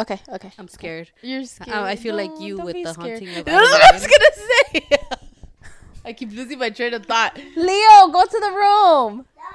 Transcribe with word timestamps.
Okay, 0.00 0.18
okay. 0.30 0.50
I'm 0.58 0.66
scared. 0.68 1.10
You're 1.20 1.44
scared. 1.44 1.76
I, 1.76 1.90
I 1.90 1.96
feel 1.96 2.14
like 2.16 2.30
you 2.40 2.56
with 2.56 2.72
the 2.74 2.86
scared. 2.94 3.18
haunting 3.20 3.36
of 3.36 3.44
That's 3.44 3.70
what 3.70 3.82
I 3.82 3.92
was 3.92 4.06
gonna 4.06 4.32
say. 4.32 4.88
I 6.06 6.14
keep 6.14 6.32
losing 6.32 6.58
my 6.58 6.70
train 6.70 6.94
of 6.94 7.04
thought. 7.04 7.38
Leo, 7.54 8.08
go 8.08 8.24
to 8.24 8.40
the 8.40 8.50
room. 8.50 9.26
No. 9.36 9.50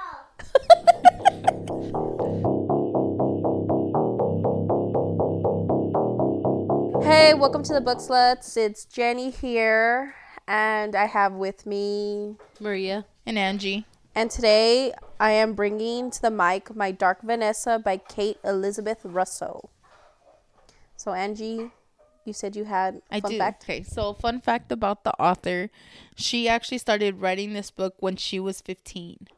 hey, 7.10 7.34
welcome 7.34 7.64
to 7.64 7.72
the 7.74 7.80
Book 7.80 7.98
Sluts. 7.98 8.56
It's 8.56 8.84
Jenny 8.84 9.30
here, 9.30 10.14
and 10.46 10.94
I 10.94 11.06
have 11.06 11.32
with 11.32 11.66
me, 11.66 12.36
Maria. 12.60 13.04
And 13.26 13.36
Angie. 13.36 13.84
and 14.14 14.30
today 14.30 14.92
I 15.18 15.32
am 15.32 15.54
bringing 15.54 16.12
to 16.12 16.22
the 16.22 16.30
mic 16.30 16.76
my 16.76 16.92
Dark 16.92 17.22
Vanessa 17.22 17.80
by 17.80 17.96
Kate 17.96 18.38
Elizabeth 18.44 19.00
Russell. 19.02 19.70
So, 21.06 21.12
Angie, 21.12 21.70
you 22.24 22.32
said 22.32 22.56
you 22.56 22.64
had 22.64 23.00
I 23.12 23.20
fun 23.20 23.30
do. 23.30 23.38
fact. 23.38 23.62
Okay, 23.62 23.84
so 23.84 24.12
fun 24.12 24.40
fact 24.40 24.72
about 24.72 25.04
the 25.04 25.12
author, 25.20 25.70
she 26.16 26.48
actually 26.48 26.78
started 26.78 27.20
writing 27.20 27.52
this 27.52 27.70
book 27.70 27.94
when 28.00 28.16
she 28.16 28.40
was 28.40 28.60
15 28.60 29.28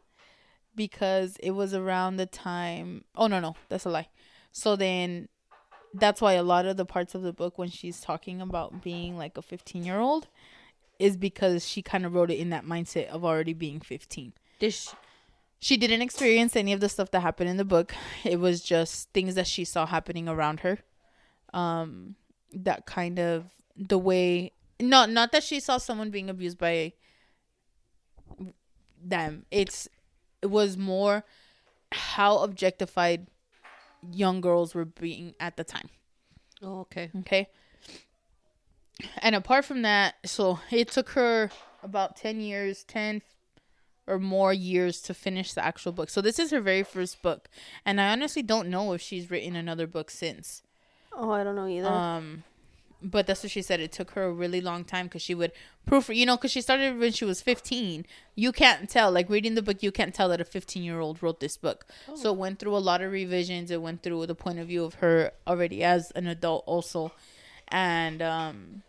because 0.75 1.37
it 1.43 1.51
was 1.51 1.75
around 1.75 2.17
the 2.17 2.25
time. 2.25 3.05
Oh 3.15 3.27
no, 3.27 3.39
no, 3.39 3.55
that's 3.69 3.85
a 3.85 3.91
lie. 3.91 4.09
So 4.51 4.77
then 4.77 5.29
that's 5.93 6.23
why 6.23 6.33
a 6.33 6.43
lot 6.43 6.65
of 6.65 6.79
the 6.79 6.87
parts 6.87 7.15
of 7.15 7.21
the 7.21 7.35
book 7.35 7.59
when 7.59 7.69
she's 7.69 8.01
talking 8.01 8.41
about 8.41 8.83
being 8.83 9.19
like 9.19 9.37
a 9.37 9.43
15-year-old 9.43 10.27
is 10.99 11.19
because 11.19 11.69
she 11.69 11.83
kind 11.83 12.07
of 12.07 12.15
wrote 12.15 12.31
it 12.31 12.39
in 12.39 12.49
that 12.49 12.65
mindset 12.65 13.09
of 13.09 13.27
already 13.27 13.53
being 13.53 13.81
15. 13.81 14.33
This 14.59 14.95
She 15.61 15.77
didn't 15.77 16.01
experience 16.01 16.57
any 16.57 16.73
of 16.73 16.81
the 16.81 16.89
stuff 16.89 17.11
that 17.11 17.21
happened 17.21 17.51
in 17.51 17.59
the 17.59 17.65
book. 17.67 17.95
It 18.25 18.41
was 18.41 18.63
just 18.63 19.11
things 19.13 19.35
that 19.35 19.47
she 19.47 19.67
saw 19.67 19.85
happening 19.85 20.31
around 20.31 20.61
her. 20.61 20.79
Um 21.53 22.17
that 22.53 22.87
kind 22.87 23.19
of 23.19 23.45
the 23.77 23.99
way 23.99 24.53
not 24.81 25.11
not 25.11 25.33
that 25.33 25.43
she 25.43 25.61
saw 25.61 25.79
someone 25.79 26.11
being 26.11 26.31
abused 26.31 26.59
by 26.59 26.93
them. 29.03 29.45
It's 29.51 29.89
it 30.43 30.47
was 30.51 30.77
more 30.77 31.25
how 31.93 32.39
objectified 32.39 33.29
young 34.13 34.41
girls 34.41 34.75
were 34.75 34.85
being 34.85 35.35
at 35.41 35.57
the 35.57 35.65
time. 35.65 35.89
Oh, 36.63 36.81
okay. 36.81 37.11
Okay. 37.21 37.49
And 39.19 39.35
apart 39.35 39.65
from 39.65 39.83
that, 39.83 40.17
so 40.25 40.59
it 40.71 40.89
took 40.89 41.11
her 41.11 41.51
about 41.83 42.17
10 42.17 42.41
years, 42.41 42.85
10 42.85 43.23
or 44.07 44.19
more 44.19 44.53
years 44.53 45.01
to 45.03 45.15
finish 45.15 45.53
the 45.53 45.65
actual 45.65 45.93
book. 45.93 46.11
So 46.11 46.21
this 46.21 46.39
is 46.39 46.51
her 46.51 46.61
very 46.61 46.83
first 46.83 47.23
book. 47.23 47.49
And 47.85 48.01
I 48.01 48.11
honestly 48.11 48.43
don't 48.43 48.69
know 48.69 48.93
if 48.93 49.01
she's 49.01 49.31
written 49.31 49.55
another 49.55 49.87
book 49.87 50.11
since. 50.11 50.63
Oh, 51.19 51.31
I 51.31 51.45
don't 51.45 51.57
know 51.57 51.67
either. 51.67 51.89
Um 51.89 52.45
but 53.01 53.27
that's 53.27 53.43
what 53.43 53.53
she 53.53 53.63
said. 53.63 53.81
It 53.81 53.93
took 53.93 54.13
her 54.13 54.25
a 54.25 54.33
really 54.33 54.61
long 54.61 54.85
time 54.85 55.07
because 55.07 55.23
she 55.23 55.35
would 55.35 55.53
proof, 55.87 56.09
you 56.09 56.27
know, 56.27 56.37
because 56.37 56.51
she 56.51 56.61
started 56.61 56.99
when 56.99 57.13
she 57.13 57.25
was 57.25 57.41
15. 57.41 58.05
You 58.35 58.51
can't 58.51 58.89
tell, 58.91 59.13
like 59.13 59.31
reading 59.31 59.55
the 59.55 59.63
book, 59.63 59.83
you 59.83 59.93
can't 59.93 60.13
tell 60.15 60.29
that 60.31 60.41
a 60.41 60.45
15 60.45 60.83
year 60.83 60.99
old 60.99 61.23
wrote 61.23 61.39
this 61.41 61.57
book. 61.57 61.87
So 62.15 62.33
it 62.33 62.39
went 62.39 62.59
through 62.59 62.77
a 62.77 62.79
lot 62.79 63.01
of 63.01 63.13
revisions. 63.13 63.71
It 63.71 63.81
went 63.81 64.03
through 64.03 64.27
the 64.27 64.35
point 64.35 64.59
of 64.59 64.67
view 64.67 64.85
of 64.85 64.95
her 64.95 65.33
already 65.47 65.85
as 65.85 66.11
an 66.13 66.27
adult, 66.27 66.65
also. 66.67 67.13
And 67.69 68.21
um, 68.21 68.83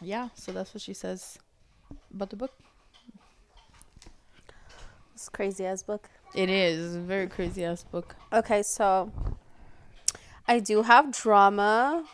yeah, 0.00 0.30
so 0.34 0.50
that's 0.50 0.74
what 0.74 0.82
she 0.82 0.94
says 0.94 1.38
about 2.12 2.30
the 2.30 2.36
book. 2.36 2.52
it's 5.14 5.28
crazy 5.28 5.64
ass 5.64 5.82
book. 5.82 6.08
It 6.34 6.50
is 6.50 6.94
It's 6.94 6.96
a 6.96 7.00
very 7.00 7.28
crazy 7.28 7.64
ass 7.64 7.84
book. 7.84 8.16
Okay, 8.32 8.62
so 8.62 9.12
I 10.48 10.60
do 10.60 10.82
have 10.82 11.12
drama. 11.12 12.04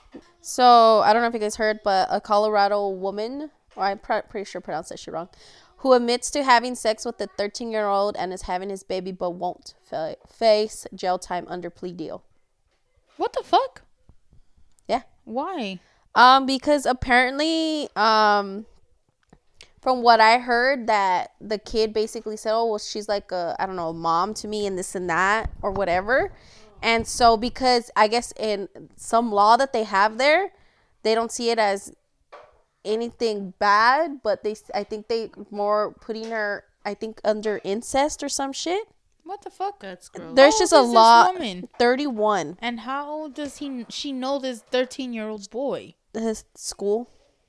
So 0.41 1.01
I 1.01 1.13
don't 1.13 1.23
know 1.23 1.29
if 1.29 1.35
you 1.35 1.41
guys 1.41 1.57
heard, 1.57 1.81
but 1.85 2.09
a 2.11 2.21
Colorado 2.21 2.89
woman, 2.89 3.51
or 3.77 3.85
I'm 3.85 3.99
pr- 3.99 4.27
pretty 4.29 4.45
sure 4.45 4.61
I 4.61 4.65
pronounced 4.65 4.91
that 4.91 4.99
shit 4.99 5.15
wrong, 5.15 5.29
who 5.79 5.93
admits 5.93 6.31
to 6.33 6.43
having 6.43 6.75
sex 6.75 7.05
with 7.05 7.21
a 7.21 7.29
13 7.29 7.71
year 7.71 7.87
old 7.87 8.17
and 8.17 8.33
is 8.33 8.43
having 8.43 8.69
his 8.69 8.83
baby, 8.83 9.13
but 9.13 9.31
won't 9.31 9.75
fa- 9.85 10.17
face 10.29 10.87
jail 10.95 11.19
time 11.19 11.47
under 11.49 11.71
plea 11.71 11.93
deal. 11.93 12.25
What 13.17 13.33
the 13.33 13.45
fuck? 13.45 13.83
Yeah. 14.89 15.03
Why? 15.25 15.79
Um, 16.15 16.45
because 16.47 16.87
apparently, 16.87 17.89
um, 17.97 18.67
from 19.81 20.03
what 20.03 20.21
I 20.21 20.39
heard, 20.39 20.87
that 20.87 21.33
the 21.41 21.59
kid 21.59 21.93
basically 21.93 22.37
said, 22.37 22.55
"Oh, 22.55 22.67
well, 22.67 22.79
she's 22.79 23.09
like 23.09 23.33
a 23.33 23.55
I 23.59 23.67
don't 23.67 23.77
know, 23.77 23.93
mom 23.93 24.35
to 24.35 24.49
me, 24.49 24.67
and 24.67 24.79
this 24.79 24.95
and 24.95 25.09
that, 25.11 25.51
or 25.63 25.71
whatever." 25.71 26.33
And 26.83 27.07
so, 27.07 27.37
because 27.37 27.91
I 27.97 28.09
guess 28.09 28.33
in 28.39 28.69
some 28.97 29.33
law 29.33 29.57
that 29.57 29.73
they 29.73 29.85
have 29.85 30.19
there, 30.19 30.53
they 31.03 31.15
don't 31.15 31.33
see 31.33 31.51
it 31.51 31.59
as 31.59 31.93
anything 32.85 33.55
bad, 33.59 34.23
but 34.23 34.43
they, 34.45 34.55
I 34.75 34.85
think 34.85 35.09
they 35.09 35.31
more 35.51 35.95
putting 36.01 36.31
her, 36.31 36.65
I 36.85 36.95
think, 36.95 37.21
under 37.25 37.61
incest 37.65 38.23
or 38.23 38.29
some 38.29 38.53
shit. 38.53 38.89
What 39.25 39.41
the 39.43 39.51
fuck? 39.51 39.81
That's 39.81 40.11
gross. 40.11 40.37
There's 40.37 40.57
just 40.57 40.73
a 40.73 40.83
law. 40.83 41.33
woman? 41.33 41.69
Thirty-one. 41.79 42.59
And 42.61 42.81
how 42.81 43.09
old 43.09 43.35
does 43.35 43.57
he 43.57 43.87
she 43.89 44.13
know 44.13 44.39
this 44.39 44.61
13 44.71 45.15
year 45.15 45.29
old 45.29 45.51
boy? 45.51 45.95
His 46.13 46.45
school. 46.55 47.09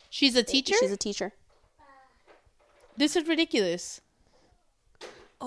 She's 0.09 0.35
a 0.37 0.43
teacher? 0.43 0.75
She's 0.79 0.91
a 0.91 0.97
teacher. 0.97 1.33
this 2.95 3.17
is 3.17 3.27
ridiculous. 3.27 3.99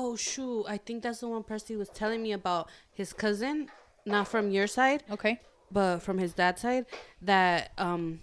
Oh 0.01 0.15
shoot! 0.15 0.65
I 0.69 0.77
think 0.79 1.03
that's 1.03 1.19
the 1.21 1.29
one 1.29 1.43
Percy 1.43 1.75
was 1.75 1.89
telling 1.89 2.23
me 2.23 2.31
about 2.33 2.69
his 2.95 3.13
cousin, 3.13 3.69
not 4.07 4.29
from 4.29 4.51
your 4.57 4.69
side, 4.69 5.03
Okay. 5.11 5.41
but 5.73 5.99
from 6.07 6.19
his 6.19 6.33
dad's 6.35 6.63
side. 6.63 6.87
That 7.21 7.73
um, 7.79 8.21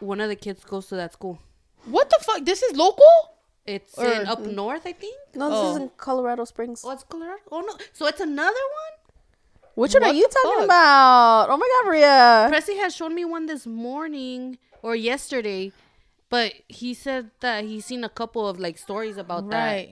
one 0.00 0.20
of 0.20 0.28
the 0.28 0.36
kids 0.36 0.64
goes 0.64 0.86
to 0.88 0.96
that 0.96 1.14
school. 1.14 1.38
What 1.86 2.10
the 2.10 2.18
fuck? 2.22 2.44
This 2.44 2.62
is 2.62 2.76
local? 2.76 3.14
It's 3.64 3.96
Or- 3.96 4.04
in 4.06 4.26
up 4.26 4.40
north, 4.40 4.84
I 4.84 4.92
think. 4.92 5.16
No, 5.34 5.48
this 5.48 5.58
Oh. 5.58 5.70
is 5.72 5.76
in 5.80 5.88
Colorado 5.96 6.44
Springs. 6.44 6.82
Oh, 6.84 6.90
it's 6.90 7.04
Colorado. 7.04 7.40
Oh 7.50 7.60
no! 7.60 7.72
So 7.94 8.04
it's 8.06 8.20
another 8.20 8.64
one. 8.82 8.94
Which 9.80 9.94
one 9.94 10.04
are 10.04 10.12
you 10.12 10.26
talking 10.28 10.56
fuck? 10.58 10.64
about? 10.64 11.46
Oh 11.50 11.56
my 11.56 11.68
god, 11.72 11.86
Maria. 11.88 12.48
Pressy 12.52 12.76
has 12.82 12.94
shown 12.94 13.14
me 13.14 13.24
one 13.24 13.46
this 13.46 13.64
morning 13.66 14.58
or 14.82 14.94
yesterday, 14.96 15.72
but 16.28 16.52
he 16.68 16.92
said 16.92 17.30
that 17.40 17.64
he's 17.64 17.86
seen 17.86 18.04
a 18.04 18.08
couple 18.20 18.44
of 18.46 18.58
like 18.60 18.76
stories 18.76 19.16
about 19.16 19.48
that. 19.50 19.88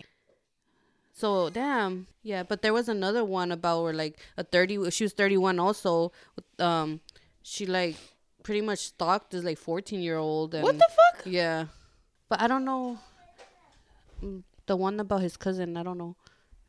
Right. 1.16 1.20
So 1.20 1.50
damn, 1.50 2.06
yeah. 2.22 2.42
But 2.42 2.62
there 2.62 2.72
was 2.72 2.88
another 2.88 3.24
one 3.24 3.52
about 3.52 3.82
where 3.82 3.92
like 3.94 4.18
a 4.36 4.44
thirty. 4.44 4.90
She 4.90 5.04
was 5.04 5.12
thirty 5.12 5.36
one 5.38 5.58
also. 5.58 6.12
Um, 6.58 7.00
she 7.42 7.64
like 7.66 7.96
pretty 8.42 8.60
much 8.60 8.78
stalked 8.80 9.30
this 9.30 9.42
like 9.44 9.58
fourteen 9.58 10.00
year 10.00 10.18
old. 10.18 10.54
And, 10.54 10.62
What 10.62 10.76
the 10.78 10.86
fuck? 10.88 11.26
Yeah, 11.26 11.66
but 12.28 12.40
I 12.40 12.46
don't 12.48 12.64
know. 12.64 12.98
mm, 14.22 14.42
The 14.66 14.76
one 14.76 15.00
about 15.00 15.22
his 15.22 15.36
cousin, 15.36 15.76
I 15.76 15.82
don't 15.82 15.98
know 15.98 16.16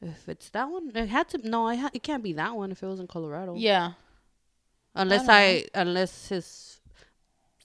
if 0.02 0.28
it's 0.30 0.50
that 0.52 0.70
one. 0.70 0.92
It 0.96 1.08
had 1.10 1.28
to. 1.30 1.38
No, 1.50 1.68
I 1.68 1.76
ha- 1.76 1.92
it 1.94 2.04
can't 2.04 2.24
be 2.24 2.34
that 2.34 2.56
one 2.56 2.72
if 2.72 2.82
it 2.84 2.88
was 2.88 3.00
in 3.00 3.08
Colorado. 3.08 3.56
Yeah. 3.58 3.94
Unless 4.96 5.28
don't 5.28 5.36
I, 5.36 5.66
unless 5.76 6.30
his, 6.30 6.80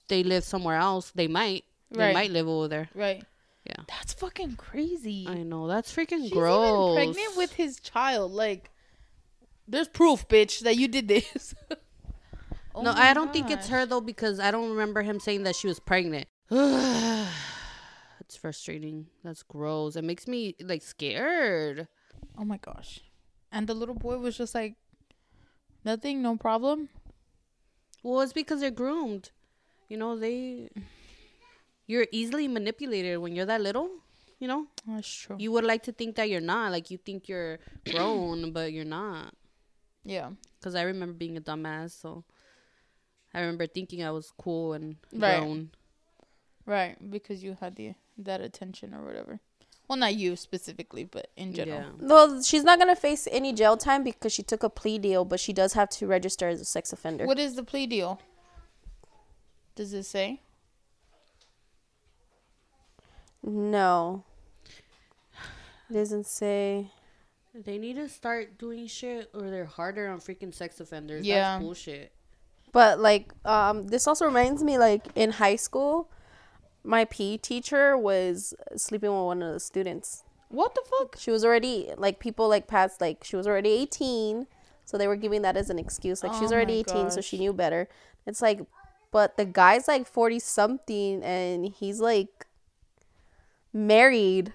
they 0.09 0.23
live 0.23 0.45
somewhere 0.45 0.77
else. 0.77 1.11
They 1.15 1.29
might. 1.29 1.65
They 1.91 2.13
might 2.13 2.31
live 2.31 2.49
over 2.49 2.69
there. 2.69 2.89
Right. 2.95 3.23
Yeah. 3.65 3.85
That's 3.89 4.13
fucking 4.15 4.57
crazy. 4.57 5.27
I 5.29 5.43
know 5.43 5.69
that's 5.69 5.95
freaking 5.95 6.23
She's 6.23 6.33
gross. 6.33 6.97
even 6.99 7.15
pregnant 7.15 7.37
with 7.37 7.53
his 7.53 7.79
child. 7.79 8.33
Like, 8.33 8.71
there's 9.69 9.89
proof, 9.89 10.27
bitch, 10.29 10.61
that 10.61 10.77
you 10.77 10.89
did 10.89 11.09
this. 11.09 11.55
Oh 12.75 12.83
no, 12.83 12.93
I 12.93 13.13
don't 13.13 13.33
think 13.33 13.51
it's 13.51 13.69
her 13.69 13.85
though 13.85 14.01
because 14.01 14.41
I 14.41 14.51
don't 14.51 14.71
remember 14.71 15.03
him 15.03 15.21
saying 15.21 15.43
that 15.43 15.57
she 15.57 15.67
was 15.67 15.79
pregnant. 15.79 16.27
it's 16.51 18.37
frustrating. 18.41 19.09
That's 19.23 19.43
gross. 19.43 19.97
It 19.97 20.05
makes 20.05 20.27
me 20.27 20.55
like 20.61 20.83
scared. 20.83 21.89
Oh 22.39 22.45
my 22.45 22.57
gosh. 22.57 23.01
And 23.51 23.67
the 23.67 23.75
little 23.75 23.95
boy 23.95 24.17
was 24.17 24.39
just 24.39 24.55
like, 24.55 24.77
nothing, 25.85 26.23
no 26.23 26.37
problem. 26.37 26.89
Well, 28.03 28.23
it's 28.23 28.33
because 28.33 28.61
they're 28.61 28.71
groomed. 28.71 29.31
You 29.89 29.99
know, 29.99 30.19
they 30.19 30.71
you're 31.87 32.07
easily 32.13 32.49
manipulated 32.49 33.19
when 33.19 33.35
you're 33.35 33.47
that 33.47 33.61
little. 33.61 33.89
You 34.39 34.49
know, 34.49 34.67
That's 34.89 35.09
true. 35.09 35.37
you 35.39 35.53
would 35.53 35.63
like 35.65 35.85
to 35.85 35.93
think 35.93 36.17
that 36.17 36.29
you're 36.29 36.41
not. 36.41 36.73
Like 36.73 36.91
you 36.91 36.99
think 36.99 37.29
you're 37.29 37.61
grown, 37.91 38.51
but 38.53 38.73
you're 38.73 38.85
not. 38.85 39.35
yeah. 40.05 40.31
Because 40.59 40.75
I 40.75 40.83
remember 40.83 41.13
being 41.15 41.37
a 41.37 41.41
dumbass, 41.41 42.01
so 42.01 42.25
I 43.35 43.41
remember 43.41 43.67
thinking 43.69 44.03
I 44.03 44.11
was 44.11 44.33
cool 44.37 44.73
and 44.75 44.97
Right. 45.13 45.39
grown. 45.39 45.71
Right. 46.67 46.97
Because 47.11 47.43
you 47.45 47.57
had 47.61 47.77
the 47.77 47.95
that 48.19 48.41
attention 48.41 48.95
or 48.95 49.05
whatever. 49.05 49.39
Well, 49.89 49.99
not 49.99 50.15
you 50.15 50.37
specifically, 50.37 51.05
but 51.05 51.29
in 51.37 51.53
general. 51.55 51.81
Yeah. 52.01 52.07
Well, 52.09 52.43
she's 52.43 52.65
not 52.65 52.79
gonna 52.81 52.97
face 52.97 53.29
any 53.31 53.53
jail 53.53 53.77
time 53.77 54.03
because 54.05 54.33
she 54.33 54.43
took 54.43 54.63
a 54.65 54.71
plea 54.71 54.99
deal, 54.99 55.25
but 55.25 55.39
she 55.41 55.53
does 55.53 55.73
have 55.75 55.89
to 55.91 56.07
register 56.07 56.49
as 56.49 56.61
a 56.61 56.65
sex 56.65 56.93
offender. 56.93 57.27
What 57.27 57.39
is 57.39 57.55
the 57.57 57.63
plea 57.65 57.87
deal? 57.87 58.21
Does 59.75 59.93
it 59.93 60.05
say? 60.05 60.41
No. 63.43 64.25
It 65.91 65.95
doesn't 65.95 66.27
say. 66.27 66.91
They 67.55 67.77
need 67.77 67.97
to 67.97 68.09
start 68.09 68.59
doing 68.59 68.87
shit 68.87 69.31
or 69.35 69.51
they're 69.51 69.67
harder 69.67 70.09
on 70.09 70.21
freaking 70.21 70.55
sex 70.55 70.81
offenders. 70.81 71.27
Yeah. 71.27 71.55
That's 71.55 71.65
bullshit. 71.65 72.13
But 72.73 72.99
like, 72.99 73.33
um, 73.45 73.89
this 73.89 74.07
also 74.07 74.25
reminds 74.25 74.63
me 74.63 74.79
like 74.79 75.07
in 75.15 75.33
high 75.33 75.57
school, 75.57 76.09
my 76.85 77.05
PE 77.05 77.37
teacher 77.39 77.97
was 77.97 78.55
sleeping 78.77 79.11
with 79.11 79.25
one 79.25 79.43
of 79.43 79.53
the 79.53 79.61
students. 79.61 80.25
What 80.49 80.75
the 80.75 80.83
fuck? 80.99 81.17
She 81.19 81.31
was 81.31 81.45
already 81.45 81.91
like 81.97 82.19
people 82.19 82.49
like 82.49 82.67
past 82.67 83.01
like 83.01 83.25
she 83.25 83.37
was 83.37 83.47
already 83.47 83.71
eighteen, 83.71 84.47
so 84.85 84.99
they 84.99 85.07
were 85.07 85.17
giving 85.17 85.43
that 85.43 85.57
as 85.57 85.71
an 85.71 85.79
excuse. 85.79 86.23
Like 86.23 86.35
she 86.35 86.41
was 86.41 86.53
Oh 86.53 86.57
already 86.57 86.75
my 86.75 86.79
eighteen, 86.81 87.11
so 87.11 87.21
she 87.21 87.39
knew 87.39 87.53
better. 87.53 87.89
It's 88.27 88.43
like, 88.43 88.61
but 89.11 89.37
the 89.37 89.45
guy's 89.45 89.89
like 89.89 90.07
forty 90.07 90.39
something, 90.39 91.23
and 91.23 91.67
he's 91.67 92.01
like 92.01 92.47
married, 93.73 94.53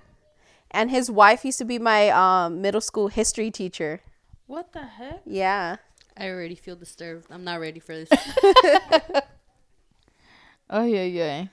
and 0.71 0.91
his 0.91 1.09
wife 1.09 1.43
used 1.45 1.57
to 1.59 1.65
be 1.65 1.79
my 1.79 2.09
um 2.09 2.61
middle 2.61 2.81
school 2.81 3.07
history 3.09 3.51
teacher. 3.51 4.01
What 4.47 4.73
the 4.73 4.83
heck? 4.83 5.21
Yeah. 5.25 5.77
I 6.17 6.29
already 6.29 6.55
feel 6.55 6.75
disturbed. 6.75 7.27
I'm 7.29 7.43
not 7.43 7.59
ready 7.59 7.79
for 7.79 7.93
this. 7.93 8.09
Oh 10.69 10.83
yeah, 10.83 11.03
yeah. 11.03 11.45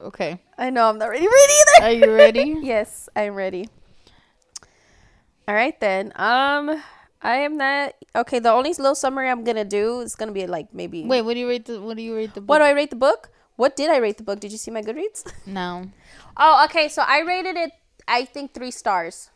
Okay. 0.00 0.40
I 0.56 0.70
know 0.70 0.88
I'm 0.88 0.98
not 0.98 1.08
ready 1.08 1.26
for 1.26 1.32
it 1.32 1.50
either. 1.50 1.86
Are 1.86 1.92
you 1.92 2.14
ready? 2.14 2.56
yes, 2.62 3.08
I'm 3.16 3.34
ready. 3.34 3.68
All 5.46 5.54
right 5.54 5.78
then. 5.80 6.12
Um, 6.16 6.82
I 7.22 7.36
am 7.36 7.56
not 7.56 7.94
okay. 8.14 8.38
The 8.38 8.52
only 8.52 8.70
little 8.74 8.94
summary 8.94 9.30
I'm 9.30 9.42
gonna 9.42 9.64
do 9.64 10.00
is 10.00 10.14
gonna 10.14 10.32
be 10.32 10.46
like 10.46 10.72
maybe. 10.74 11.04
Wait, 11.04 11.22
what 11.22 11.34
do 11.34 11.40
you 11.40 11.48
rate 11.48 11.64
the? 11.64 11.80
What 11.80 11.96
do 11.96 12.02
you 12.02 12.14
rate 12.14 12.34
the? 12.34 12.40
Book? 12.42 12.48
what 12.48 12.58
do 12.58 12.64
I 12.64 12.72
rate 12.72 12.90
the 12.90 12.96
book? 12.96 13.30
What 13.58 13.74
did 13.74 13.90
I 13.90 13.96
rate 13.96 14.18
the 14.18 14.22
book? 14.22 14.38
Did 14.38 14.52
you 14.52 14.56
see 14.56 14.70
my 14.70 14.82
Goodreads? 14.82 15.26
No. 15.46 15.90
Oh, 16.36 16.64
okay. 16.66 16.86
So 16.88 17.02
I 17.02 17.18
rated 17.26 17.56
it. 17.56 17.72
I 18.06 18.24
think 18.24 18.54
three 18.54 18.70
stars. 18.70 19.30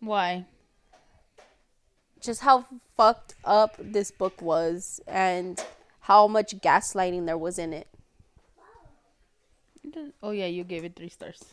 Why? 0.00 0.46
Just 2.22 2.40
how 2.40 2.64
fucked 2.96 3.34
up 3.44 3.76
this 3.78 4.10
book 4.10 4.40
was, 4.40 5.00
and 5.06 5.62
how 6.08 6.26
much 6.26 6.56
gaslighting 6.60 7.26
there 7.26 7.36
was 7.36 7.58
in 7.58 7.74
it. 7.74 7.86
Oh 10.22 10.30
yeah, 10.30 10.46
you 10.46 10.64
gave 10.64 10.82
it 10.82 10.96
three 10.96 11.10
stars. 11.10 11.44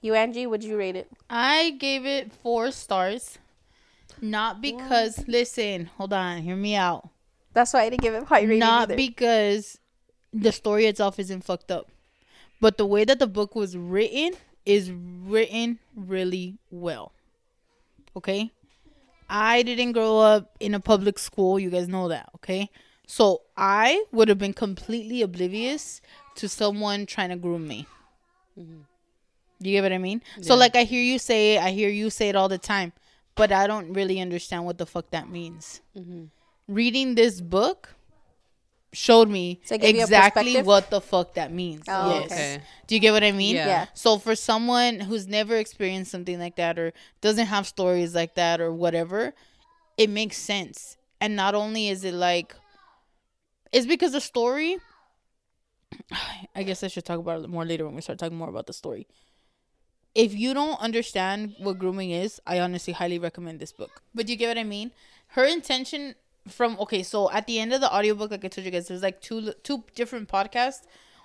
You, 0.00 0.14
Angie, 0.14 0.46
would 0.46 0.64
you 0.64 0.78
rate 0.78 0.96
it? 0.96 1.10
I 1.28 1.76
gave 1.78 2.06
it 2.06 2.32
four 2.32 2.70
stars. 2.70 3.36
Not 4.22 4.62
because 4.62 5.28
listen, 5.28 5.90
hold 5.98 6.14
on, 6.14 6.40
hear 6.40 6.56
me 6.56 6.74
out. 6.74 7.10
That's 7.52 7.72
why 7.72 7.82
I 7.82 7.90
didn't 7.90 8.02
give 8.02 8.14
it 8.14 8.24
high 8.24 8.42
rating 8.42 8.60
Not 8.60 8.82
either. 8.82 8.96
because 8.96 9.78
the 10.32 10.52
story 10.52 10.86
itself 10.86 11.18
isn't 11.18 11.44
fucked 11.44 11.70
up. 11.70 11.90
But 12.60 12.76
the 12.76 12.86
way 12.86 13.04
that 13.04 13.18
the 13.18 13.26
book 13.26 13.54
was 13.54 13.76
written 13.76 14.38
is 14.66 14.92
written 14.92 15.78
really 15.96 16.58
well. 16.70 17.12
Okay? 18.16 18.50
I 19.28 19.62
didn't 19.62 19.92
grow 19.92 20.18
up 20.18 20.56
in 20.60 20.74
a 20.74 20.80
public 20.80 21.18
school, 21.18 21.58
you 21.58 21.70
guys 21.70 21.88
know 21.88 22.08
that, 22.08 22.28
okay? 22.36 22.68
So 23.06 23.42
I 23.56 24.04
would 24.12 24.28
have 24.28 24.38
been 24.38 24.52
completely 24.52 25.22
oblivious 25.22 26.00
to 26.36 26.48
someone 26.48 27.06
trying 27.06 27.30
to 27.30 27.36
groom 27.36 27.66
me. 27.66 27.86
Mm-hmm. 28.58 28.80
You 29.60 29.72
get 29.72 29.82
what 29.82 29.92
I 29.92 29.98
mean? 29.98 30.22
So 30.40 30.56
like 30.56 30.74
I 30.74 30.84
hear 30.84 31.02
you 31.02 31.18
say 31.18 31.56
it, 31.56 31.62
I 31.62 31.70
hear 31.70 31.88
you 31.88 32.10
say 32.10 32.28
it 32.28 32.36
all 32.36 32.48
the 32.48 32.58
time, 32.58 32.92
but 33.34 33.52
I 33.52 33.66
don't 33.66 33.92
really 33.92 34.20
understand 34.20 34.64
what 34.64 34.78
the 34.78 34.86
fuck 34.86 35.10
that 35.10 35.28
means. 35.28 35.80
Mm-hmm. 35.96 36.24
Reading 36.70 37.16
this 37.16 37.40
book 37.40 37.94
showed 38.92 39.28
me 39.28 39.60
So 39.64 39.74
it 39.74 39.80
gave 39.80 39.94
you 39.94 40.00
a 40.00 40.04
exactly 40.04 40.62
what 40.62 40.90
the 40.90 41.00
fuck 41.00 41.34
that 41.34 41.52
means. 41.52 41.84
Oh, 41.88 42.20
yes. 42.20 42.32
okay. 42.32 42.60
Do 42.86 42.94
you 42.94 43.00
get 43.00 43.12
what 43.12 43.22
I 43.22 43.32
mean? 43.32 43.56
Yeah. 43.56 43.66
Yeah. 43.66 43.86
So 43.94 44.18
for 44.18 44.34
someone 44.34 45.00
who's 45.00 45.26
never 45.26 45.56
experienced 45.56 46.10
something 46.10 46.38
like 46.38 46.56
that 46.56 46.78
or 46.78 46.92
doesn't 47.20 47.46
have 47.46 47.66
stories 47.66 48.14
like 48.14 48.34
that 48.34 48.60
or 48.60 48.72
whatever, 48.72 49.34
it 49.96 50.10
makes 50.10 50.36
sense. 50.36 50.96
And 51.20 51.36
not 51.36 51.54
only 51.54 51.88
is 51.88 52.04
it 52.04 52.14
like 52.14 52.54
it's 53.72 53.86
because 53.86 54.12
the 54.12 54.20
story 54.20 54.78
I 56.54 56.62
guess 56.62 56.82
I 56.82 56.88
should 56.88 57.04
talk 57.04 57.18
about 57.18 57.44
it 57.44 57.48
more 57.48 57.64
later 57.64 57.84
when 57.84 57.94
we 57.94 58.00
start 58.00 58.18
talking 58.18 58.38
more 58.38 58.48
about 58.48 58.66
the 58.66 58.72
story. 58.72 59.06
If 60.14 60.34
you 60.34 60.54
don't 60.54 60.80
understand 60.80 61.54
what 61.58 61.78
grooming 61.78 62.10
is, 62.10 62.40
I 62.46 62.58
honestly 62.58 62.92
highly 62.92 63.18
recommend 63.18 63.60
this 63.60 63.72
book. 63.72 64.02
But 64.12 64.26
do 64.26 64.32
you 64.32 64.38
get 64.38 64.48
what 64.48 64.58
I 64.58 64.64
mean? 64.64 64.90
Her 65.28 65.44
intention 65.44 66.16
from 66.48 66.78
okay, 66.80 67.02
so 67.02 67.30
at 67.30 67.46
the 67.46 67.58
end 67.58 67.72
of 67.72 67.80
the 67.80 67.92
audiobook, 67.94 68.30
like 68.30 68.44
I 68.44 68.48
told 68.48 68.64
you 68.64 68.70
guys, 68.70 68.88
there's 68.88 69.02
like 69.02 69.20
two 69.20 69.52
two 69.62 69.84
different 69.94 70.28
podcasts 70.28 70.82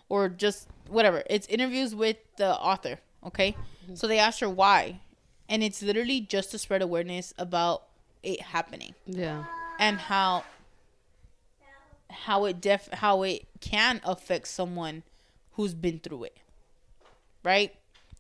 or 0.10 0.30
just 0.30 0.68
whatever. 0.90 1.24
It's 1.30 1.48
interviews 1.48 1.96
with 1.96 2.18
the 2.38 2.56
author, 2.56 3.00
okay? 3.26 3.52
Mm-hmm. 3.84 3.96
So 3.96 4.08
they 4.08 4.20
asked 4.20 4.40
her 4.40 4.50
why. 4.50 5.02
And 5.48 5.62
it's 5.64 5.82
literally 5.84 6.22
just 6.22 6.52
to 6.52 6.58
spread 6.58 6.82
awareness 6.82 7.34
about 7.38 7.84
it 8.24 8.42
happening 8.42 8.96
yeah. 9.06 9.46
and 9.80 10.00
how 10.00 10.44
how 12.10 12.46
it 12.46 12.60
def 12.60 12.90
how 12.94 13.24
it 13.24 13.46
can 13.62 14.02
affect 14.04 14.48
someone 14.48 15.04
who's 15.54 15.74
been 15.74 16.00
through 16.00 16.24
it 16.24 16.38
right 17.44 17.76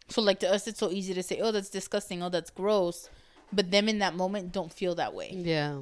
so 0.08 0.22
like 0.22 0.40
to 0.40 0.48
us 0.52 0.68
it's 0.68 0.80
so 0.80 0.92
easy 0.92 1.14
to 1.14 1.24
say 1.24 1.40
oh 1.42 1.52
that's 1.52 1.70
disgusting 1.70 2.22
oh 2.22 2.30
that's 2.30 2.50
gross 2.52 3.10
but 3.52 3.72
them 3.72 3.90
in 3.90 4.00
that 4.00 4.16
moment 4.16 4.52
don't 4.52 4.72
feel 4.72 4.96
that 4.96 5.14
way 5.14 5.32
Yeah. 5.34 5.80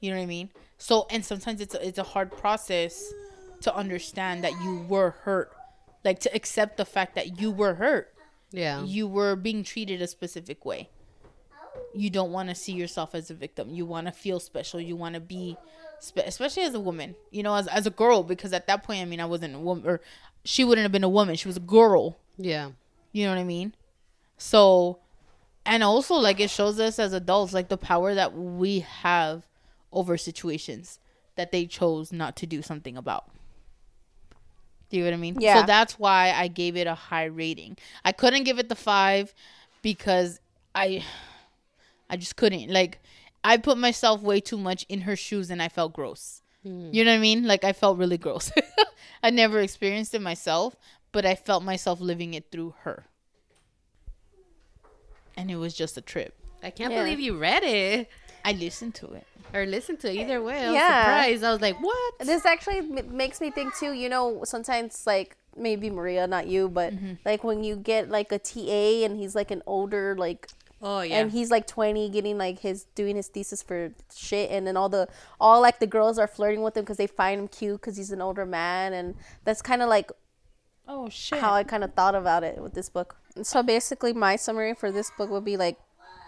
You 0.00 0.10
know 0.10 0.16
what 0.16 0.22
i 0.22 0.26
mean 0.26 0.50
so 0.78 1.06
and 1.10 1.24
sometimes 1.24 1.60
it's 1.60 1.74
a, 1.74 1.86
it's 1.86 1.98
a 1.98 2.02
hard 2.02 2.30
process 2.36 3.12
to 3.60 3.74
understand 3.74 4.44
that 4.44 4.52
you 4.62 4.84
were 4.88 5.10
hurt 5.22 5.52
like 6.04 6.18
to 6.20 6.34
accept 6.34 6.76
the 6.76 6.84
fact 6.84 7.14
that 7.14 7.40
you 7.40 7.50
were 7.50 7.74
hurt 7.74 8.12
Yeah. 8.52 8.84
you 8.84 9.06
were 9.08 9.34
being 9.36 9.64
treated 9.64 10.00
a 10.02 10.06
specific 10.06 10.64
way. 10.64 10.88
You 11.94 12.10
don't 12.10 12.30
want 12.32 12.48
to 12.48 12.54
see 12.54 12.72
yourself 12.72 13.14
as 13.14 13.30
a 13.30 13.34
victim. 13.34 13.70
You 13.74 13.84
want 13.86 14.06
to 14.06 14.12
feel 14.12 14.38
special. 14.40 14.80
You 14.80 14.96
want 14.96 15.14
to 15.14 15.20
be, 15.20 15.56
spe- 16.00 16.24
especially 16.26 16.62
as 16.62 16.74
a 16.74 16.80
woman, 16.80 17.16
you 17.30 17.42
know, 17.42 17.54
as, 17.54 17.66
as 17.68 17.86
a 17.86 17.90
girl, 17.90 18.22
because 18.22 18.52
at 18.54 18.66
that 18.66 18.82
point, 18.82 19.00
I 19.02 19.04
mean, 19.04 19.20
I 19.20 19.26
wasn't 19.26 19.54
a 19.54 19.58
woman, 19.58 19.86
or 19.86 20.00
she 20.44 20.64
wouldn't 20.64 20.84
have 20.84 20.92
been 20.92 21.04
a 21.04 21.08
woman. 21.08 21.36
She 21.36 21.48
was 21.48 21.56
a 21.58 21.60
girl. 21.60 22.16
Yeah. 22.38 22.70
You 23.12 23.24
know 23.26 23.32
what 23.34 23.40
I 23.40 23.44
mean? 23.44 23.74
So, 24.38 25.00
and 25.66 25.82
also, 25.82 26.14
like, 26.14 26.40
it 26.40 26.48
shows 26.50 26.78
us 26.80 26.98
as 26.98 27.12
adults, 27.12 27.52
like, 27.52 27.68
the 27.68 27.76
power 27.76 28.14
that 28.14 28.34
we 28.34 28.80
have 28.80 29.46
over 29.96 30.16
situations 30.16 30.98
that 31.36 31.52
they 31.52 31.66
chose 31.66 32.12
not 32.12 32.36
to 32.36 32.46
do 32.46 32.62
something 32.62 32.96
about. 32.96 33.30
Do 34.90 34.96
you 34.98 35.02
know 35.02 35.10
what 35.10 35.14
I 35.14 35.20
mean? 35.20 35.36
Yeah. 35.40 35.60
So 35.62 35.66
that's 35.66 35.98
why 35.98 36.32
I 36.36 36.48
gave 36.48 36.76
it 36.76 36.86
a 36.86 36.94
high 36.94 37.24
rating. 37.24 37.76
I 38.04 38.12
couldn't 38.12 38.44
give 38.44 38.58
it 38.58 38.68
the 38.68 38.76
five 38.76 39.34
because 39.82 40.38
I, 40.74 41.02
I 42.08 42.16
just 42.16 42.36
couldn't. 42.36 42.70
Like, 42.70 43.00
I 43.42 43.56
put 43.56 43.78
myself 43.78 44.22
way 44.22 44.40
too 44.40 44.58
much 44.58 44.84
in 44.88 45.00
her 45.02 45.16
shoes 45.16 45.50
and 45.50 45.60
I 45.60 45.68
felt 45.68 45.92
gross. 45.92 46.42
Hmm. 46.62 46.90
You 46.92 47.04
know 47.04 47.10
what 47.12 47.18
I 47.18 47.20
mean? 47.20 47.44
Like, 47.46 47.64
I 47.64 47.72
felt 47.72 47.98
really 47.98 48.18
gross. 48.18 48.52
I 49.22 49.30
never 49.30 49.60
experienced 49.60 50.14
it 50.14 50.22
myself, 50.22 50.76
but 51.10 51.26
I 51.26 51.34
felt 51.34 51.64
myself 51.64 52.00
living 52.00 52.34
it 52.34 52.52
through 52.52 52.74
her. 52.82 53.06
And 55.36 55.50
it 55.50 55.56
was 55.56 55.74
just 55.74 55.96
a 55.96 56.00
trip. 56.00 56.34
I 56.62 56.70
can't 56.70 56.92
Yeah. 56.92 57.02
believe 57.02 57.20
you 57.20 57.36
read 57.38 57.62
it 57.64 58.08
I 58.46 58.52
listened 58.52 58.94
to 58.96 59.06
it. 59.12 59.26
or 59.54 59.64
listened 59.66 60.00
to 60.00 60.08
it. 60.10 60.16
Either 60.22 60.42
way, 60.42 60.58
I 60.64 60.66
was 60.66 60.74
Yeah. 60.74 61.02
surprised. 61.02 61.44
I 61.44 61.52
was 61.52 61.60
like, 61.60 61.76
what? 61.82 62.12
This 62.20 62.44
actually 62.46 62.78
m- 62.78 63.16
makes 63.16 63.40
me 63.40 63.50
think 63.50 63.74
too. 63.76 63.92
You 63.92 64.08
know, 64.08 64.42
sometimes 64.44 65.06
like 65.06 65.36
maybe 65.56 65.88
Maria, 65.90 66.26
not 66.26 66.46
you, 66.46 66.68
but 66.68 66.92
mm-hmm. 66.94 67.14
like 67.24 67.42
when 67.44 67.64
you 67.64 67.76
get 67.76 68.10
like 68.10 68.30
a 68.32 68.38
TA 68.38 69.04
and 69.04 69.18
he's 69.18 69.34
like 69.34 69.50
an 69.50 69.62
older 69.66 70.14
like 70.18 70.48
Oh 70.82 71.00
yeah. 71.00 71.18
and 71.20 71.30
he's 71.32 71.50
like 71.50 71.66
20 71.66 72.10
getting 72.10 72.36
like 72.36 72.58
his 72.60 72.84
doing 72.94 73.16
his 73.16 73.28
thesis 73.28 73.62
for 73.62 73.92
shit 74.14 74.50
and 74.50 74.66
then 74.66 74.76
all 74.76 74.90
the 74.90 75.08
all 75.40 75.62
like 75.62 75.78
the 75.80 75.86
girls 75.86 76.18
are 76.18 76.26
flirting 76.28 76.62
with 76.62 76.76
him 76.76 76.82
because 76.84 76.98
they 76.98 77.06
find 77.06 77.40
him 77.40 77.48
cute 77.48 77.80
because 77.80 77.96
he's 77.96 78.12
an 78.12 78.20
older 78.20 78.44
man 78.44 78.92
and 78.92 79.14
that's 79.44 79.62
kind 79.62 79.80
of 79.80 79.88
like 79.88 80.12
Oh 80.86 81.08
shit. 81.08 81.38
how 81.40 81.54
i 81.54 81.64
kind 81.64 81.82
of 81.82 81.94
thought 81.94 82.14
about 82.14 82.44
it 82.44 82.58
with 82.60 82.74
this 82.74 82.90
book 82.90 83.16
so 83.42 83.62
basically 83.62 84.12
my 84.12 84.36
summary 84.36 84.74
for 84.74 84.92
this 84.92 85.10
book 85.16 85.30
would 85.30 85.46
be 85.46 85.56
like 85.56 85.78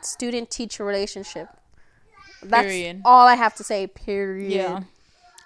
student 0.01 0.49
teacher 0.51 0.83
relationship 0.83 1.49
that's 2.43 2.67
Period. 2.67 3.03
all 3.05 3.27
i 3.27 3.35
have 3.35 3.55
to 3.57 3.65
say 3.65 3.87
period 3.87 4.53
yeah. 4.53 4.81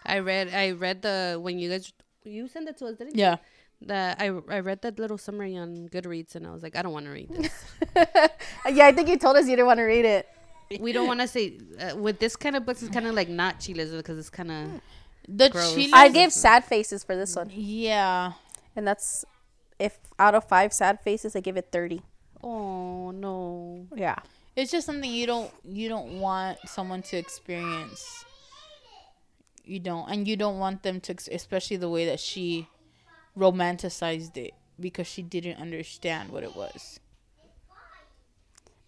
I 0.04 0.18
read. 0.18 0.52
I 0.52 0.72
read 0.72 1.02
the 1.02 1.38
when 1.40 1.60
you 1.60 1.70
guys 1.70 1.92
you 2.24 2.48
sent 2.48 2.68
it 2.68 2.76
to 2.78 2.86
us, 2.86 2.96
didn't 2.98 3.14
you? 3.14 3.20
Yeah. 3.22 3.36
That 3.82 4.20
I 4.20 4.26
I 4.50 4.58
read 4.58 4.82
that 4.82 4.98
little 4.98 5.16
summary 5.16 5.56
on 5.56 5.88
Goodreads, 5.88 6.34
and 6.34 6.44
I 6.44 6.50
was 6.50 6.64
like, 6.64 6.74
I 6.74 6.82
don't 6.82 6.92
want 6.92 7.06
to 7.06 7.12
read 7.12 7.28
this. 7.30 7.54
yeah 8.66 8.86
i 8.86 8.92
think 8.92 9.08
you 9.08 9.16
told 9.16 9.36
us 9.36 9.44
you 9.46 9.54
didn't 9.54 9.66
want 9.66 9.78
to 9.78 9.84
read 9.84 10.04
it 10.04 10.26
we 10.80 10.90
don't 10.90 11.06
want 11.06 11.20
to 11.20 11.28
say 11.28 11.58
uh, 11.78 11.94
with 11.96 12.18
this 12.18 12.34
kind 12.34 12.56
of 12.56 12.64
books. 12.66 12.82
It's 12.82 12.92
kind 12.92 13.06
of 13.06 13.14
like 13.14 13.28
not 13.28 13.60
chiles 13.60 13.90
because 13.90 14.18
it's 14.18 14.30
kind 14.30 14.50
of 14.50 14.80
The 15.28 15.50
Gross. 15.50 15.74
chile. 15.74 15.92
i 15.94 16.08
gave 16.08 16.32
sad 16.32 16.64
faces 16.64 17.04
for 17.04 17.14
this 17.14 17.36
one 17.36 17.50
Yeah. 17.54 18.32
and 18.74 18.86
that's 18.86 19.24
if 19.78 19.98
out 20.18 20.34
of 20.34 20.44
five 20.48 20.72
sad 20.72 20.98
faces 21.00 21.36
i 21.36 21.40
give 21.40 21.56
it 21.56 21.68
30 21.70 22.02
oh 22.42 23.10
no. 23.12 23.86
yeah 23.94 24.16
It's 24.54 24.70
just 24.70 24.86
something 24.86 25.10
you 25.10 25.26
don't 25.26 25.50
you 25.64 25.88
don't 25.88 26.20
want 26.20 26.58
someone 26.68 27.02
to 27.04 27.16
experience. 27.16 28.24
You 29.64 29.78
don't, 29.78 30.10
and 30.10 30.26
you 30.26 30.36
don't 30.36 30.58
want 30.58 30.82
them 30.82 31.00
to, 31.02 31.14
especially 31.30 31.76
the 31.76 31.88
way 31.88 32.04
that 32.06 32.18
she 32.18 32.68
romanticized 33.38 34.36
it 34.36 34.54
because 34.78 35.06
she 35.06 35.22
didn't 35.22 35.58
understand 35.58 36.30
what 36.30 36.42
it 36.42 36.56
was. 36.56 36.98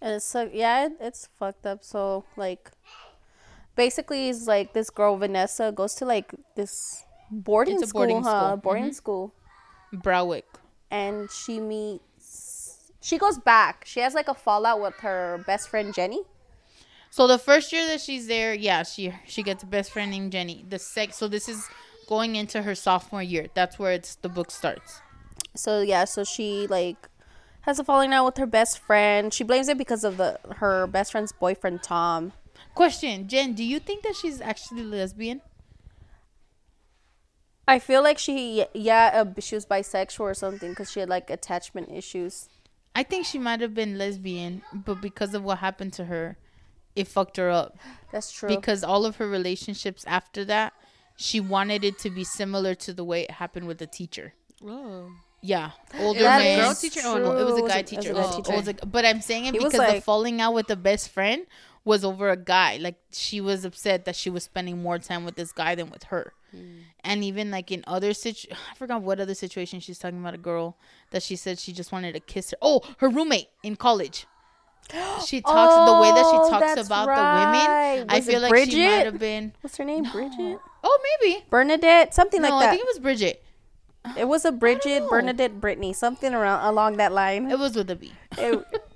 And 0.00 0.14
it's 0.16 0.24
so 0.24 0.50
yeah, 0.52 0.86
it, 0.86 0.92
it's 1.00 1.28
fucked 1.38 1.64
up. 1.64 1.82
So 1.84 2.24
like, 2.36 2.70
basically 3.76 4.28
it's 4.28 4.46
like 4.46 4.72
this 4.72 4.90
girl 4.90 5.16
Vanessa 5.16 5.72
goes 5.72 5.94
to 5.96 6.04
like 6.04 6.34
this 6.56 7.04
boarding 7.30 7.74
It's 7.74 7.84
a 7.84 7.86
school, 7.86 8.00
boarding 8.00 8.22
huh? 8.22 8.30
school. 8.50 8.56
Boarding 8.58 8.90
Mhm. 8.90 8.94
school, 8.94 9.34
Browick. 9.94 10.44
and 10.90 11.30
she 11.30 11.60
meets. 11.60 12.02
She 13.04 13.18
goes 13.18 13.36
back. 13.36 13.84
She 13.84 14.00
has 14.00 14.14
like 14.14 14.28
a 14.28 14.34
fallout 14.34 14.80
with 14.80 14.94
her 15.00 15.44
best 15.46 15.68
friend 15.68 15.92
Jenny. 15.92 16.22
So 17.10 17.26
the 17.26 17.36
first 17.38 17.70
year 17.70 17.86
that 17.88 18.00
she's 18.00 18.28
there, 18.28 18.54
yeah, 18.54 18.82
she 18.82 19.12
she 19.26 19.42
gets 19.42 19.62
a 19.62 19.66
best 19.66 19.92
friend 19.92 20.10
named 20.10 20.32
Jenny. 20.32 20.64
The 20.66 20.78
sec, 20.78 21.12
so 21.12 21.28
this 21.28 21.46
is 21.46 21.68
going 22.08 22.34
into 22.34 22.62
her 22.62 22.74
sophomore 22.74 23.22
year. 23.22 23.48
That's 23.52 23.78
where 23.78 23.92
it's 23.92 24.14
the 24.14 24.30
book 24.30 24.50
starts. 24.50 25.02
So 25.54 25.82
yeah, 25.82 26.06
so 26.06 26.24
she 26.24 26.66
like 26.66 27.10
has 27.68 27.78
a 27.78 27.84
falling 27.84 28.14
out 28.14 28.24
with 28.24 28.38
her 28.38 28.46
best 28.46 28.78
friend. 28.78 29.34
She 29.34 29.44
blames 29.44 29.68
it 29.68 29.76
because 29.76 30.02
of 30.02 30.16
the 30.16 30.40
her 30.56 30.86
best 30.86 31.12
friend's 31.12 31.30
boyfriend 31.32 31.82
Tom. 31.82 32.32
Question, 32.74 33.28
Jen, 33.28 33.52
do 33.52 33.64
you 33.64 33.80
think 33.80 34.02
that 34.04 34.16
she's 34.16 34.40
actually 34.40 34.82
lesbian? 34.82 35.42
I 37.68 37.80
feel 37.80 38.02
like 38.02 38.16
she 38.16 38.64
yeah 38.72 39.10
uh, 39.12 39.40
she 39.42 39.56
was 39.56 39.66
bisexual 39.66 40.20
or 40.20 40.32
something 40.32 40.70
because 40.70 40.90
she 40.90 41.00
had 41.00 41.10
like 41.10 41.28
attachment 41.28 41.90
issues. 41.92 42.48
I 42.94 43.02
think 43.02 43.26
she 43.26 43.38
might 43.38 43.60
have 43.60 43.74
been 43.74 43.98
lesbian, 43.98 44.62
but 44.72 45.00
because 45.00 45.34
of 45.34 45.42
what 45.42 45.58
happened 45.58 45.92
to 45.94 46.04
her, 46.06 46.36
it 46.94 47.08
fucked 47.08 47.36
her 47.38 47.50
up. 47.50 47.76
That's 48.12 48.30
true. 48.30 48.48
Because 48.48 48.84
all 48.84 49.04
of 49.04 49.16
her 49.16 49.28
relationships 49.28 50.04
after 50.06 50.44
that, 50.44 50.72
she 51.16 51.40
wanted 51.40 51.82
it 51.84 51.98
to 52.00 52.10
be 52.10 52.22
similar 52.24 52.74
to 52.76 52.92
the 52.92 53.04
way 53.04 53.22
it 53.22 53.32
happened 53.32 53.66
with 53.66 53.78
the 53.78 53.86
teacher. 53.86 54.34
Oh. 54.64 55.10
Yeah, 55.40 55.72
older 55.98 56.20
That 56.22 56.38
man. 56.38 56.58
is 56.60 56.64
Girl 56.64 56.74
teacher 56.74 57.06
or 57.06 57.18
no? 57.18 57.32
Oh, 57.36 57.38
it 57.38 57.44
was 57.44 57.54
a 57.56 57.58
true. 57.58 57.68
guy 57.68 57.78
It 57.78 57.82
was 57.82 57.90
teacher. 57.90 58.10
a 58.12 58.14
guy 58.14 58.22
Oh, 58.24 58.36
teacher. 58.36 58.52
it 58.52 58.56
was 58.56 58.68
a- 58.68 58.86
but 58.86 59.04
I'm 59.04 59.20
saying 59.20 59.44
it 59.46 59.54
He 59.54 59.60
was 59.60 59.72
because 59.72 59.94
the 59.94 60.00
falling 60.00 60.40
out 60.40 60.54
with 60.54 60.68
the 60.68 60.76
best 60.76 61.10
friend 61.10 61.46
was 61.84 62.04
over 62.04 62.30
a 62.30 62.36
guy. 62.36 62.76
Like 62.78 62.96
she 63.12 63.40
was 63.40 63.64
upset 63.64 64.04
that 64.06 64.16
she 64.16 64.30
was 64.30 64.44
spending 64.44 64.82
more 64.82 64.98
time 64.98 65.24
with 65.24 65.36
this 65.36 65.52
guy 65.52 65.74
than 65.74 65.90
with 65.90 66.04
her. 66.04 66.32
Hmm. 66.50 66.78
And 67.02 67.22
even 67.24 67.50
like 67.50 67.70
in 67.70 67.84
other 67.86 68.14
situ, 68.14 68.48
I 68.70 68.74
forgot 68.76 69.02
what 69.02 69.20
other 69.20 69.34
situation 69.34 69.80
she's 69.80 69.98
talking 69.98 70.20
about 70.20 70.34
a 70.34 70.38
girl 70.38 70.76
that 71.10 71.22
she 71.22 71.36
said 71.36 71.58
she 71.58 71.72
just 71.72 71.92
wanted 71.92 72.12
to 72.14 72.20
kiss 72.20 72.50
her. 72.52 72.56
Oh, 72.62 72.80
her 72.98 73.08
roommate 73.08 73.48
in 73.62 73.76
college. 73.76 74.26
She 75.26 75.40
talks 75.40 75.90
the 75.90 75.98
way 76.00 76.10
that 76.10 76.24
Oh, 76.26 76.44
she 76.44 76.50
talks 76.50 76.86
about 76.86 77.08
right. 77.08 77.16
the 77.16 77.96
women. 77.98 78.10
I 78.10 78.16
Was 78.16 78.28
it 78.28 78.30
feel 78.32 78.40
like 78.42 78.48
she 78.50 78.52
Bridget? 78.52 78.84
might 78.86 79.06
have 79.06 79.18
been. 79.18 79.52
What's 79.62 79.76
her 79.78 79.84
name? 79.84 80.04
Bridget. 80.12 80.58
Oh, 80.82 81.00
maybe. 81.20 81.44
Bernadette, 81.48 82.12
something 82.12 82.42
No, 82.42 82.50
like 82.50 82.60
that. 82.60 82.66
I 82.68 82.70
think 82.72 82.82
it 82.82 82.88
was 82.88 82.98
Bridget. 82.98 83.42
It 84.18 84.28
was 84.28 84.44
a 84.44 84.52
Bridget. 84.52 85.08
Bernadette, 85.08 85.58
Brittany, 85.60 85.94
something 85.94 86.34
around 86.34 86.68
along 86.68 86.98
that 86.98 87.12
line. 87.12 87.50
It 87.50 87.58
was 87.58 87.74
with 87.74 87.88
a 87.90 87.96
B. 87.96 88.12
It- 88.36 88.62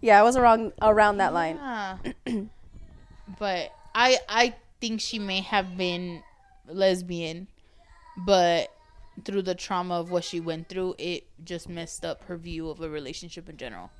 yeah, 0.00 0.20
it 0.20 0.24
was 0.24 0.36
around 0.36 0.72
around 0.80 1.18
that 1.18 1.32
line. 1.32 1.56
Yeah. 1.56 1.98
but 3.38 3.72
I 3.94 4.18
I 4.28 4.54
think 4.80 5.00
she 5.00 5.18
may 5.18 5.40
have 5.40 5.76
been 5.76 6.22
lesbian, 6.66 7.48
but 8.16 8.72
through 9.24 9.42
the 9.42 9.54
trauma 9.54 9.94
of 9.94 10.10
what 10.10 10.24
she 10.24 10.40
went 10.40 10.68
through, 10.68 10.94
it 10.98 11.24
just 11.44 11.68
messed 11.68 12.04
up 12.04 12.24
her 12.24 12.36
view 12.36 12.70
of 12.70 12.80
a 12.80 12.88
relationship 12.88 13.48
in 13.48 13.56
general. 13.56 13.90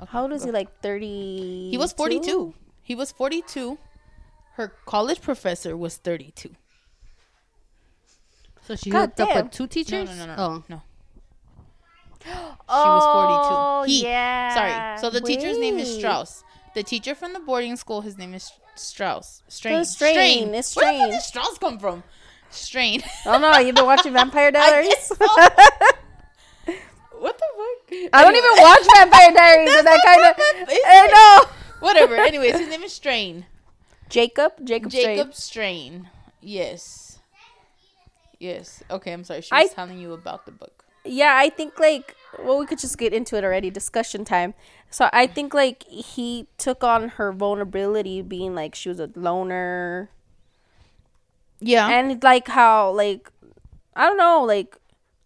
Okay, 0.00 0.10
How 0.10 0.22
old 0.22 0.32
is 0.32 0.44
he? 0.44 0.50
Like 0.50 0.80
thirty. 0.80 1.70
He 1.70 1.78
was 1.78 1.92
42. 1.92 2.54
He 2.82 2.94
was 2.94 3.10
42. 3.10 3.78
Her 4.54 4.72
college 4.86 5.20
professor 5.20 5.76
was 5.76 5.96
32. 5.96 6.50
So 8.62 8.76
she 8.76 8.90
God 8.90 9.10
hooked 9.16 9.20
up 9.20 9.34
with 9.34 9.52
two 9.52 9.66
teachers? 9.66 10.08
No, 10.08 10.14
no, 10.14 10.26
no, 10.26 10.36
no. 10.36 10.42
Oh. 10.42 10.64
no. 10.68 10.82
She 12.26 12.88
was 12.88 13.86
42. 13.86 13.92
He, 13.92 14.02
yeah. 14.04 14.54
sorry. 14.54 14.98
So 15.00 15.10
the 15.10 15.20
teacher's 15.20 15.58
name 15.58 15.78
is 15.78 15.94
Strauss. 15.96 16.42
The 16.74 16.82
teacher 16.82 17.14
from 17.14 17.32
the 17.32 17.40
boarding 17.40 17.76
school, 17.76 18.00
his 18.02 18.18
name 18.18 18.34
is 18.34 18.50
Strauss. 18.74 19.42
Strane. 19.48 19.84
Strane. 19.84 20.54
It's 20.54 20.74
Where 20.76 20.84
fuck 20.86 20.94
Strane. 20.94 21.10
did 21.10 21.22
Strauss 21.22 21.58
come 21.58 21.78
from? 21.78 22.02
Strane. 22.50 23.02
Oh 23.24 23.38
no, 23.38 23.56
you've 23.58 23.74
been 23.76 23.86
watching 23.86 24.12
Vampire 24.20 24.50
Diaries. 24.50 24.94
so. 25.06 25.14
what 27.18 27.38
the 27.38 27.46
fuck? 27.56 28.10
I 28.12 28.24
don't 28.24 28.36
even 28.36 28.50
watch 28.58 28.86
Vampire 28.94 29.32
Diaries, 29.32 29.74
and 29.76 29.86
that 29.86 30.02
kind 30.04 30.22
of. 30.26 30.36
I 30.86 31.06
know. 31.12 31.50
Whatever. 31.86 32.16
Anyways, 32.16 32.58
his 32.58 32.68
name 32.68 32.82
is 32.82 32.92
Strane. 32.92 33.46
Jacob, 34.08 34.52
Jacob, 34.64 34.90
Jacob 34.90 35.34
Strane. 35.34 36.00
Strane. 36.02 36.10
Yes. 36.40 37.18
Yes. 38.38 38.82
Okay, 38.90 39.12
I'm 39.12 39.24
sorry. 39.24 39.40
She 39.42 39.52
I- 39.52 39.62
was 39.62 39.72
telling 39.72 39.98
you 39.98 40.12
about 40.12 40.46
the 40.46 40.52
book. 40.52 40.84
Yeah, 41.06 41.34
I 41.36 41.48
think 41.50 41.78
like 41.78 42.16
well, 42.42 42.58
we 42.58 42.66
could 42.66 42.78
just 42.78 42.98
get 42.98 43.12
into 43.12 43.36
it 43.36 43.44
already. 43.44 43.70
Discussion 43.70 44.24
time. 44.24 44.54
So 44.90 45.08
I 45.12 45.26
think 45.26 45.54
like 45.54 45.84
he 45.84 46.46
took 46.58 46.84
on 46.84 47.10
her 47.10 47.32
vulnerability, 47.32 48.22
being 48.22 48.54
like 48.54 48.74
she 48.74 48.88
was 48.88 49.00
a 49.00 49.10
loner, 49.14 50.10
Yeah. 51.60 51.88
and 51.88 52.22
like 52.22 52.48
how 52.48 52.90
like 52.90 53.30
I 53.94 54.06
don't 54.06 54.18
know, 54.18 54.42
like 54.42 54.76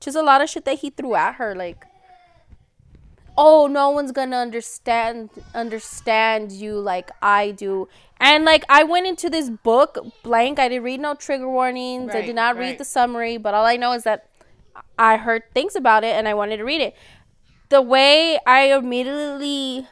just 0.01 0.17
a 0.17 0.23
lot 0.23 0.41
of 0.41 0.49
shit 0.49 0.65
that 0.65 0.79
he 0.79 0.91
threw 0.91 1.15
at 1.15 1.37
her, 1.37 1.55
like. 1.55 1.87
Oh, 3.43 3.69
no 3.69 3.89
one's 3.89 4.13
gonna 4.13 4.37
understand 4.37 5.31
understand 5.55 6.53
you 6.53 6.79
like 6.79 7.11
I 7.23 7.53
do, 7.53 7.89
and 8.19 8.45
like 8.45 8.65
I 8.69 8.83
went 8.83 9.07
into 9.07 9.31
this 9.31 9.49
book 9.49 9.97
blank. 10.23 10.59
I 10.59 10.69
didn't 10.69 10.85
read 10.85 11.01
no 11.01 11.15
trigger 11.15 11.49
warnings. 11.49 12.15
I 12.15 12.21
did 12.21 12.35
not 12.35 12.57
right. 12.57 12.63
read 12.73 12.79
the 12.79 12.85
summary, 12.85 13.39
but 13.39 13.55
all 13.55 13.65
I 13.65 13.77
know 13.77 13.93
is 13.93 14.03
that 14.03 14.30
I 15.01 15.17
heard 15.17 15.43
things 15.55 15.75
about 15.75 16.05
it 16.05 16.15
and 16.15 16.29
I 16.29 16.35
wanted 16.35 16.59
to 16.59 16.65
read 16.65 16.81
it. 16.83 16.95
The 17.71 17.81
way 17.81 18.39
I 18.47 18.73
immediately 18.77 19.89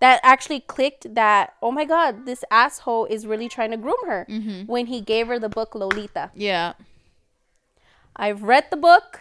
that 0.00 0.20
actually 0.22 0.60
clicked 0.60 1.14
that 1.14 1.54
oh 1.62 1.70
my 1.72 1.84
god, 1.84 2.26
this 2.26 2.44
asshole 2.50 3.06
is 3.06 3.26
really 3.26 3.48
trying 3.48 3.70
to 3.70 3.76
groom 3.78 4.02
her 4.06 4.26
Mm-hmm. 4.28 4.66
when 4.70 4.86
he 4.86 5.00
gave 5.00 5.26
her 5.28 5.38
the 5.38 5.48
book 5.48 5.74
Lolita. 5.74 6.30
yeah. 6.34 6.74
I've 8.18 8.42
read 8.42 8.64
the 8.70 8.76
book. 8.76 9.20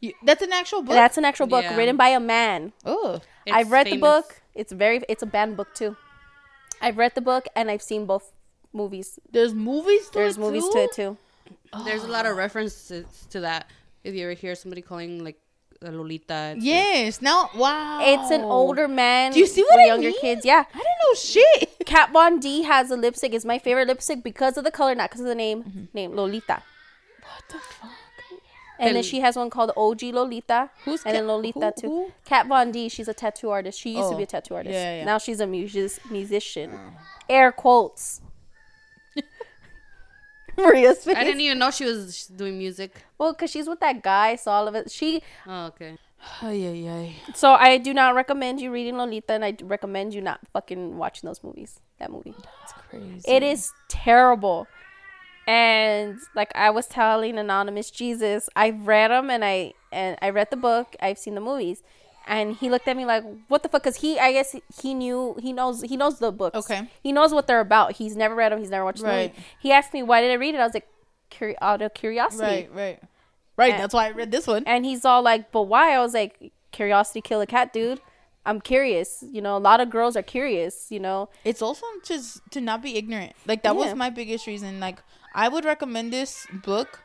You, 0.00 0.12
that's 0.24 0.42
an 0.42 0.52
actual 0.52 0.82
book. 0.82 0.94
That's 0.94 1.16
an 1.16 1.24
actual 1.24 1.46
book 1.46 1.62
Yeah. 1.64 1.76
written 1.76 1.96
by 1.96 2.08
a 2.08 2.20
man. 2.20 2.72
oh. 2.84 3.20
I've 3.50 3.70
read 3.70 3.86
the 3.86 3.96
book. 3.98 4.42
It's 4.54 4.72
very 4.72 5.02
it's 5.08 5.22
a 5.22 5.26
banned 5.26 5.56
book 5.56 5.74
too. 5.74 5.96
I've 6.82 6.98
read 6.98 7.14
the 7.14 7.20
book 7.20 7.46
and 7.56 7.70
I've 7.70 7.82
seen 7.82 8.04
both 8.06 8.32
movies. 8.72 9.18
There's 9.30 9.54
movies. 9.54 10.06
To 10.08 10.18
There's 10.18 10.36
movies 10.38 10.64
too? 10.64 10.72
to 10.72 10.78
it 10.84 10.92
too. 10.92 11.16
There's 11.84 12.04
a 12.04 12.08
lot 12.08 12.26
of 12.26 12.36
references 12.36 13.26
to 13.30 13.40
that. 13.40 13.70
If 14.06 14.14
you 14.14 14.22
ever 14.24 14.32
hear 14.34 14.54
somebody 14.54 14.82
calling 14.82 15.24
like 15.24 15.38
a 15.82 15.90
Lolita. 15.90 16.54
it's 16.56 16.64
Yes. 16.64 17.20
Now, 17.20 17.50
wow. 17.54 18.00
It's 18.02 18.30
an 18.30 18.42
older 18.42 18.86
man. 18.88 19.32
Do 19.32 19.38
you 19.40 19.46
see 19.46 19.62
what 19.62 19.78
I 19.80 19.86
younger 19.86 20.08
mean? 20.10 20.20
kids? 20.20 20.44
Yeah. 20.44 20.64
I 20.72 20.78
don't 20.78 21.00
know 21.02 21.14
shit. 21.14 21.76
Kat 21.86 22.12
Von 22.12 22.38
D 22.40 22.62
has 22.62 22.90
a 22.90 22.96
lipstick. 22.96 23.34
It's 23.34 23.44
my 23.44 23.58
favorite 23.58 23.88
lipstick 23.88 24.22
because 24.22 24.56
of 24.56 24.64
the 24.64 24.70
color, 24.70 24.94
not 24.94 25.10
because 25.10 25.20
of 25.22 25.26
the 25.26 25.34
name. 25.34 25.64
Mm-hmm. 25.64 25.84
Name 25.92 26.14
Lolita. 26.16 26.62
What 27.22 27.44
the 27.48 27.58
fuck? 27.58 27.90
And 28.78 28.94
then 28.94 29.02
she 29.02 29.20
has 29.20 29.36
one 29.36 29.48
called 29.48 29.72
OG 29.74 30.02
Lolita. 30.02 30.68
Who's 30.84 31.02
and 31.04 31.16
then 31.16 31.26
Lolita 31.26 31.72
who- 31.74 31.80
too. 31.80 31.88
who? 31.88 32.12
Kat 32.26 32.46
Von 32.46 32.70
D. 32.72 32.88
She's 32.90 33.08
a 33.08 33.14
tattoo 33.14 33.48
artist. 33.50 33.80
She 33.80 33.90
used 33.96 34.10
to 34.10 34.14
Oh, 34.14 34.18
be 34.18 34.24
a 34.24 34.26
tattoo 34.26 34.54
artist. 34.54 34.74
yeah, 34.74 34.98
yeah. 34.98 35.04
Now 35.04 35.18
she's 35.18 35.40
a 35.40 35.46
music 35.46 35.98
musician. 36.10 36.78
Air 37.28 37.52
quotes. 37.52 38.20
Maria's 40.64 41.04
face. 41.04 41.16
I 41.16 41.24
didn't 41.24 41.40
even 41.40 41.58
know 41.58 41.70
she 41.70 41.84
was 41.84 42.26
doing 42.26 42.58
music. 42.58 42.92
well, 43.18 43.32
because 43.32 43.50
she's 43.50 43.68
with 43.68 43.80
that 43.80 44.02
guy, 44.02 44.36
so 44.36 44.50
all 44.50 44.68
of 44.68 44.74
it. 44.74 44.90
She. 44.90 45.22
Oh, 45.46 45.66
okay. 45.66 45.96
Ay, 46.42 46.66
ay, 46.66 46.88
ay. 46.88 47.16
So 47.34 47.52
I 47.52 47.78
do 47.78 47.94
not 47.94 48.14
recommend 48.14 48.60
you 48.60 48.72
reading 48.72 48.96
Lolita, 48.96 49.32
and 49.34 49.44
I 49.44 49.56
recommend 49.62 50.14
you 50.14 50.20
not 50.20 50.40
fucking 50.52 50.96
watching 50.96 51.26
those 51.28 51.42
movies. 51.44 51.80
That 51.98 52.10
movie. 52.10 52.34
That's 52.60 52.72
crazy. 52.90 53.30
It 53.30 53.42
is 53.42 53.72
terrible. 53.88 54.66
And 55.46 56.18
like 56.34 56.50
I 56.54 56.70
was 56.70 56.86
telling 56.86 57.38
anonymous 57.38 57.90
Jesus, 57.90 58.48
I've 58.56 58.86
read 58.86 59.10
them 59.10 59.30
and 59.30 59.44
I 59.44 59.74
and 59.92 60.18
I 60.20 60.30
read 60.30 60.48
the 60.50 60.56
book. 60.56 60.96
I've 61.00 61.18
seen 61.18 61.36
the 61.36 61.40
movies, 61.40 61.82
and 62.26 62.56
he 62.56 62.68
looked 62.70 62.88
at 62.88 62.96
me 62.96 63.04
like, 63.04 63.24
"What 63.48 63.62
the 63.62 63.68
fuck?" 63.68 63.82
Because 63.82 63.96
he, 63.96 64.18
I 64.18 64.32
guess 64.32 64.54
he 64.82 64.94
knew 64.94 65.36
he 65.40 65.52
knows 65.52 65.82
he 65.82 65.96
knows 65.96 66.18
the 66.18 66.32
books. 66.32 66.56
Okay. 66.58 66.88
he 67.02 67.12
knows 67.12 67.32
what 67.32 67.46
they're 67.46 67.60
about. 67.60 67.92
He's 67.92 68.16
never 68.16 68.34
read 68.34 68.52
them. 68.52 68.58
He's 68.58 68.70
never 68.70 68.84
watched 68.84 69.00
them 69.02 69.10
Right. 69.10 69.34
He 69.60 69.72
asked 69.72 69.92
me 69.94 70.02
why 70.02 70.20
did 70.20 70.30
I 70.30 70.34
read 70.34 70.54
it. 70.54 70.58
I 70.60 70.64
was 70.64 70.74
like, 70.74 70.88
Curi- 71.30 71.56
out 71.60 71.82
of 71.82 71.92
curiosity. 71.94 72.42
Right, 72.44 72.70
right. 72.74 73.02
Right. 73.56 73.72
And- 73.72 73.82
that's 73.82 73.94
why 73.94 74.06
I 74.06 74.10
read 74.10 74.30
this 74.30 74.46
one. 74.46 74.62
And 74.66 74.84
he's 74.84 75.04
all 75.04 75.22
like, 75.22 75.50
"But 75.52 75.62
why?" 75.62 75.94
I 75.94 75.98
was 76.00 76.14
like, 76.14 76.52
"Curiosity 76.72 77.20
kill 77.20 77.40
a 77.40 77.46
cat, 77.46 77.72
dude." 77.72 78.00
I'm 78.44 78.60
curious. 78.60 79.24
You 79.28 79.42
know, 79.42 79.56
a 79.56 79.58
lot 79.58 79.80
of 79.80 79.90
girls 79.90 80.16
are 80.16 80.22
curious. 80.22 80.86
You 80.90 81.00
know, 81.00 81.28
It's 81.44 81.60
also 81.62 81.84
just 82.04 82.40
to 82.52 82.60
not 82.60 82.80
be 82.80 82.96
ignorant. 82.96 83.32
Like 83.44 83.62
that 83.64 83.74
Yeah. 83.74 83.84
was 83.86 83.94
my 83.96 84.08
biggest 84.10 84.46
reason. 84.46 84.78
Like 84.78 84.98
I 85.34 85.48
would 85.48 85.64
recommend 85.64 86.12
this 86.12 86.46
book 86.64 87.00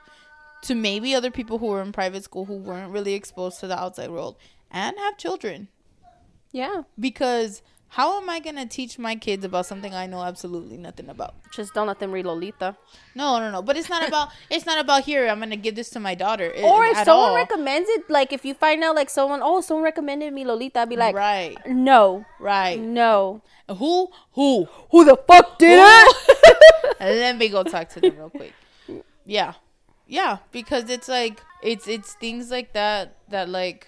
to 0.64 0.76
maybe 0.76 1.16
other 1.16 1.32
people 1.32 1.58
who 1.58 1.66
were 1.66 1.82
in 1.82 1.92
private 1.92 2.24
school 2.24 2.46
who 2.46 2.54
weren't 2.58 2.92
really 2.92 3.16
exposed 3.16 3.60
to 3.62 3.68
the 3.68 3.80
outside 3.80 4.12
world 4.12 4.36
and 4.72 4.98
have 4.98 5.18
children 5.18 5.68
yeah. 6.52 6.84
because 7.00 7.62
How 8.00 8.16
am 8.22 8.30
I 8.30 8.40
gonna 8.40 8.66
teach 8.66 8.98
my 8.98 9.16
kids 9.20 9.44
about 9.44 9.66
something 9.66 9.94
I 9.94 10.08
know 10.08 10.24
absolutely 10.24 10.78
nothing 10.78 11.10
about? 11.10 11.36
Just 11.52 11.74
don't 11.74 11.88
let 11.88 12.00
them 12.00 12.12
read 12.16 12.26
Lolita. 12.26 12.78
No, 13.16 13.38
no, 13.40 13.52
no. 13.52 13.62
But 13.62 13.76
it's 13.76 13.90
not 13.90 14.08
about. 14.08 14.30
it's 14.50 14.66
not 14.66 14.80
about 14.80 15.04
here. 15.04 15.28
I'm 15.28 15.40
gonna 15.44 15.58
give 15.60 15.76
this 15.76 15.90
to 15.92 16.00
my 16.00 16.16
daughter. 16.16 16.54
i- 16.56 16.62
Or 16.64 16.86
if 16.86 16.96
someone 17.04 17.32
all. 17.32 17.36
recommends 17.36 17.90
it, 17.90 18.10
like 18.10 18.32
if 18.32 18.46
you 18.48 18.54
find 18.54 18.82
out 18.82 18.96
like 18.96 19.10
someone, 19.10 19.42
oh, 19.44 19.60
someone 19.60 19.84
recommended 19.84 20.32
me 20.32 20.46
Lolita, 20.46 20.80
I'd 20.80 20.88
be 20.90 20.96
like, 20.96 21.14
right, 21.16 21.58
no, 21.68 22.24
right. 22.40 22.80
no. 22.80 23.42
Who, 23.68 24.08
who? 24.40 24.68
Who 24.92 25.04
the 25.04 25.18
fuck 25.28 25.60
did 25.60 25.76
it? 25.84 26.16
Let 27.02 27.36
me 27.38 27.50
go 27.50 27.64
talk 27.64 27.90
to 27.90 28.00
them 28.00 28.16
real 28.16 28.30
quick. 28.30 28.54
Yeah, 29.26 29.54
yeah. 30.08 30.38
Because 30.54 30.90
it's 30.90 31.10
like 31.10 31.42
it's 31.62 31.90
it's 31.92 32.14
things 32.16 32.50
like 32.52 32.72
that 32.72 33.18
that 33.28 33.50
like. 33.50 33.88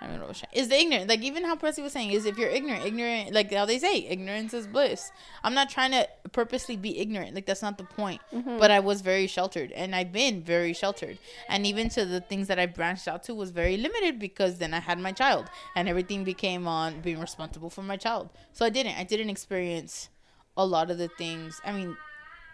I 0.00 0.06
don't 0.06 0.20
what 0.20 0.36
sh- 0.36 0.44
Is 0.52 0.68
the 0.68 0.76
ignorant 0.76 1.08
like 1.08 1.22
even 1.22 1.44
how 1.44 1.56
Presley 1.56 1.82
was 1.82 1.92
saying 1.92 2.10
is 2.10 2.24
if 2.24 2.38
you're 2.38 2.48
ignorant, 2.48 2.84
ignorant 2.84 3.32
like 3.32 3.52
how 3.52 3.64
they 3.64 3.78
say 3.78 3.98
ignorance 3.98 4.54
is 4.54 4.66
bliss. 4.66 5.10
I'm 5.42 5.54
not 5.54 5.70
trying 5.70 5.90
to 5.90 6.08
purposely 6.32 6.76
be 6.76 6.98
ignorant. 6.98 7.34
Like 7.34 7.46
that's 7.46 7.62
not 7.62 7.78
the 7.78 7.84
point. 7.84 8.20
Mm-hmm. 8.32 8.58
But 8.58 8.70
I 8.70 8.80
was 8.80 9.00
very 9.00 9.26
sheltered, 9.26 9.72
and 9.72 9.94
I've 9.94 10.12
been 10.12 10.42
very 10.42 10.72
sheltered, 10.72 11.18
and 11.48 11.66
even 11.66 11.88
to 11.90 12.04
the 12.04 12.20
things 12.20 12.46
that 12.48 12.58
I 12.58 12.66
branched 12.66 13.08
out 13.08 13.24
to 13.24 13.34
was 13.34 13.50
very 13.50 13.76
limited 13.76 14.18
because 14.18 14.58
then 14.58 14.72
I 14.72 14.80
had 14.80 14.98
my 14.98 15.12
child, 15.12 15.46
and 15.74 15.88
everything 15.88 16.24
became 16.24 16.68
on 16.68 17.00
being 17.00 17.20
responsible 17.20 17.70
for 17.70 17.82
my 17.82 17.96
child. 17.96 18.30
So 18.52 18.64
I 18.64 18.70
didn't. 18.70 18.96
I 18.96 19.04
didn't 19.04 19.30
experience 19.30 20.10
a 20.56 20.64
lot 20.64 20.90
of 20.90 20.98
the 20.98 21.08
things. 21.08 21.60
I 21.64 21.72
mean, 21.72 21.96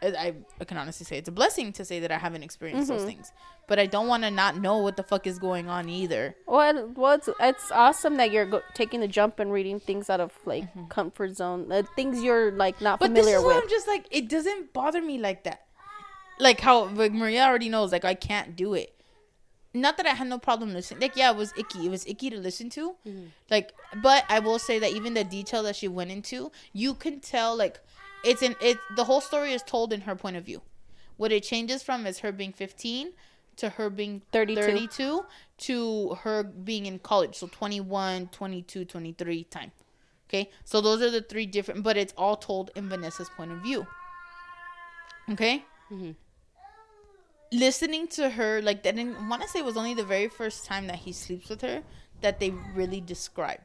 I, 0.04 0.34
I 0.60 0.64
can 0.64 0.76
honestly 0.76 1.04
say 1.04 1.18
it's 1.18 1.28
a 1.28 1.32
blessing 1.32 1.72
to 1.74 1.84
say 1.84 2.00
that 2.00 2.12
I 2.12 2.18
haven't 2.18 2.42
experienced 2.42 2.88
those 2.88 3.00
mm-hmm. 3.00 3.08
things, 3.08 3.32
but 3.66 3.78
I 3.78 3.86
don't 3.86 4.08
want 4.08 4.22
to 4.24 4.30
not 4.30 4.56
know 4.58 4.78
what 4.78 4.96
the 4.96 5.02
fuck 5.02 5.26
is 5.26 5.38
going 5.38 5.68
on 5.68 5.88
either. 5.88 6.36
Well, 6.46 6.92
well, 6.94 7.12
it's, 7.14 7.28
it's 7.40 7.70
awesome 7.70 8.16
that 8.16 8.30
you're 8.30 8.46
go- 8.46 8.62
taking 8.74 9.00
the 9.00 9.08
jump 9.08 9.38
and 9.38 9.52
reading 9.52 9.80
things 9.80 10.10
out 10.10 10.20
of 10.20 10.32
like 10.44 10.64
mm-hmm. 10.64 10.86
comfort 10.86 11.36
zone, 11.36 11.70
uh, 11.72 11.82
things 11.96 12.22
you're 12.22 12.52
like 12.52 12.80
not 12.80 13.00
But 13.00 13.14
this 13.14 13.24
familiar 13.24 13.38
is 13.38 13.44
with. 13.44 13.54
why 13.54 13.60
I'm 13.60 13.68
just 13.68 13.88
like 13.88 14.06
it 14.10 14.28
doesn't 14.28 14.72
bother 14.72 15.00
me 15.00 15.18
like 15.18 15.44
that. 15.44 15.66
Like 16.38 16.60
how 16.60 16.86
like 16.86 17.12
Maria 17.12 17.44
already 17.44 17.68
knows, 17.68 17.92
like 17.92 18.04
I 18.04 18.14
can't 18.14 18.56
do 18.56 18.74
it. 18.74 18.90
Not 19.76 19.96
that 19.96 20.06
I 20.06 20.10
had 20.10 20.28
no 20.28 20.38
problem 20.38 20.72
listening. 20.72 21.00
Like 21.00 21.16
yeah, 21.16 21.30
it 21.30 21.36
was 21.36 21.52
icky. 21.56 21.86
It 21.86 21.90
was 21.90 22.06
icky 22.06 22.30
to 22.30 22.38
listen 22.38 22.70
to. 22.70 22.94
Mm-hmm. 23.06 23.26
Like, 23.50 23.72
but 24.02 24.24
I 24.28 24.38
will 24.38 24.58
say 24.58 24.78
that 24.78 24.92
even 24.92 25.14
the 25.14 25.24
detail 25.24 25.62
that 25.64 25.76
she 25.76 25.88
went 25.88 26.10
into, 26.10 26.52
you 26.72 26.94
can 26.94 27.20
tell 27.20 27.56
like 27.56 27.80
it's 28.24 28.42
in 28.42 28.56
it. 28.60 28.78
The 28.96 29.04
whole 29.04 29.20
story 29.20 29.52
is 29.52 29.62
told 29.62 29.92
in 29.92 30.02
her 30.02 30.16
point 30.16 30.36
of 30.36 30.44
view. 30.44 30.62
What 31.16 31.32
it 31.32 31.42
changes 31.42 31.82
from 31.82 32.06
is 32.06 32.20
her 32.20 32.32
being 32.32 32.52
15 32.52 33.12
to 33.56 33.68
her 33.70 33.88
being 33.90 34.22
32. 34.32 34.60
32 34.60 35.26
to 35.58 36.14
her 36.22 36.42
being 36.42 36.86
in 36.86 36.98
college. 36.98 37.36
So 37.36 37.46
21, 37.46 38.28
22, 38.28 38.84
23 38.84 39.44
time. 39.44 39.72
Okay, 40.28 40.50
so 40.64 40.80
those 40.80 41.02
are 41.02 41.10
the 41.10 41.20
three 41.20 41.46
different, 41.46 41.82
but 41.84 41.96
it's 41.96 42.14
all 42.16 42.36
told 42.36 42.70
in 42.74 42.88
Vanessa's 42.88 43.28
point 43.36 43.52
of 43.52 43.58
view. 43.58 43.86
Okay, 45.30 45.64
mm-hmm. 45.92 46.12
listening 47.52 48.08
to 48.08 48.30
her 48.30 48.60
like 48.62 48.82
that. 48.82 48.98
I 48.98 49.04
want 49.28 49.42
to 49.42 49.48
say 49.48 49.60
it 49.60 49.64
was 49.64 49.76
only 49.76 49.94
the 49.94 50.04
very 50.04 50.28
first 50.28 50.64
time 50.64 50.86
that 50.88 50.96
he 50.96 51.12
sleeps 51.12 51.48
with 51.48 51.60
her 51.60 51.82
that 52.20 52.40
they 52.40 52.50
really 52.74 53.00
describe. 53.00 53.60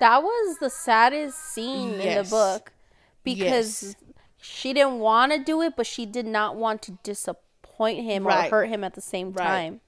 that 0.00 0.22
was 0.22 0.58
the 0.58 0.70
saddest 0.70 1.38
scene 1.38 2.00
in 2.00 2.24
the 2.24 2.28
book 2.28 2.72
because 3.24 3.82
Yes. 3.82 3.96
she 4.38 4.72
didn't 4.72 4.98
want 4.98 5.32
to 5.32 5.38
do 5.38 5.62
it, 5.62 5.74
but 5.76 5.86
she 5.86 6.06
did 6.06 6.26
not 6.26 6.56
want 6.56 6.82
to 6.82 6.92
disappoint 7.02 8.00
him 8.04 8.26
Right. 8.26 8.46
or 8.46 8.50
hurt 8.50 8.68
him 8.68 8.84
at 8.84 8.94
the 8.94 9.00
same 9.00 9.32
Right. 9.32 9.44
time. 9.46 9.80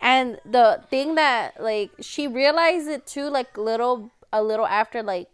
And 0.00 0.40
the 0.44 0.84
thing 0.90 1.16
that 1.16 1.60
like 1.62 1.90
she 2.00 2.28
realized 2.28 2.88
it 2.88 3.06
too, 3.06 3.28
like 3.28 3.56
little 3.58 4.10
a 4.32 4.42
little 4.42 4.66
after 4.66 5.02
like 5.02 5.28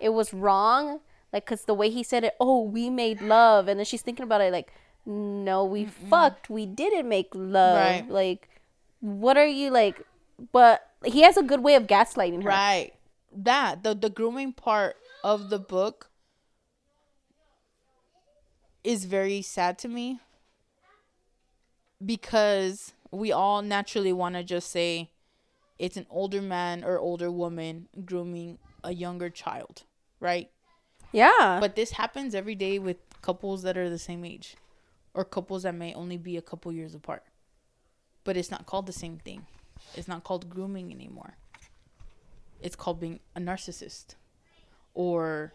it 0.00 0.10
was 0.10 0.32
wrong, 0.32 1.00
like 1.32 1.44
because 1.44 1.64
the 1.64 1.74
way 1.74 1.90
he 1.90 2.02
said 2.02 2.24
it, 2.24 2.34
oh, 2.40 2.62
we 2.62 2.88
made 2.88 3.20
love, 3.20 3.68
and 3.68 3.78
then 3.78 3.84
she's 3.84 4.02
thinking 4.02 4.22
about 4.24 4.40
it 4.40 4.52
like, 4.52 4.72
no, 5.04 5.64
we 5.64 5.84
fucked, 5.84 6.48
we 6.50 6.66
didn't 6.66 7.08
make 7.08 7.28
love, 7.34 8.02
Right. 8.08 8.10
like, 8.10 8.48
what 9.00 9.36
are 9.36 9.46
you 9.46 9.70
like? 9.70 10.00
But 10.52 10.86
he 11.04 11.22
has 11.22 11.36
a 11.36 11.42
good 11.42 11.62
way 11.62 11.74
of 11.74 11.86
gaslighting 11.86 12.42
her. 12.42 12.48
Right. 12.48 12.92
That 13.32 13.82
the 13.82 13.94
the 13.94 14.08
grooming 14.10 14.52
part 14.54 14.96
of 15.22 15.50
the 15.50 15.58
book 15.58 16.10
is 18.86 19.04
very 19.04 19.42
sad 19.42 19.76
to 19.78 19.88
me 19.88 20.20
because 22.04 22.92
we 23.10 23.32
all 23.32 23.60
naturally 23.60 24.12
want 24.12 24.36
to 24.36 24.44
just 24.44 24.70
say 24.70 25.10
it's 25.76 25.96
an 25.96 26.06
older 26.08 26.40
man 26.40 26.84
or 26.84 26.96
older 26.98 27.30
woman 27.30 27.88
grooming 28.04 28.58
a 28.84 28.94
younger 28.94 29.28
child, 29.28 29.82
right? 30.20 30.50
Yeah. 31.10 31.58
But 31.60 31.74
this 31.74 31.92
happens 31.92 32.32
every 32.32 32.54
day 32.54 32.78
with 32.78 32.98
couples 33.22 33.64
that 33.64 33.76
are 33.76 33.90
the 33.90 33.98
same 33.98 34.24
age 34.24 34.56
or 35.14 35.24
couples 35.24 35.64
that 35.64 35.74
may 35.74 35.92
only 35.92 36.16
be 36.16 36.36
a 36.36 36.42
couple 36.42 36.72
years 36.72 36.94
apart. 36.94 37.24
But 38.22 38.36
it's 38.36 38.52
not 38.52 38.66
called 38.66 38.86
the 38.86 38.92
same 38.92 39.18
thing. 39.18 39.46
It's 39.96 40.06
not 40.06 40.22
called 40.22 40.48
grooming 40.48 40.92
anymore. 40.92 41.36
It's 42.60 42.76
called 42.76 43.00
being 43.00 43.18
a 43.34 43.40
narcissist 43.40 44.14
or 44.94 45.54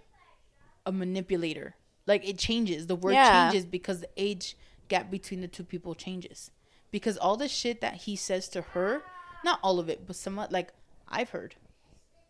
a 0.85 0.91
manipulator. 0.91 1.75
Like 2.07 2.27
it 2.27 2.37
changes. 2.37 2.87
The 2.87 2.95
word 2.95 3.13
Yeah. 3.13 3.49
changes 3.49 3.65
because 3.65 4.01
the 4.01 4.09
age 4.17 4.57
gap 4.87 5.09
between 5.11 5.41
the 5.41 5.47
two 5.47 5.63
people 5.63 5.95
changes. 5.95 6.51
Because 6.91 7.17
all 7.17 7.37
the 7.37 7.47
shit 7.47 7.79
that 7.81 7.93
he 7.95 8.15
says 8.15 8.47
to 8.49 8.61
her, 8.61 9.03
not 9.45 9.59
all 9.63 9.79
of 9.79 9.87
it, 9.89 10.05
but 10.05 10.15
somewhat 10.15 10.51
like 10.51 10.73
I've 11.07 11.29
heard. 11.29 11.55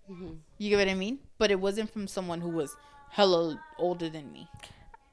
Mm-hmm. 0.09 0.33
You 0.57 0.69
get 0.69 0.77
what 0.77 0.87
I 0.89 0.93
mean? 0.93 1.19
But 1.37 1.51
it 1.51 1.59
wasn't 1.59 1.91
from 1.91 2.07
someone 2.07 2.41
who 2.41 2.49
was 2.49 2.75
hella 3.09 3.59
older 3.77 4.09
than 4.09 4.31
me. 4.31 4.47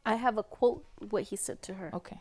I 0.05 0.17
have 0.17 0.39
a 0.39 0.43
quote 0.43 0.85
what 1.11 1.25
he 1.25 1.37
said 1.37 1.63
to 1.63 1.75
her. 1.75 1.91
Okay. 1.95 2.21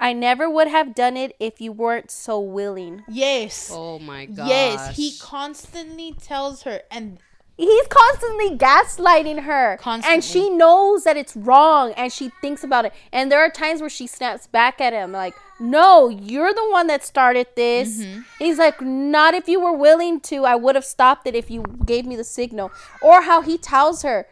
I 0.00 0.12
never 0.12 0.48
would 0.48 0.68
have 0.68 0.94
done 0.94 1.16
it 1.16 1.34
if 1.40 1.60
you 1.60 1.72
weren't 1.72 2.10
so 2.10 2.38
willing. 2.38 3.02
Yes. 3.08 3.70
Oh 3.72 3.98
my 3.98 4.26
god. 4.26 4.48
yes. 4.48 4.96
He 4.96 5.16
constantly 5.18 6.12
tells 6.12 6.62
her, 6.62 6.82
and 6.90 7.18
He's 7.58 7.88
constantly 7.88 8.56
gaslighting 8.56 9.42
her. 9.42 9.78
And 9.84 10.22
she 10.22 10.48
knows 10.48 11.02
that 11.02 11.16
it's 11.16 11.34
wrong 11.34 11.92
and 11.96 12.12
she 12.12 12.30
thinks 12.40 12.62
about 12.62 12.84
it. 12.84 12.92
And 13.12 13.32
there 13.32 13.40
are 13.40 13.50
times 13.50 13.80
where 13.80 13.90
she 13.90 14.06
snaps 14.06 14.46
back 14.46 14.80
at 14.80 14.92
him 14.92 15.10
like, 15.10 15.34
"No, 15.58 16.08
you're 16.08 16.54
the 16.54 16.70
one 16.70 16.86
that 16.86 17.04
started 17.04 17.48
this." 17.56 17.98
Mm-hmm. 17.98 18.20
He's 18.38 18.58
like, 18.58 18.80
"Not 18.80 19.34
if 19.34 19.48
you 19.48 19.60
were 19.60 19.72
willing 19.72 20.20
to. 20.20 20.44
I 20.44 20.54
would 20.54 20.76
have 20.76 20.84
stopped 20.84 21.26
it 21.26 21.34
if 21.34 21.50
you 21.50 21.64
gave 21.84 22.06
me 22.06 22.14
the 22.14 22.22
signal." 22.22 22.70
Or 23.02 23.22
how 23.22 23.42
he 23.42 23.58
tells 23.58 24.02
her 24.02 24.28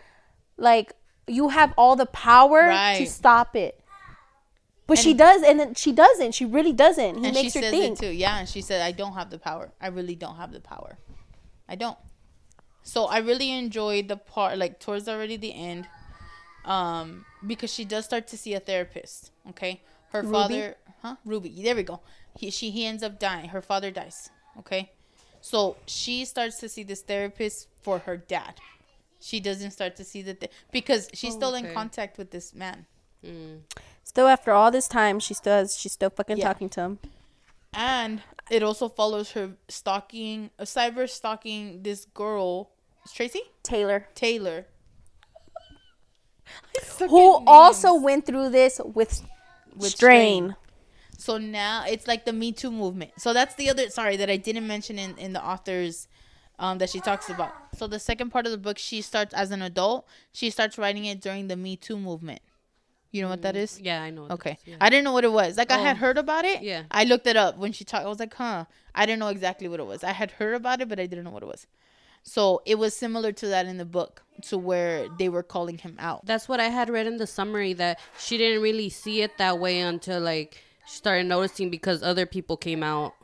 like, 0.57 0.93
"You 1.27 1.49
have 1.49 1.75
all 1.77 1.97
the 1.97 2.07
power 2.07 2.71
to 2.97 3.07
stop 3.07 3.57
it." 3.57 3.81
But 4.87 4.99
she 4.99 5.15
does, 5.15 5.43
and 5.43 5.59
then 5.59 5.75
she 5.75 5.91
doesn't. 5.91 6.31
She 6.33 6.45
really 6.45 6.73
doesn't. 6.73 7.19
He 7.19 7.27
and 7.27 7.37
she 7.37 7.43
makes 7.43 7.55
her 7.55 7.61
says 7.63 7.73
think. 7.73 7.99
it 7.99 8.07
too. 8.07 8.13
Yeah, 8.13 8.39
and 8.39 8.49
she 8.49 8.61
said, 8.61 8.83
"I 8.83 8.93
don't 8.93 9.15
have 9.15 9.31
the 9.31 9.39
power. 9.39 9.73
I 9.81 9.89
really 9.89 10.15
don't 10.15 10.37
have 10.37 10.53
the 10.53 10.61
power. 10.61 10.99
I 11.69 11.75
don't." 11.75 11.99
So 12.87 13.07
I 13.07 13.19
really 13.19 13.51
enjoyed 13.51 14.07
the 14.07 14.17
part, 14.17 14.59
like 14.59 14.79
towards 14.79 15.09
already 15.09 15.37
the 15.37 15.53
end, 15.53 15.89
um, 16.65 17.25
because 17.45 17.73
she 17.73 17.85
does 17.85 18.05
start 18.05 18.29
to 18.29 18.37
see 18.37 18.55
a 18.55 18.61
therapist. 18.61 19.33
Okay, 19.51 19.83
her 20.13 20.23
Ruby? 20.23 20.33
father, 20.33 20.77
huh? 21.03 21.17
Ruby. 21.25 21.51
There 21.63 21.75
we 21.75 21.83
go. 21.83 21.99
He 22.39 22.51
she 22.51 22.71
he 22.71 22.87
ends 22.87 23.03
up 23.03 23.19
dying. 23.19 23.49
Her 23.49 23.61
father 23.63 23.91
dies. 23.91 24.31
Okay, 24.61 24.93
so 25.41 25.77
she 25.87 26.25
starts 26.25 26.59
to 26.61 26.69
see 26.69 26.85
this 26.85 27.03
therapist 27.03 27.69
for 27.83 27.99
her 28.07 28.17
dad. 28.17 28.55
She 29.21 29.41
doesn't 29.41 29.73
start 29.73 29.97
to 29.97 30.05
see 30.05 30.23
the 30.23 30.35
th- 30.35 30.53
because 30.71 31.09
she's 31.13 31.35
still 31.35 31.55
in 31.55 31.73
contact 31.75 32.19
with 32.19 32.31
this 32.31 32.55
man. 32.55 32.87
Mm. 33.25 33.61
Still, 34.05 34.29
after 34.29 34.53
all 34.53 34.71
this 34.71 34.87
time, 34.87 35.19
she 35.19 35.35
still 35.35 35.55
has, 35.55 35.77
she's 35.77 35.93
still 35.93 36.11
fucking 36.11 36.37
Yeah. 36.39 36.45
talking 36.53 36.69
to 36.71 36.81
him. 36.83 36.99
and 37.73 38.23
it 38.51 38.63
also 38.63 38.89
follows 38.89 39.33
her 39.33 39.51
stalking, 39.69 40.51
cyber 40.61 41.09
stalking 41.11 41.83
this 41.83 42.07
girl, 42.15 42.71
Tracy 43.13 43.43
Taylor, 43.63 44.09
Taylor, 44.15 44.67
I 46.77 46.83
suck 46.83 47.11
who 47.11 47.37
at 47.39 47.43
also 47.47 47.95
went 47.95 48.27
through 48.27 48.51
this 48.51 48.81
with, 48.85 49.23
With 49.75 49.91
Strane. 49.91 50.57
So 51.19 51.39
now 51.39 51.85
it's 51.89 52.07
like 52.07 52.25
the 52.25 52.33
Me 52.33 52.53
Too 52.53 52.71
movement. 52.71 53.13
So 53.19 53.33
that's 53.33 53.55
the 53.55 53.71
other. 53.71 53.89
Sorry 53.91 54.17
that 54.17 54.31
I 54.31 54.37
didn't 54.37 54.67
mention 54.67 54.99
in 54.99 55.17
in 55.19 55.33
the 55.33 55.45
authors. 55.45 56.09
Um, 56.59 56.79
that 56.79 56.89
she 56.89 57.01
talks 57.01 57.29
about. 57.29 57.53
So 57.77 57.87
the 57.87 57.99
second 57.99 58.31
part 58.31 58.47
of 58.47 58.51
the 58.53 58.57
book, 58.57 58.79
she 58.79 59.03
starts 59.03 59.35
as 59.35 59.51
an 59.51 59.61
adult. 59.61 60.09
She 60.33 60.49
starts 60.49 60.79
writing 60.79 61.05
it 61.05 61.21
during 61.21 61.49
the 61.49 61.57
Me 61.57 61.77
Too 61.77 61.99
movement. 61.99 62.41
You 63.13 63.21
know 63.21 63.29
what 63.29 63.43
that 63.43 63.57
is? 63.57 63.79
Yeah, 63.79 64.01
I 64.03 64.09
know. 64.09 64.23
what 64.23 64.31
Okay. 64.33 64.51
that 64.53 64.59
is, 64.63 64.69
yeah. 64.69 64.77
I 64.81 64.89
didn't 64.89 65.05
know 65.05 65.13
what 65.13 65.25
it 65.25 65.33
was. 65.33 65.59
Like 65.59 65.71
I 65.71 65.77
had 65.77 65.97
Oh. 65.97 66.01
heard 66.01 66.17
about 66.17 66.47
it. 66.47 66.63
Yeah. 66.63 66.85
I 66.91 67.05
looked 67.05 67.27
it 67.27 67.37
up 67.37 67.59
when 67.59 67.73
she 67.73 67.85
talked. 67.85 68.07
I 68.07 68.09
was 68.09 68.19
like, 68.19 68.33
huh. 68.33 68.65
I 68.95 69.05
didn't 69.05 69.19
know 69.19 69.29
exactly 69.29 69.69
what 69.69 69.81
it 69.81 69.87
was. 69.87 70.03
I 70.03 70.13
had 70.13 70.31
heard 70.31 70.55
about 70.55 70.81
it, 70.81 70.89
but 70.89 70.99
I 70.99 71.05
didn't 71.05 71.25
know 71.25 71.31
what 71.31 71.43
it 71.43 71.47
was. 71.47 71.67
So 72.29 72.61
it 72.67 72.75
was 72.75 72.95
similar 72.95 73.31
to 73.33 73.47
that 73.47 73.67
in 73.67 73.79
the 73.79 73.85
book, 73.85 74.23
to 74.49 74.59
where 74.59 75.07
they 75.17 75.29
were 75.29 75.45
calling 75.45 75.79
him 75.79 75.97
out. 75.99 76.27
That's 76.27 76.49
what 76.49 76.59
I 76.61 76.65
had 76.69 76.91
read 76.91 77.07
in 77.07 77.19
the 77.19 77.27
summary 77.27 77.73
that 77.75 78.01
she 78.19 78.37
didn't 78.37 78.63
really 78.63 78.89
see 78.91 79.23
it 79.23 79.39
that 79.39 79.59
way 79.61 79.79
until 79.81 80.21
like 80.21 80.61
she 80.89 80.97
started 80.97 81.27
noticing 81.27 81.71
because 81.71 82.03
other 82.03 82.27
people 82.27 82.57
came 82.57 82.83
out. 82.83 83.15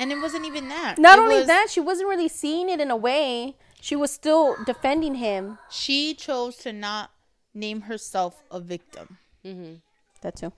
And 0.00 0.10
it 0.12 0.20
wasn't 0.20 0.44
even 0.46 0.68
that. 0.68 0.98
Not 0.98 1.18
It 1.18 1.22
only 1.22 1.36
was- 1.38 1.46
that, 1.46 1.68
she 1.70 1.80
wasn't 1.80 2.08
really 2.08 2.28
seeing 2.28 2.68
it 2.68 2.80
in 2.80 2.90
a 2.90 2.96
way. 2.96 3.56
she 3.80 3.94
was 3.94 4.10
still 4.10 4.56
defending 4.66 5.14
him. 5.16 5.58
She 5.70 6.12
chose 6.12 6.56
to 6.58 6.72
not 6.72 7.12
name 7.54 7.82
herself 7.82 8.42
a 8.50 8.58
victim. 8.58 9.18
Mm-hmm. 9.44 9.74
That 10.22 10.34
too. 10.36 10.52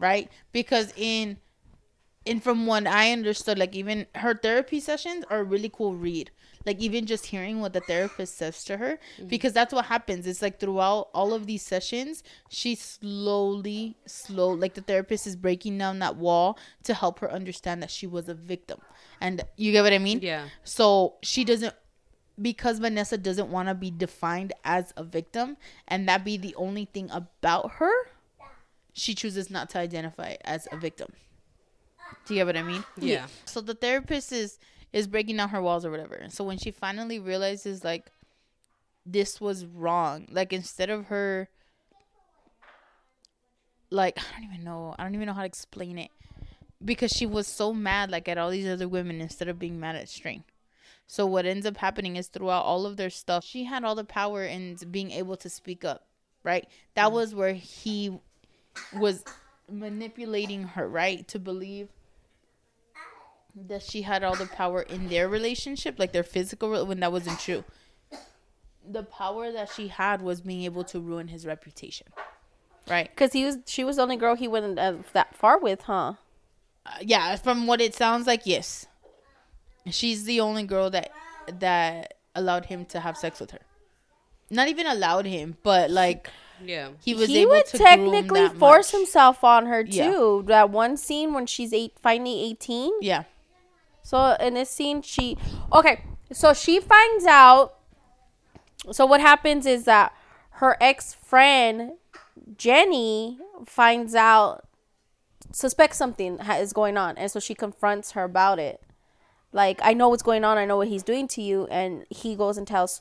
right? 0.00 0.28
Because 0.52 0.92
in 0.96 1.38
in 2.24 2.40
from 2.40 2.66
what 2.66 2.86
I 2.88 3.12
understood, 3.12 3.58
like 3.58 3.76
even 3.76 4.06
her 4.16 4.34
therapy 4.34 4.80
sessions 4.80 5.24
are 5.30 5.40
a 5.40 5.44
really 5.44 5.68
cool 5.72 5.94
read. 5.94 6.30
Like 6.66 6.80
even 6.80 7.06
just 7.06 7.26
hearing 7.26 7.60
what 7.60 7.72
the 7.72 7.80
therapist 7.80 8.36
says 8.36 8.64
to 8.64 8.76
her, 8.76 8.98
mm. 9.20 9.28
because 9.28 9.52
that's 9.52 9.72
what 9.72 9.86
happens. 9.86 10.26
It's 10.26 10.42
like 10.42 10.58
throughout 10.60 11.08
all 11.14 11.34
of 11.34 11.46
these 11.46 11.62
sessions, 11.62 12.22
she 12.48 12.74
slowly, 12.74 13.96
slow, 14.06 14.50
like 14.50 14.74
the 14.74 14.80
therapist 14.80 15.26
is 15.26 15.36
breaking 15.36 15.78
down 15.78 15.98
that 15.98 16.16
wall 16.16 16.58
to 16.84 16.94
help 16.94 17.18
her 17.20 17.30
understand 17.30 17.82
that 17.82 17.90
she 17.90 18.06
was 18.06 18.28
a 18.28 18.34
victim, 18.34 18.80
and 19.20 19.42
you 19.56 19.72
get 19.72 19.82
what 19.82 19.92
I 19.92 19.98
mean? 19.98 20.20
Yeah. 20.22 20.48
So 20.64 21.14
she 21.22 21.44
doesn't 21.44 21.74
because 22.40 22.78
Vanessa 22.78 23.16
doesn't 23.16 23.48
want 23.48 23.68
to 23.68 23.74
be 23.74 23.90
defined 23.90 24.52
as 24.64 24.92
a 24.96 25.04
victim 25.04 25.56
and 25.86 26.08
that 26.08 26.24
be 26.24 26.36
the 26.36 26.54
only 26.56 26.84
thing 26.84 27.08
about 27.10 27.72
her, 27.72 27.92
she 28.92 29.14
chooses 29.14 29.50
not 29.50 29.70
to 29.70 29.78
identify 29.78 30.34
as 30.44 30.66
a 30.72 30.76
victim. 30.76 31.12
Do 32.26 32.34
you 32.34 32.40
get 32.40 32.46
what 32.46 32.56
I 32.56 32.62
mean? 32.62 32.84
Yeah. 32.98 33.26
So 33.44 33.60
the 33.60 33.74
therapist 33.74 34.32
is 34.32 34.58
is 34.94 35.08
breaking 35.08 35.36
down 35.36 35.48
her 35.48 35.60
walls 35.60 35.84
or 35.84 35.90
whatever. 35.90 36.24
So 36.28 36.44
when 36.44 36.56
she 36.56 36.70
finally 36.70 37.18
realizes 37.18 37.82
like 37.82 38.06
this 39.04 39.40
was 39.40 39.66
wrong, 39.66 40.28
like 40.30 40.52
instead 40.52 40.88
of 40.88 41.06
her 41.06 41.48
like 43.90 44.16
I 44.18 44.40
don't 44.40 44.52
even 44.52 44.64
know, 44.64 44.94
I 44.96 45.02
don't 45.02 45.16
even 45.16 45.26
know 45.26 45.32
how 45.32 45.40
to 45.42 45.46
explain 45.46 45.98
it. 45.98 46.10
Because 46.82 47.10
she 47.10 47.26
was 47.26 47.48
so 47.48 47.72
mad 47.72 48.10
like 48.10 48.28
at 48.28 48.38
all 48.38 48.50
these 48.50 48.68
other 48.68 48.86
women 48.86 49.20
instead 49.20 49.48
of 49.48 49.58
being 49.58 49.80
mad 49.80 49.96
at 49.96 50.08
String. 50.08 50.44
So 51.08 51.26
what 51.26 51.44
ends 51.44 51.66
up 51.66 51.78
happening 51.78 52.14
is 52.14 52.28
throughout 52.28 52.64
all 52.64 52.86
of 52.86 52.96
their 52.96 53.10
stuff, 53.10 53.44
she 53.44 53.64
had 53.64 53.82
all 53.82 53.96
the 53.96 54.04
power 54.04 54.44
in 54.44 54.76
being 54.90 55.10
able 55.10 55.36
to 55.38 55.50
speak 55.50 55.84
up, 55.84 56.06
right? 56.44 56.68
That 56.94 57.08
mm. 57.08 57.14
was 57.14 57.34
where 57.34 57.52
he 57.52 58.16
was 58.96 59.24
manipulating 59.68 60.62
her, 60.68 60.88
right? 60.88 61.26
To 61.28 61.40
believe 61.40 61.88
that 63.54 63.82
she 63.82 64.02
had 64.02 64.24
all 64.24 64.34
the 64.34 64.46
power 64.46 64.82
in 64.82 65.08
their 65.08 65.28
relationship, 65.28 65.98
like 65.98 66.12
their 66.12 66.22
physical, 66.22 66.84
when 66.86 67.00
that 67.00 67.12
wasn't 67.12 67.38
true. 67.38 67.64
The 68.86 69.02
power 69.02 69.50
that 69.52 69.70
she 69.74 69.88
had 69.88 70.20
was 70.22 70.40
being 70.40 70.62
able 70.62 70.84
to 70.84 71.00
ruin 71.00 71.28
his 71.28 71.46
reputation, 71.46 72.08
right? 72.88 73.08
Because 73.08 73.32
he 73.32 73.44
was, 73.44 73.58
she 73.66 73.84
was 73.84 73.96
the 73.96 74.02
only 74.02 74.16
girl 74.16 74.34
he 74.34 74.48
went 74.48 74.78
uh, 74.78 74.94
that 75.12 75.34
far 75.34 75.58
with, 75.58 75.82
huh? 75.82 76.14
Uh, 76.84 76.90
yeah, 77.00 77.36
from 77.36 77.66
what 77.66 77.80
it 77.80 77.94
sounds 77.94 78.26
like, 78.26 78.42
yes. 78.44 78.86
She's 79.90 80.24
the 80.24 80.40
only 80.40 80.64
girl 80.64 80.90
that 80.90 81.10
that 81.60 82.14
allowed 82.34 82.66
him 82.66 82.84
to 82.86 83.00
have 83.00 83.16
sex 83.16 83.38
with 83.40 83.50
her. 83.52 83.60
Not 84.50 84.68
even 84.68 84.86
allowed 84.86 85.24
him, 85.26 85.56
but 85.62 85.90
like 85.90 86.28
Yeah. 86.62 86.88
he 87.02 87.14
was 87.14 87.28
he 87.28 87.38
able 87.40 87.50
would 87.52 87.66
to 87.66 87.78
groom 87.78 87.86
technically 87.88 88.48
that 88.48 88.56
force 88.56 88.92
much. 88.92 89.00
himself 89.00 89.44
on 89.44 89.66
her 89.66 89.82
Yeah. 89.82 90.10
too. 90.10 90.42
That 90.46 90.70
one 90.70 90.96
scene 90.96 91.32
when 91.34 91.46
she's 91.46 91.72
eight, 91.72 91.92
finally 92.00 92.40
eighteen. 92.44 92.92
Yeah, 93.00 93.24
So 94.04 94.36
in 94.38 94.54
this 94.54 94.70
scene, 94.70 95.02
she 95.02 95.36
okay. 95.72 96.04
So 96.30 96.52
she 96.52 96.78
finds 96.78 97.24
out. 97.24 97.74
So 98.92 99.06
what 99.06 99.20
happens 99.20 99.64
is 99.64 99.86
that 99.86 100.14
her 100.50 100.76
ex 100.80 101.14
friend 101.14 101.92
Jenny 102.56 103.38
finds 103.64 104.14
out, 104.14 104.66
suspects 105.52 105.96
something 105.96 106.38
ha- 106.38 106.56
is 106.56 106.74
going 106.74 106.98
on, 106.98 107.16
and 107.16 107.30
so 107.30 107.40
she 107.40 107.54
confronts 107.54 108.12
her 108.12 108.24
about 108.24 108.58
it. 108.58 108.82
Like 109.52 109.80
I 109.82 109.94
know 109.94 110.10
what's 110.10 110.22
going 110.22 110.44
on. 110.44 110.58
I 110.58 110.66
know 110.66 110.76
what 110.76 110.88
he's 110.88 111.02
doing 111.02 111.26
to 111.28 111.42
you, 111.42 111.66
and 111.70 112.04
he 112.10 112.36
goes 112.36 112.56
and 112.58 112.66
tells. 112.66 113.00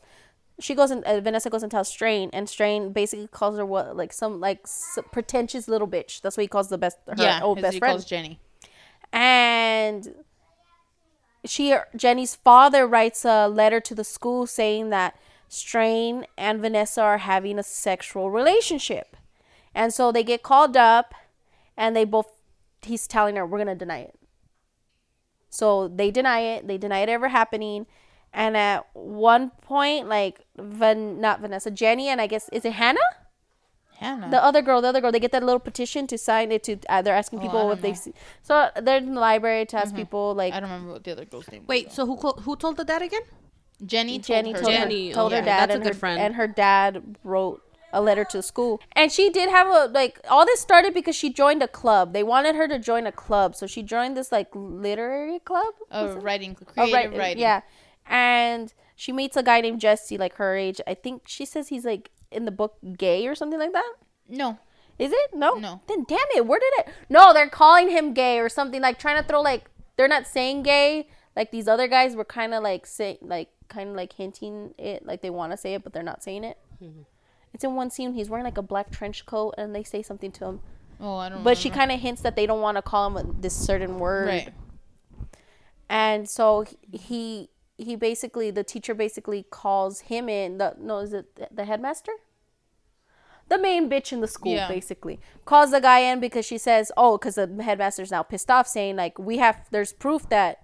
She 0.59 0.75
goes 0.75 0.91
and 0.91 1.03
uh, 1.03 1.19
Vanessa 1.19 1.49
goes 1.49 1.63
and 1.63 1.71
tells 1.71 1.89
Strane, 1.89 2.29
and 2.31 2.47
Strane 2.47 2.93
basically 2.93 3.27
calls 3.27 3.57
her 3.57 3.65
what 3.65 3.97
like 3.97 4.13
some 4.13 4.39
like 4.39 4.59
s- 4.63 4.99
pretentious 5.11 5.67
little 5.67 5.87
bitch. 5.87 6.21
That's 6.21 6.37
what 6.37 6.43
he 6.43 6.47
calls 6.47 6.69
the 6.69 6.77
best 6.77 6.99
her 7.07 7.15
yeah. 7.17 7.41
old 7.41 7.59
best 7.59 7.73
he 7.73 7.79
friend 7.79 7.93
calls 7.93 8.05
Jenny. 8.05 8.39
and 9.11 10.13
she 11.45 11.75
Jenny's 11.95 12.35
father 12.35 12.87
writes 12.87 13.25
a 13.25 13.47
letter 13.47 13.79
to 13.81 13.95
the 13.95 14.03
school 14.03 14.47
saying 14.47 14.89
that 14.89 15.15
Strane 15.47 16.25
and 16.37 16.61
Vanessa 16.61 17.01
are 17.01 17.19
having 17.19 17.59
a 17.59 17.63
sexual 17.63 18.31
relationship. 18.31 19.15
And 19.75 19.93
so 19.93 20.11
they 20.11 20.23
get 20.23 20.43
called 20.43 20.77
up 20.77 21.13
and 21.77 21.95
they 21.95 22.05
both 22.05 22.27
he's 22.81 23.07
telling 23.07 23.35
her 23.35 23.45
we're 23.45 23.57
going 23.57 23.67
to 23.67 23.75
deny 23.75 23.99
it. 23.99 24.15
So 25.49 25.87
they 25.87 26.11
deny 26.11 26.39
it. 26.39 26.67
They 26.67 26.77
deny 26.77 26.99
it 26.99 27.09
ever 27.09 27.29
happening. 27.29 27.85
And 28.33 28.57
at 28.57 28.87
one 28.93 29.51
point 29.61 30.07
like 30.07 30.41
Van 30.57 31.21
not 31.21 31.41
Vanessa, 31.41 31.69
Jenny 31.69 32.07
and 32.07 32.19
I 32.19 32.27
guess 32.27 32.49
is 32.49 32.65
it 32.65 32.73
Hannah? 32.73 32.99
Hannah. 34.03 34.29
The 34.29 34.43
other 34.43 34.61
girl, 34.61 34.81
the 34.81 34.89
other 34.89 35.01
girl, 35.01 35.11
they 35.11 35.19
get 35.19 35.31
that 35.31 35.43
little 35.43 35.59
petition 35.59 36.05
to 36.07 36.17
sign 36.17 36.51
it 36.51 36.63
to. 36.63 36.77
Uh, 36.89 37.01
they're 37.01 37.15
asking 37.15 37.39
Oh, 37.39 37.41
people 37.43 37.59
don't 37.63 37.71
if 37.73 37.81
they 37.81 37.93
see. 37.93 38.13
So 38.41 38.69
they're 38.81 38.97
in 38.97 39.13
the 39.15 39.19
library 39.19 39.65
to 39.67 39.77
ask 39.77 39.95
people 39.95 40.33
like 40.35 40.53
I 40.53 40.59
don't 40.59 40.69
remember 40.69 40.93
what 40.93 41.03
the 41.03 41.11
other 41.13 41.25
girl's 41.25 41.49
name. 41.51 41.61
was, 41.61 41.67
Wait, 41.69 41.91
so 41.91 42.05
who 42.05 42.17
call, 42.17 42.33
who 42.41 42.55
told 42.55 42.77
the 42.77 42.83
dad 42.85 43.01
again? 43.01 43.21
Jenny 43.85 44.17
told 44.19 44.25
Jenny 44.27 44.51
her. 44.53 44.59
told, 44.59 44.71
Jenny, 44.71 45.07
her, 45.09 45.13
told 45.15 45.31
her 45.31 45.37
okay, 45.39 45.45
dad 45.45 45.59
that's 45.69 45.71
a 45.71 45.75
and 45.75 45.83
good 45.83 45.93
her 45.93 45.99
friend. 45.99 46.19
and 46.21 46.35
her 46.35 46.47
dad 46.47 47.17
wrote 47.23 47.61
a 47.91 48.01
letter 48.01 48.23
to 48.25 48.37
the 48.37 48.43
school. 48.43 48.81
And 48.93 49.11
she 49.11 49.29
did 49.29 49.49
have 49.49 49.67
a 49.67 49.85
like 49.91 50.19
all 50.29 50.45
this 50.45 50.59
started 50.61 50.93
because 50.93 51.15
she 51.15 51.31
joined 51.31 51.61
a 51.61 51.67
club. 51.67 52.13
They 52.13 52.23
wanted 52.23 52.55
her 52.55 52.67
to 52.67 52.79
join 52.79 53.05
a 53.05 53.11
club, 53.11 53.55
so 53.55 53.67
she 53.67 53.83
joined 53.83 54.15
this 54.17 54.31
like 54.31 54.47
literary 54.53 55.39
club. 55.39 55.73
a 55.91 56.05
was 56.05 56.15
it? 56.15 56.19
writing, 56.23 56.55
Oh, 56.61 56.65
creative 56.65 56.93
right, 56.93 57.17
writing. 57.17 57.41
Yeah, 57.41 57.61
and 58.05 58.73
she 58.95 59.11
meets 59.11 59.35
a 59.37 59.43
guy 59.43 59.61
named 59.61 59.79
Jesse, 59.81 60.17
like 60.17 60.35
her 60.35 60.55
age. 60.55 60.79
I 60.87 60.93
think 60.93 61.23
she 61.27 61.45
says 61.45 61.67
he's 61.69 61.85
like 61.85 62.09
in 62.33 62.45
the 62.45 62.51
book 62.51 62.77
gay 62.97 63.27
or 63.27 63.35
something 63.35 63.59
like 63.59 63.73
that. 63.73 63.93
No, 64.29 64.57
Is 64.99 65.11
it? 65.11 65.33
No. 65.33 65.55
No. 65.55 65.81
Then 65.87 66.05
damn 66.07 66.19
it, 66.35 66.45
where 66.45 66.59
did 66.59 66.73
it? 66.79 66.93
No, 67.09 67.33
they're 67.33 67.49
calling 67.49 67.89
him 67.89 68.13
gay 68.13 68.39
or 68.39 68.49
something. 68.49 68.81
Like 68.81 68.99
trying 68.99 69.21
to 69.21 69.27
throw 69.27 69.41
like 69.41 69.69
they're 69.97 70.07
not 70.07 70.25
saying 70.27 70.63
gay. 70.63 71.07
Like 71.35 71.51
these 71.51 71.67
other 71.67 71.87
guys 71.87 72.15
were 72.15 72.25
kind 72.25 72.53
of 72.53 72.63
like 72.63 72.85
say 72.85 73.17
like 73.21 73.49
kind 73.69 73.89
of 73.89 73.95
like 73.95 74.13
hinting 74.13 74.73
it, 74.77 75.05
like 75.05 75.21
they 75.21 75.29
want 75.29 75.51
to 75.51 75.57
say 75.57 75.73
it, 75.73 75.83
but 75.83 75.93
they're 75.93 76.03
not 76.03 76.23
saying 76.23 76.43
it. 76.43 76.57
Mm-hmm. 76.81 77.01
It's 77.53 77.63
in 77.63 77.75
one 77.75 77.89
scene. 77.89 78.13
He's 78.13 78.29
wearing 78.29 78.45
like 78.45 78.57
a 78.57 78.61
black 78.63 78.89
trench 78.91 79.25
coat, 79.25 79.53
and 79.57 79.75
they 79.75 79.83
say 79.83 80.01
something 80.01 80.31
to 80.33 80.45
him, 80.45 80.59
oh 80.99 81.15
I 81.17 81.29
don't. 81.29 81.43
but 81.43 81.57
she 81.57 81.69
kind 81.69 81.91
of 81.91 81.99
hints 81.99 82.21
that 82.21 82.35
they 82.35 82.45
don't 82.47 82.61
want 82.61 82.77
to 82.77 82.81
call 82.81 83.15
him 83.15 83.37
this 83.41 83.55
certain 83.55 83.99
word. 83.99 84.27
right. 84.27 84.49
And 85.89 86.27
so 86.29 86.65
he 86.91 87.49
he 87.83 87.95
basically 87.95 88.51
the 88.51 88.63
teacher 88.63 88.93
basically 88.93 89.43
calls 89.49 90.01
him 90.01 90.29
in. 90.29 90.57
The 90.57 90.75
no, 90.79 90.99
is 90.99 91.13
it 91.13 91.55
the- 91.55 91.65
headmaster? 91.65 92.13
The 93.49 93.57
main 93.57 93.89
bitch 93.89 94.11
in 94.13 94.21
the 94.21 94.27
school 94.27 94.53
Yeah. 94.53 94.67
basically 94.67 95.19
calls 95.45 95.71
the 95.71 95.81
guy 95.81 95.99
in 95.99 96.19
because 96.19 96.45
she 96.45 96.57
says, 96.57 96.91
"Oh, 96.95 97.17
because 97.17 97.35
the 97.35 97.47
headmaster's 97.63 98.09
now 98.11 98.23
pissed 98.23 98.49
off, 98.49 98.67
saying 98.67 98.95
like 98.95 99.19
we 99.19 99.37
have 99.37 99.67
there's 99.71 99.93
proof 99.93 100.29
that 100.29 100.63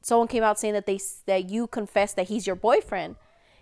someone 0.00 0.28
came 0.28 0.42
out 0.44 0.58
saying 0.58 0.74
that 0.74 0.86
they 0.86 1.00
that 1.26 1.50
you 1.50 1.66
confessed 1.66 2.16
that 2.16 2.28
he's 2.28 2.46
your 2.46 2.56
boyfriend." 2.56 3.16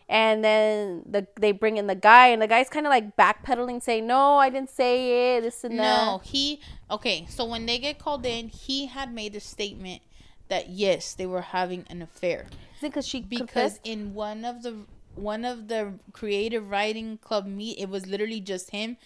And 0.09 0.45
then 0.45 1.03
the 1.05 1.27
they 1.41 1.51
bring 1.51 1.79
in 1.79 1.89
the 1.89 1.97
guy, 1.97 2.29
and 2.29 2.41
the 2.41 2.47
guy's 2.47 2.69
kind 2.69 2.87
of 2.87 2.91
like 2.91 3.17
backpedaling, 3.17 3.83
saying, 3.83 4.07
"No, 4.07 4.37
I 4.37 4.51
didn't 4.51 4.71
say 4.71 5.37
it. 5.37 5.41
This 5.41 5.65
and 5.65 5.79
that." 5.81 6.05
No, 6.07 6.19
he 6.19 6.61
okay. 6.91 7.27
So 7.29 7.45
when 7.45 7.67
they 7.67 7.79
get 7.79 7.99
called 7.99 8.25
in, 8.25 8.49
he 8.49 8.87
had 8.87 9.13
made 9.13 9.35
a 9.35 9.41
statement 9.41 10.03
that 10.49 10.69
yes, 10.71 11.15
they 11.15 11.27
were 11.27 11.41
having 11.43 11.85
an 11.91 12.03
affair 12.03 12.47
Is 12.77 12.83
it 12.85 12.89
because 12.89 13.07
she 13.07 13.21
because 13.21 13.39
confessed? 13.79 13.81
in 13.85 14.15
one 14.15 14.45
of 14.45 14.63
the 14.63 14.87
one 15.15 15.45
of 15.45 15.69
the 15.69 15.95
creative 16.13 16.69
writing 16.71 17.19
club 17.19 17.47
meet, 17.47 17.79
it 17.79 17.89
was 17.89 18.07
literally 18.07 18.41
just 18.41 18.71
him, 18.71 18.99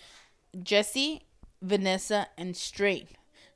Jesse, 0.62 1.22
Vanessa, 1.62 2.26
and 2.37 2.57
Strane. 2.57 3.09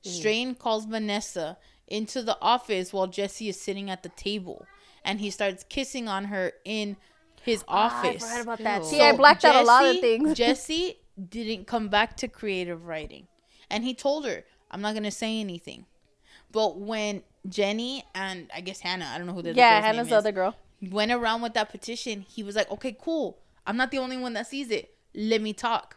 Strane 0.03 0.55
calls 0.55 0.85
Vanessa 0.85 1.57
into 1.89 2.23
the 2.23 2.37
office 2.41 2.93
while 2.93 3.07
Jesse 3.07 3.49
is 3.49 3.61
sitting 3.61 3.91
at 3.91 4.03
the 4.03 4.09
table, 4.11 4.67
and 5.05 5.19
he 5.21 5.31
starts 5.31 5.65
kissing 5.69 6.09
on 6.09 6.27
her 6.27 6.53
in 6.65 6.97
his 7.43 7.65
Ah, 7.67 8.03
I 8.03 8.09
office. 8.09 8.23
forgot 8.25 8.43
about 8.43 8.59
that. 8.61 8.83
Ew. 8.83 8.89
See, 8.89 9.01
I 9.01 9.13
blacked 9.17 9.45
out 9.45 9.57
a 9.57 9.67
lot 9.67 9.85
of 9.87 9.99
things. 10.01 10.35
Jesse 10.39 10.99
didn't 11.29 11.67
come 11.67 11.89
back 11.89 12.17
to 12.19 12.29
creative 12.29 12.87
writing. 12.87 13.27
And 13.71 13.83
he 13.85 13.95
told 13.95 14.27
her, 14.27 14.45
I'm 14.71 14.81
not 14.81 14.93
going 14.93 15.05
to 15.05 15.11
say 15.11 15.41
anything. 15.41 15.87
But 16.53 16.79
when 16.79 17.23
Jenny 17.49 18.05
and 18.15 18.51
I 18.55 18.61
guess 18.61 18.81
Hannah, 18.81 19.11
I 19.13 19.19
don't 19.19 19.27
know 19.27 19.35
who 19.35 19.43
the 19.43 19.51
other 19.51 19.59
yeah, 19.59 19.81
Hannah's 19.81 20.09
the 20.09 20.17
other 20.17 20.33
girl. 20.33 20.57
went 20.81 21.13
around 21.13 21.43
with 21.43 21.55
that 21.55 21.71
petition, 21.71 22.23
he 22.23 22.43
was 22.43 22.57
like, 22.57 22.71
okay, 22.71 22.97
cool. 22.99 23.39
I'm 23.67 23.77
not 23.77 23.91
the 23.91 23.99
only 23.99 24.17
one 24.17 24.33
that 24.35 24.47
sees 24.47 24.71
it. 24.71 24.95
Let 25.15 25.41
me 25.41 25.53
talk. 25.53 25.97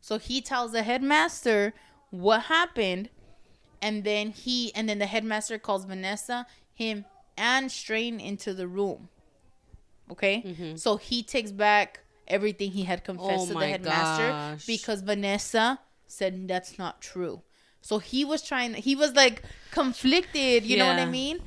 So 0.00 0.18
he 0.18 0.40
tells 0.40 0.72
the 0.72 0.82
headmaster 0.82 1.74
what 2.10 2.42
happened. 2.42 3.10
And 3.82 4.04
then 4.04 4.30
he, 4.30 4.74
and 4.74 4.88
then 4.88 4.98
the 4.98 5.06
headmaster 5.06 5.58
calls 5.58 5.84
Vanessa, 5.84 6.46
him, 6.72 7.04
and 7.36 7.70
Strane 7.70 8.20
into 8.20 8.54
the 8.54 8.66
room. 8.66 9.08
Okay? 10.10 10.42
Mm-hmm. 10.46 10.76
So 10.76 10.96
he 10.96 11.22
takes 11.22 11.52
back 11.52 12.00
everything 12.28 12.70
he 12.70 12.84
had 12.84 13.04
confessed 13.04 13.42
Oh 13.42 13.46
to 13.48 13.54
the 13.54 13.66
headmaster 13.66 14.28
gosh. 14.28 14.66
because 14.66 15.02
Vanessa 15.02 15.80
said 16.06 16.48
that's 16.48 16.78
not 16.78 17.00
true. 17.00 17.42
So 17.86 17.98
he 18.00 18.24
was 18.24 18.42
trying, 18.42 18.74
he 18.74 18.96
was 18.96 19.12
like 19.14 19.42
conflicted, 19.70 20.64
you 20.64 20.76
know 20.76 20.86
what 20.88 20.98
I 20.98 21.06
mean? 21.06 21.38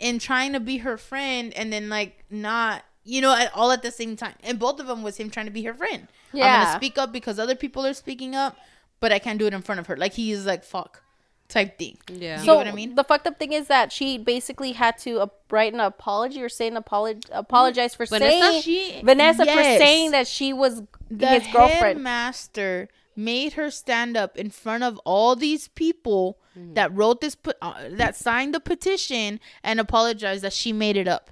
In 0.00 0.18
trying 0.18 0.52
to 0.54 0.58
be 0.60 0.78
her 0.78 0.96
friend 0.98 1.54
and 1.54 1.72
then 1.72 1.88
like 1.88 2.24
not 2.30 2.82
you 3.06 3.20
know, 3.20 3.34
at, 3.36 3.54
all 3.54 3.70
at 3.70 3.82
the 3.82 3.90
same 3.90 4.16
time. 4.16 4.32
And 4.42 4.58
both 4.58 4.80
of 4.80 4.86
them 4.86 5.02
was 5.02 5.18
him 5.18 5.28
trying 5.28 5.44
to 5.44 5.52
be 5.52 5.62
her 5.64 5.74
friend. 5.74 6.08
I'm 6.32 6.38
Yeah. 6.38 6.64
gonna 6.64 6.76
speak 6.78 6.96
up 6.96 7.12
because 7.12 7.38
other 7.38 7.54
people 7.54 7.84
are 7.86 7.92
speaking 7.92 8.34
up, 8.34 8.56
but 8.98 9.12
I 9.12 9.18
can't 9.18 9.38
do 9.38 9.46
it 9.46 9.52
in 9.54 9.60
front 9.62 9.78
of 9.78 9.86
her. 9.88 9.96
Like 9.96 10.14
he 10.14 10.32
is 10.32 10.46
like 10.46 10.64
fuck 10.64 11.02
type 11.48 11.78
thing. 11.78 11.98
Yeah. 12.08 12.38
You 12.38 12.46
so 12.46 12.52
know 12.52 12.56
what 12.56 12.66
I 12.66 12.72
mean? 12.72 12.94
the 12.96 13.04
fucked 13.04 13.26
up 13.26 13.38
thing 13.38 13.52
is 13.52 13.66
that 13.68 13.92
she 13.92 14.16
basically 14.18 14.72
had 14.72 14.96
to 15.00 15.20
uh, 15.20 15.26
write 15.50 15.74
an 15.74 15.80
apology 15.80 16.42
or 16.42 16.48
say 16.48 16.66
an 16.66 16.76
apology 16.78 17.20
apologize 17.30 17.94
for 17.94 18.06
Vanessa? 18.06 18.40
saying 18.50 18.62
She- 18.62 19.00
Vanessa 19.04 19.44
yes. 19.44 19.54
for 19.54 19.62
saying 19.84 20.10
that 20.12 20.26
she 20.26 20.52
was 20.54 20.82
the 21.10 21.26
his 21.28 21.46
girlfriend. 21.52 21.82
headmaster 21.98 22.88
made 23.16 23.54
her 23.54 23.70
stand 23.70 24.16
up 24.16 24.36
in 24.36 24.50
front 24.50 24.82
of 24.84 24.98
all 25.04 25.36
these 25.36 25.68
people 25.68 26.38
Mm-hmm. 26.56 26.74
that 26.74 26.94
wrote 26.94 27.20
this 27.20 27.34
put 27.34 27.56
uh, 27.60 27.74
that 27.90 28.14
signed 28.14 28.54
the 28.54 28.60
petition 28.60 29.40
and 29.64 29.80
apologized 29.80 30.44
that 30.44 30.52
she 30.52 30.72
made 30.72 30.96
it 30.96 31.08
up 31.08 31.30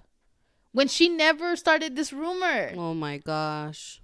when 0.73 0.89
she 0.89 1.09
never 1.09 1.55
started 1.55 1.95
this 1.95 2.13
rumor. 2.13 2.73
Oh 2.77 2.93
my 2.93 3.19
gosh. 3.19 4.01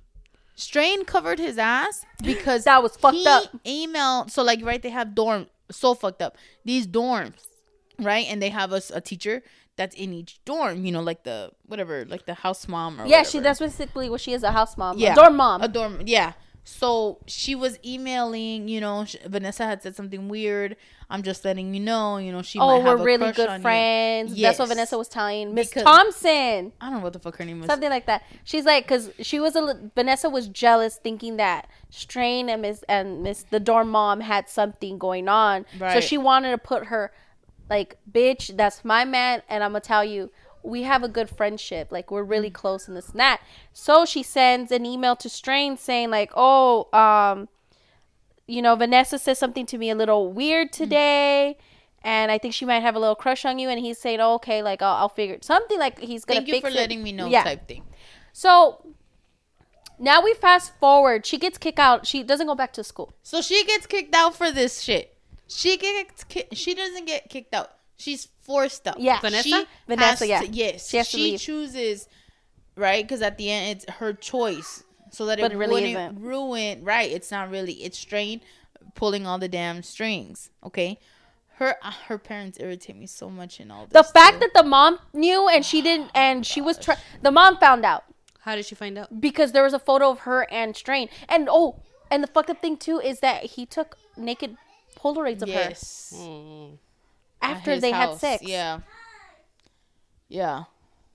Strane 0.54 1.04
covered 1.04 1.40
his 1.40 1.58
ass 1.58 2.04
because 2.22 2.62
That 2.70 2.84
was 2.84 2.96
fucked 2.96 3.16
he 3.16 3.26
up. 3.26 3.44
Emailed 3.64 4.30
so 4.30 4.44
like 4.44 4.64
right 4.64 4.80
they 4.80 4.90
have 4.90 5.16
dorm 5.16 5.48
so 5.72 5.94
fucked 5.94 6.22
up 6.22 6.36
these 6.64 6.86
dorms 6.86 7.48
right 7.98 8.26
and 8.28 8.40
they 8.40 8.50
have 8.50 8.72
us 8.72 8.90
a 8.94 9.00
teacher 9.00 9.42
that's 9.74 9.96
in 9.96 10.12
each 10.12 10.38
dorm 10.44 10.84
you 10.84 10.92
know 10.92 11.02
like 11.02 11.24
the 11.24 11.50
whatever 11.66 12.04
like 12.06 12.26
the 12.26 12.34
house 12.34 12.68
mom 12.68 13.00
or 13.00 13.06
yeah, 13.06 13.24
she 13.24 13.40
that's 13.40 13.58
basically 13.58 14.08
what 14.08 14.20
she 14.20 14.32
is 14.32 14.44
a 14.44 14.52
house 14.52 14.76
mom, 14.76 14.98
Yeah. 14.98 15.14
a 15.14 15.16
dorm 15.16 15.36
mom. 15.36 15.62
A 15.62 15.68
dorm, 15.68 16.02
yeah. 16.06 16.34
So 16.70 17.18
she 17.26 17.54
was 17.54 17.78
emailing, 17.82 18.68
you 18.68 18.78
know, 18.78 19.06
sh- 19.06 19.16
Vanessa 19.24 19.64
had 19.64 19.82
said 19.82 19.96
something 19.96 20.28
weird. 20.28 20.76
I'm 21.08 21.22
just 21.22 21.42
letting 21.42 21.72
you 21.72 21.80
know, 21.80 22.18
you 22.18 22.30
know, 22.30 22.42
she 22.42 22.58
oh, 22.58 22.66
might 22.66 22.86
have 22.86 22.98
we're 22.98 23.02
a 23.02 23.04
really 23.04 23.32
good 23.32 23.62
friends. 23.62 24.38
That's 24.38 24.58
what 24.58 24.68
Vanessa 24.68 24.98
was 24.98 25.08
telling 25.08 25.54
Miss 25.54 25.70
Thompson. 25.70 26.72
I 26.78 26.90
don't 26.90 26.98
know 26.98 27.00
what 27.00 27.14
the 27.14 27.20
fuck 27.20 27.38
her 27.38 27.44
name 27.46 27.60
was. 27.60 27.68
Something 27.68 27.88
like 27.88 28.04
that. 28.04 28.22
She's 28.44 28.66
like, 28.66 28.86
cause 28.86 29.10
she 29.20 29.40
was 29.40 29.56
a 29.56 29.90
Vanessa 29.94 30.28
was 30.28 30.46
jealous, 30.46 30.96
thinking 30.96 31.38
that 31.38 31.68
Strane 31.88 32.50
and 32.50 32.60
Miss 32.60 32.84
and 32.86 33.22
Miss 33.22 33.44
the 33.44 33.60
dorm 33.60 33.88
mom 33.88 34.20
had 34.20 34.50
something 34.50 34.98
going 34.98 35.26
on. 35.26 35.64
So 35.78 36.00
she 36.00 36.18
wanted 36.18 36.50
to 36.50 36.58
put 36.58 36.84
her, 36.88 37.12
like, 37.70 37.96
bitch, 38.12 38.54
that's 38.58 38.84
my 38.84 39.06
man, 39.06 39.42
and 39.48 39.64
I'm 39.64 39.70
gonna 39.70 39.80
tell 39.80 40.04
you, 40.04 40.30
we 40.68 40.82
have 40.82 41.02
a 41.02 41.08
good 41.08 41.28
friendship. 41.30 41.90
Like 41.90 42.10
we're 42.10 42.24
Mm. 42.24 42.30
really 42.30 42.50
close 42.50 42.86
and 42.88 42.96
this 42.96 43.08
and 43.08 43.20
that. 43.20 43.40
So 43.72 44.04
she 44.04 44.22
sends 44.22 44.70
an 44.70 44.84
email 44.86 45.16
to 45.16 45.28
Strane 45.28 45.76
saying 45.76 46.10
like, 46.10 46.30
oh, 46.36 46.88
um, 46.92 47.48
you 48.46 48.62
know, 48.62 48.74
Vanessa 48.76 49.18
says 49.18 49.38
something 49.38 49.66
to 49.66 49.78
me 49.78 49.90
a 49.90 49.94
little 49.94 50.30
Mm. 50.30 50.34
weird 50.34 50.72
today. 50.72 51.56
And 52.02 52.30
I 52.30 52.38
think 52.38 52.54
she 52.54 52.64
might 52.64 52.80
have 52.80 52.94
a 52.94 52.98
little 53.00 53.16
crush 53.16 53.44
on 53.44 53.58
you, 53.58 53.68
and 53.68 53.80
he's 53.80 53.98
saying, 53.98 54.20
oh, 54.20 54.34
"Okay, 54.34 54.62
like 54.62 54.80
I'll, 54.82 54.94
I'll 54.94 55.08
figure 55.08 55.34
it. 55.34 55.44
something 55.44 55.78
like 55.80 55.98
he's 55.98 56.24
gonna 56.24 56.40
Thank 56.40 56.48
you 56.54 56.60
for 56.60 56.68
it. 56.68 56.74
letting 56.74 57.02
me 57.02 57.10
know 57.10 57.26
Yeah. 57.26 57.42
type 57.42 57.66
thing. 57.66 57.84
So 58.32 58.84
now 59.98 60.22
we 60.22 60.32
fast 60.34 60.72
forward. 60.78 61.26
She 61.26 61.38
gets 61.38 61.58
kicked 61.58 61.80
out. 61.80 62.06
She 62.06 62.22
doesn't 62.22 62.46
go 62.46 62.54
back 62.54 62.72
to 62.74 62.84
school. 62.84 63.12
So 63.22 63.40
she 63.42 63.64
gets 63.64 63.86
kicked 63.86 64.14
out 64.14 64.36
for 64.36 64.52
this 64.52 64.80
shit. 64.80 65.16
She 65.48 65.76
gets 65.76 66.22
ki- 66.24 66.46
she 66.52 66.72
doesn't 66.74 67.04
get 67.06 67.28
kicked 67.28 67.52
out. 67.52 67.72
She's 67.98 68.28
forced 68.42 68.86
out. 68.88 68.98
Yeah. 69.00 69.20
Vanessa? 69.20 69.42
She 69.48 69.64
Vanessa, 69.86 70.06
has 70.24 70.28
yeah. 70.28 70.40
to- 70.40 70.48
yes. 70.48 70.88
She 70.88 70.96
has 70.96 71.10
to 71.10 71.16
leave. 71.18 71.40
chooses, 71.40 72.08
right? 72.76 73.04
Because 73.04 73.20
at 73.22 73.36
the 73.36 73.50
end, 73.50 73.76
it's 73.82 73.94
her 73.96 74.12
choice. 74.14 74.84
So 75.10 75.26
that 75.26 75.38
But 75.40 75.52
it, 75.52 75.54
it 75.54 75.58
really 75.58 75.72
wouldn't 75.94 76.16
isn't. 76.16 76.22
ruin. 76.22 76.84
Right. 76.84 77.10
It's 77.10 77.30
not 77.30 77.50
really. 77.50 77.74
It's 77.84 77.98
Strane 77.98 78.40
pulling 78.94 79.26
all 79.26 79.38
the 79.38 79.48
damn 79.48 79.82
strings. 79.82 80.50
Okay. 80.64 80.98
Her 81.56 81.74
uh, 81.82 81.90
her 82.06 82.18
parents 82.18 82.58
irritate 82.60 82.94
me 82.96 83.06
so 83.08 83.28
much 83.28 83.58
in 83.58 83.70
all 83.72 83.86
this. 83.86 83.92
The 83.92 84.04
fact 84.12 84.34
too. 84.34 84.40
that 84.40 84.54
the 84.54 84.62
mom 84.68 85.00
knew 85.12 85.48
and 85.48 85.64
she 85.64 85.82
didn't, 85.82 86.10
and 86.14 86.46
she 86.46 86.60
was 86.60 86.78
trying. 86.78 86.98
The 87.22 87.32
mom 87.32 87.56
found 87.58 87.84
out 87.84 88.04
How 88.42 88.54
did 88.54 88.64
she 88.64 88.76
find 88.76 88.96
out? 88.96 89.20
because 89.20 89.50
there 89.52 89.64
was 89.64 89.72
a 89.74 89.78
photo 89.80 90.10
of 90.10 90.20
her 90.20 90.46
and 90.52 90.76
Strane. 90.76 91.08
And 91.28 91.48
oh, 91.50 91.82
and 92.12 92.22
the 92.22 92.28
fucked 92.28 92.50
up 92.50 92.62
thing 92.62 92.76
too 92.76 93.00
is 93.00 93.18
that 93.20 93.42
he 93.44 93.66
took 93.66 93.96
naked 94.16 94.56
Polaroids 94.96 95.42
of 95.42 95.48
her 95.48 95.54
yes. 95.54 96.12
Mm. 96.16 96.78
At 97.42 97.56
after 97.58 97.72
his 97.72 97.80
they 97.82 97.90
had 97.92 98.16
sex. 98.18 98.42
Yeah. 98.42 98.80
Yeah. 100.28 100.64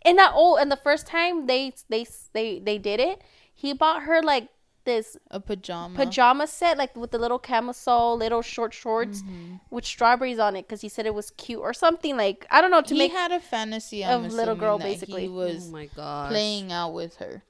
And 0.06 0.18
that 0.18 0.32
oh, 0.36 0.58
and 0.58 0.72
the 0.72 0.76
first 0.78 1.08
time 1.08 1.48
they 1.48 1.74
they 1.90 2.06
they 2.34 2.60
they 2.60 2.78
did 2.78 3.00
it, 3.00 3.22
he 3.54 3.74
bought 3.74 4.04
her 4.04 4.22
like 4.22 4.50
this 4.86 5.16
A 5.32 5.40
pajama. 5.40 5.96
pajama 5.96 6.46
set 6.46 6.78
like 6.78 6.94
with 6.98 7.12
the 7.12 7.18
little 7.18 7.40
camisole, 7.40 8.18
little 8.18 8.42
short 8.42 8.74
shorts 8.74 9.22
Mm-hmm. 9.22 9.56
with 9.70 9.86
strawberries 9.86 10.40
on 10.40 10.58
it 10.58 10.64
because 10.64 10.82
he 10.82 10.90
said 10.90 11.06
it 11.06 11.14
was 11.14 11.32
cute 11.32 11.62
or 11.62 11.74
something 11.74 12.18
like 12.18 12.46
I 12.52 12.60
don't 12.60 12.70
know 12.72 12.82
to 12.82 12.94
he 12.94 13.00
make 13.00 13.14
had 13.14 13.32
a 13.32 13.40
fantasy 13.40 14.04
I'm 14.04 14.26
of 14.26 14.34
little 14.34 14.56
girl, 14.56 14.78
that 14.78 14.84
basically. 14.84 15.22
He 15.22 15.28
was 15.30 15.70
Oh 15.70 15.72
my 15.72 15.86
gosh. 15.96 16.30
playing 16.32 16.74
out 16.74 16.94
with 16.94 17.16
her. 17.18 17.44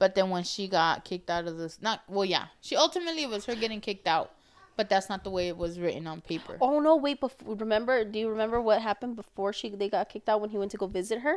But 0.00 0.16
then 0.16 0.30
when 0.30 0.42
she 0.42 0.66
got 0.66 1.04
kicked 1.04 1.30
out 1.30 1.46
of 1.46 1.56
this, 1.56 1.78
not 1.80 2.00
well, 2.08 2.24
yeah, 2.24 2.46
she 2.60 2.74
ultimately 2.74 3.22
it 3.22 3.30
was 3.30 3.44
her 3.46 3.54
getting 3.54 3.80
kicked 3.80 4.08
out, 4.08 4.32
but 4.82 4.88
that's 4.90 5.08
not 5.08 5.22
the 5.24 5.30
way 5.30 5.48
it 5.48 5.56
was 5.56 5.78
written 5.78 6.06
on 6.06 6.20
paper. 6.20 6.58
Oh 6.60 6.80
no! 6.80 6.96
Wait, 6.96 7.20
before, 7.20 7.54
remember? 7.54 8.04
Do 8.04 8.18
you 8.18 8.28
remember 8.28 8.60
what 8.60 8.80
happened 8.82 9.14
before 9.16 9.52
she 9.52 9.68
they 9.70 9.88
got 9.88 10.08
kicked 10.08 10.28
out 10.28 10.40
when 10.40 10.50
he 10.50 10.58
went 10.58 10.70
to 10.72 10.76
go 10.76 10.86
visit 10.86 11.20
her? 11.20 11.36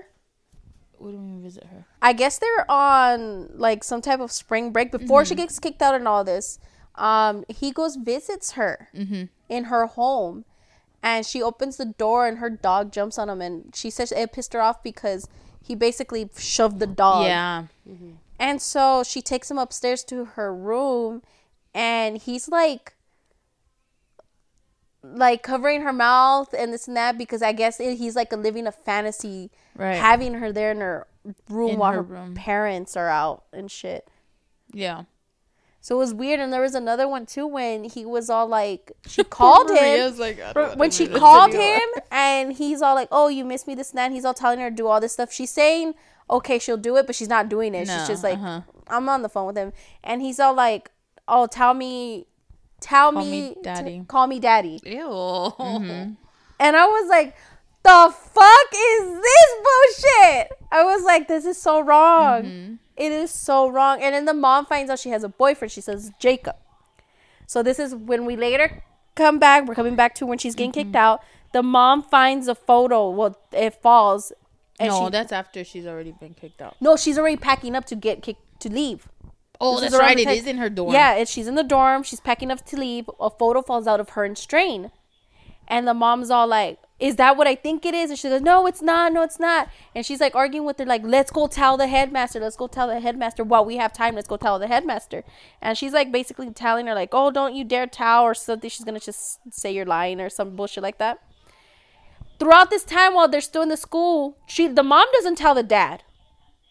What 0.97 1.11
do 1.11 1.17
we 1.17 1.23
mean 1.23 1.41
visit 1.43 1.65
her? 1.65 1.85
I 2.01 2.13
guess 2.13 2.39
they're 2.39 2.65
on 2.71 3.49
like 3.57 3.83
some 3.83 4.01
type 4.01 4.19
of 4.19 4.31
spring 4.31 4.71
break 4.71 4.91
before 4.91 5.21
Mm-hmm. 5.21 5.29
she 5.29 5.35
gets 5.35 5.59
kicked 5.59 5.81
out 5.81 5.93
and 5.95 6.07
all 6.07 6.23
this. 6.23 6.57
Um, 6.95 7.43
he 7.49 7.71
goes 7.71 7.97
visits 7.97 8.51
her 8.53 8.87
Mm-hmm. 8.95 9.23
in 9.49 9.63
her 9.65 9.85
home, 9.87 10.45
and 11.03 11.25
she 11.25 11.43
opens 11.43 11.75
the 11.77 11.85
door 11.85 12.25
and 12.27 12.37
her 12.39 12.49
dog 12.49 12.91
jumps 12.91 13.17
on 13.19 13.29
him, 13.29 13.41
and 13.41 13.75
she 13.75 13.89
says 13.89 14.11
it 14.11 14.31
pissed 14.33 14.53
her 14.53 14.61
off 14.61 14.81
because 14.81 15.27
he 15.61 15.75
basically 15.75 16.29
shoved 16.37 16.79
the 16.79 16.87
dog. 16.87 17.25
Yeah, 17.25 17.65
And 18.39 18.61
so 18.61 19.03
she 19.03 19.21
takes 19.21 19.51
him 19.51 19.57
upstairs 19.57 20.03
to 20.05 20.25
her 20.39 20.53
room 20.55 21.21
and 21.73 22.17
he's 22.17 22.47
like 22.47 22.93
like 25.13 25.43
covering 25.43 25.81
her 25.81 25.93
mouth 25.93 26.53
and 26.57 26.73
this 26.73 26.87
and 26.87 26.97
that 26.97 27.17
because 27.17 27.41
I 27.41 27.51
guess 27.51 27.79
it, 27.79 27.97
he's 27.97 28.15
like 28.15 28.31
a 28.33 28.37
living 28.37 28.65
a 28.67 28.71
fantasy 28.71 29.51
Right. 29.77 29.95
having 29.95 30.35
her 30.35 30.51
there 30.51 30.71
in 30.71 30.79
her 30.79 31.05
room 31.49 31.71
In 31.71 31.79
while 31.79 31.91
her 31.91 31.97
her, 31.97 32.03
room. 32.03 32.33
parents 32.35 32.95
are 32.95 33.09
out 33.09 33.43
and 33.53 33.69
shit. 33.69 34.07
yeah. 34.73 35.03
So 35.81 35.95
it 35.97 35.99
was 35.99 36.15
weird 36.15 36.39
and 36.39 36.51
there 36.51 36.61
was 36.61 36.73
another 36.73 37.07
one 37.07 37.27
too 37.27 37.45
when 37.45 37.83
he 37.83 38.05
was 38.05 38.27
all 38.29 38.47
like 38.47 38.91
she 39.07 39.23
called 39.37 39.69
him 39.69 40.17
like, 40.17 40.39
I 40.39 40.45
don't 40.45 40.53
Bro, 40.53 40.63
wanna 40.69 40.77
when 40.77 40.89
she 40.91 41.07
called 41.07 41.53
him 41.53 41.81
and 42.09 42.53
he's 42.53 42.81
all 42.81 42.95
like, 42.95 43.09
"Oh, 43.11 43.27
you 43.27 43.45
miss 43.45 43.67
me 43.67 43.75
this 43.75 43.91
and 43.91 43.99
that." 43.99 44.05
And 44.05 44.13
he's 44.15 44.25
all 44.25 44.33
telling 44.33 44.59
her 44.59 44.71
to 44.71 44.75
do 44.75 44.87
all 44.87 44.99
this 44.99 45.13
stuff. 45.13 45.31
She's 45.31 45.51
saying, 45.51 45.93
"Okay, 46.27 46.57
she'll 46.57 46.77
do 46.77 46.97
it," 46.97 47.05
but 47.05 47.13
she's 47.15 47.29
not 47.29 47.49
doing 47.49 47.75
it. 47.75 47.87
No, 47.87 47.99
she's 47.99 48.07
just 48.07 48.23
like, 48.23 48.39
uh-huh. 48.39 48.61
"I'm 48.87 49.07
on 49.09 49.21
the 49.21 49.29
phone 49.29 49.45
with 49.45 49.57
him," 49.57 49.73
and 50.03 50.23
he's 50.23 50.39
all 50.39 50.55
like, 50.55 50.89
"Oh, 51.27 51.45
tell 51.45 51.75
me, 51.75 52.25
tell 52.81 53.11
Call 53.11 53.23
me, 53.23 53.31
me 53.49 53.55
daddy." 53.63 54.03
call 54.07 54.27
me 54.27 54.39
daddy." 54.39 54.79
Ew. 54.85 54.99
Mm-hmm. 55.07 56.13
And 56.59 56.75
I 56.75 56.85
was 56.85 57.09
like, 57.09 57.35
"The 57.83 58.13
fuck 58.15 58.67
is 58.73 59.21
this 59.21 59.49
bullshit?" 59.65 60.51
I 60.71 60.83
was 60.83 61.03
like, 61.03 61.27
"This 61.27 61.45
is 61.45 61.57
so 61.61 61.81
wrong. 61.81 62.43
Mm-hmm. 62.43 62.73
It 62.97 63.11
is 63.11 63.31
so 63.31 63.67
wrong." 63.67 64.01
And 64.01 64.13
then 64.15 64.25
the 64.25 64.33
mom 64.33 64.65
finds 64.65 64.89
out 64.89 64.99
she 64.99 65.09
has 65.09 65.23
a 65.23 65.29
boyfriend. 65.29 65.71
She 65.71 65.81
says, 65.81 66.11
"Jacob." 66.19 66.55
So 67.47 67.61
this 67.61 67.77
is 67.79 67.93
when 67.95 68.25
we 68.25 68.35
later 68.35 68.83
come 69.15 69.37
back. 69.39 69.67
We're 69.67 69.75
coming 69.75 69.95
back 69.95 70.15
to 70.15 70.25
when 70.25 70.37
she's 70.37 70.55
getting 70.55 70.71
Mm-hmm. 70.71 70.89
kicked 70.91 70.95
out. 70.95 71.21
The 71.53 71.63
mom 71.63 72.03
finds 72.03 72.47
a 72.47 72.55
photo. 72.55 73.09
Well, 73.09 73.37
it 73.51 73.73
falls. 73.81 74.31
And 74.79 74.89
no, 74.89 75.05
she, 75.05 75.11
that's 75.11 75.31
after 75.31 75.63
she's 75.63 75.85
already 75.85 76.11
been 76.19 76.33
kicked 76.33 76.61
out. 76.61 76.75
no, 76.81 76.97
she's 76.97 77.17
already 77.17 77.37
packing 77.37 77.75
up 77.77 77.85
to 77.85 77.95
get 77.95 78.21
kicked 78.21 78.59
to 78.61 78.69
leave. 78.69 79.07
Oh, 79.59 79.79
This 79.79 79.91
that's 79.91 79.99
right. 79.99 80.17
It 80.17 80.27
is 80.27 80.47
in 80.47 80.57
her 80.57 80.69
dorm. 80.69 80.93
Yeah, 80.93 81.15
it, 81.15 81.27
she's 81.27 81.47
in 81.47 81.55
the 81.55 81.63
dorm. 81.63 82.03
She's 82.03 82.19
packing 82.19 82.51
up 82.51 82.65
to 82.65 82.77
leave. 82.77 83.09
A 83.19 83.29
photo 83.29 83.61
falls 83.61 83.87
out 83.87 83.99
of 83.99 84.09
her 84.09 84.23
and 84.23 84.37
Strane. 84.37 84.91
And 85.67 85.87
the 85.87 85.93
mom's 85.93 86.29
all 86.29 86.47
like, 86.47 86.79
Is 86.99 87.15
that 87.15 87.37
what 87.37 87.47
I 87.47 87.55
think 87.55 87.85
it 87.85 87.93
is? 87.93 88.09
And 88.09 88.19
she 88.19 88.29
goes, 88.29 88.41
No, 88.41 88.67
it's 88.67 88.81
not. 88.81 89.13
No, 89.13 89.23
it's 89.23 89.39
not. 89.39 89.69
And 89.95 90.05
she's 90.05 90.21
like 90.21 90.35
arguing 90.35 90.65
with 90.65 90.77
her, 90.77 90.85
like, 90.85 91.01
Let's 91.03 91.31
go 91.31 91.47
tell 91.47 91.77
the 91.77 91.87
headmaster. 91.87 92.39
Let's 92.39 92.55
go 92.55 92.67
tell 92.67 92.87
the 92.87 92.99
headmaster 92.99 93.43
while 93.43 93.65
we 93.65 93.77
have 93.77 93.93
time. 93.93 94.15
Let's 94.15 94.27
go 94.27 94.37
tell 94.37 94.59
the 94.59 94.67
headmaster. 94.67 95.23
And 95.61 95.77
she's 95.77 95.93
like 95.93 96.11
basically 96.11 96.51
telling 96.51 96.85
her, 96.87 96.93
like, 96.93 97.09
Oh, 97.13 97.31
don't 97.31 97.55
you 97.55 97.63
dare 97.63 97.87
tell 97.87 98.23
or 98.23 98.33
something. 98.33 98.69
She's 98.69 98.85
going 98.85 98.99
to 98.99 99.03
just 99.05 99.39
say 99.51 99.73
you're 99.73 99.85
lying 99.85 100.21
or 100.21 100.29
some 100.29 100.55
bullshit 100.55 100.83
like 100.83 100.99
that. 100.99 101.19
Throughout 102.37 102.69
this 102.69 102.83
time 102.83 103.13
while 103.13 103.27
they're 103.27 103.41
still 103.41 103.61
in 103.61 103.69
the 103.69 103.77
school, 103.77 104.37
she 104.45 104.67
the 104.67 104.83
mom 104.83 105.07
doesn't 105.13 105.37
tell 105.37 105.55
the 105.55 105.63
dad 105.63 106.03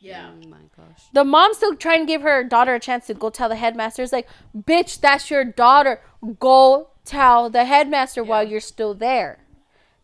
Yeah. 0.05 0.31
Oh 0.31 0.49
my 0.49 0.59
gosh. 0.77 1.05
the 1.14 1.25
mom's 1.25 1.57
still 1.57 1.75
trying 1.75 2.01
to 2.01 2.07
give 2.07 2.21
her 2.21 2.45
daughter 2.45 2.75
a 2.75 2.81
chance 2.81 3.07
to 3.07 3.14
go 3.14 3.31
tell 3.31 3.49
the 3.49 3.57
headmaster. 3.57 4.03
It's 4.03 4.12
like, 4.12 4.29
bitch, 4.57 5.01
that's 5.01 5.31
your 5.31 5.45
daughter. 5.45 6.01
Go 6.38 6.88
tell 7.05 7.49
the 7.49 7.64
headmaster 7.64 8.23
while 8.23 8.47
you're 8.47 8.61
still 8.61 8.95
there. 8.95 9.38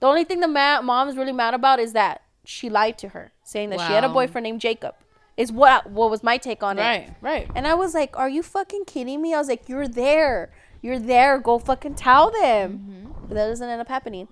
The 0.00 0.06
only 0.06 0.24
thing 0.24 0.40
the 0.40 0.48
ma- 0.48 0.80
mom's 0.80 1.16
really 1.16 1.32
mad 1.32 1.52
about 1.52 1.78
is 1.78 1.92
that 1.92 2.22
she 2.44 2.70
lied 2.70 2.96
to 2.98 3.10
her, 3.10 3.32
saying 3.44 3.68
that 3.70 3.80
she 3.80 3.92
had 3.92 4.04
a 4.04 4.08
boyfriend 4.08 4.44
named 4.44 4.60
Jacob. 4.60 4.94
Is 5.36 5.52
what 5.52 5.90
what 5.90 6.10
was 6.10 6.22
my 6.22 6.36
take 6.36 6.62
on 6.62 6.78
it. 6.78 6.82
Right. 6.82 7.14
Right. 7.20 7.50
And 7.54 7.66
I 7.66 7.74
was 7.74 7.94
like, 7.94 8.18
are 8.18 8.28
you 8.28 8.42
fucking 8.42 8.84
kidding 8.86 9.22
me? 9.22 9.32
I 9.32 9.38
was 9.38 9.48
like, 9.48 9.68
you're 9.68 9.88
there. 9.88 10.50
You're 10.82 10.98
there. 10.98 11.38
Go 11.38 11.58
fucking 11.58 11.94
tell 11.94 12.30
them. 12.30 12.78
Mm-hmm. 12.78 13.26
But 13.28 13.34
that 13.34 13.48
doesn't 13.48 13.68
end 13.68 13.80
up 13.80 13.88
happening. 13.88 14.28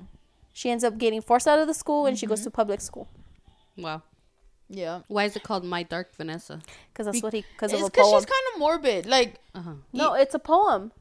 She 0.52 0.70
ends 0.70 0.84
up 0.84 0.98
getting 0.98 1.22
forced 1.22 1.46
out 1.46 1.58
of 1.58 1.66
the 1.66 1.72
school 1.72 2.04
and 2.04 2.18
she 2.18 2.26
goes 2.26 2.40
mm-hmm. 2.40 2.46
to 2.46 2.50
public 2.50 2.80
school. 2.80 3.08
Wow. 3.76 4.02
Yeah. 4.70 5.00
Why 5.08 5.24
is 5.24 5.34
it 5.36 5.42
called 5.42 5.64
My 5.64 5.82
Dark 5.82 6.14
Vanessa? 6.14 6.60
Because 6.92 7.06
that's 7.06 7.22
what 7.22 7.32
he. 7.32 7.44
Because 7.52 7.72
It's 7.72 7.82
because 7.88 8.06
poem. 8.06 8.20
she's 8.20 8.26
kind 8.26 8.42
of 8.54 8.58
morbid. 8.60 9.06
Like, 9.06 9.36
Uh 9.54 9.62
huh. 9.62 9.72
no, 9.92 10.14
it's 10.14 10.34
a 10.34 10.38
poem. 10.38 10.92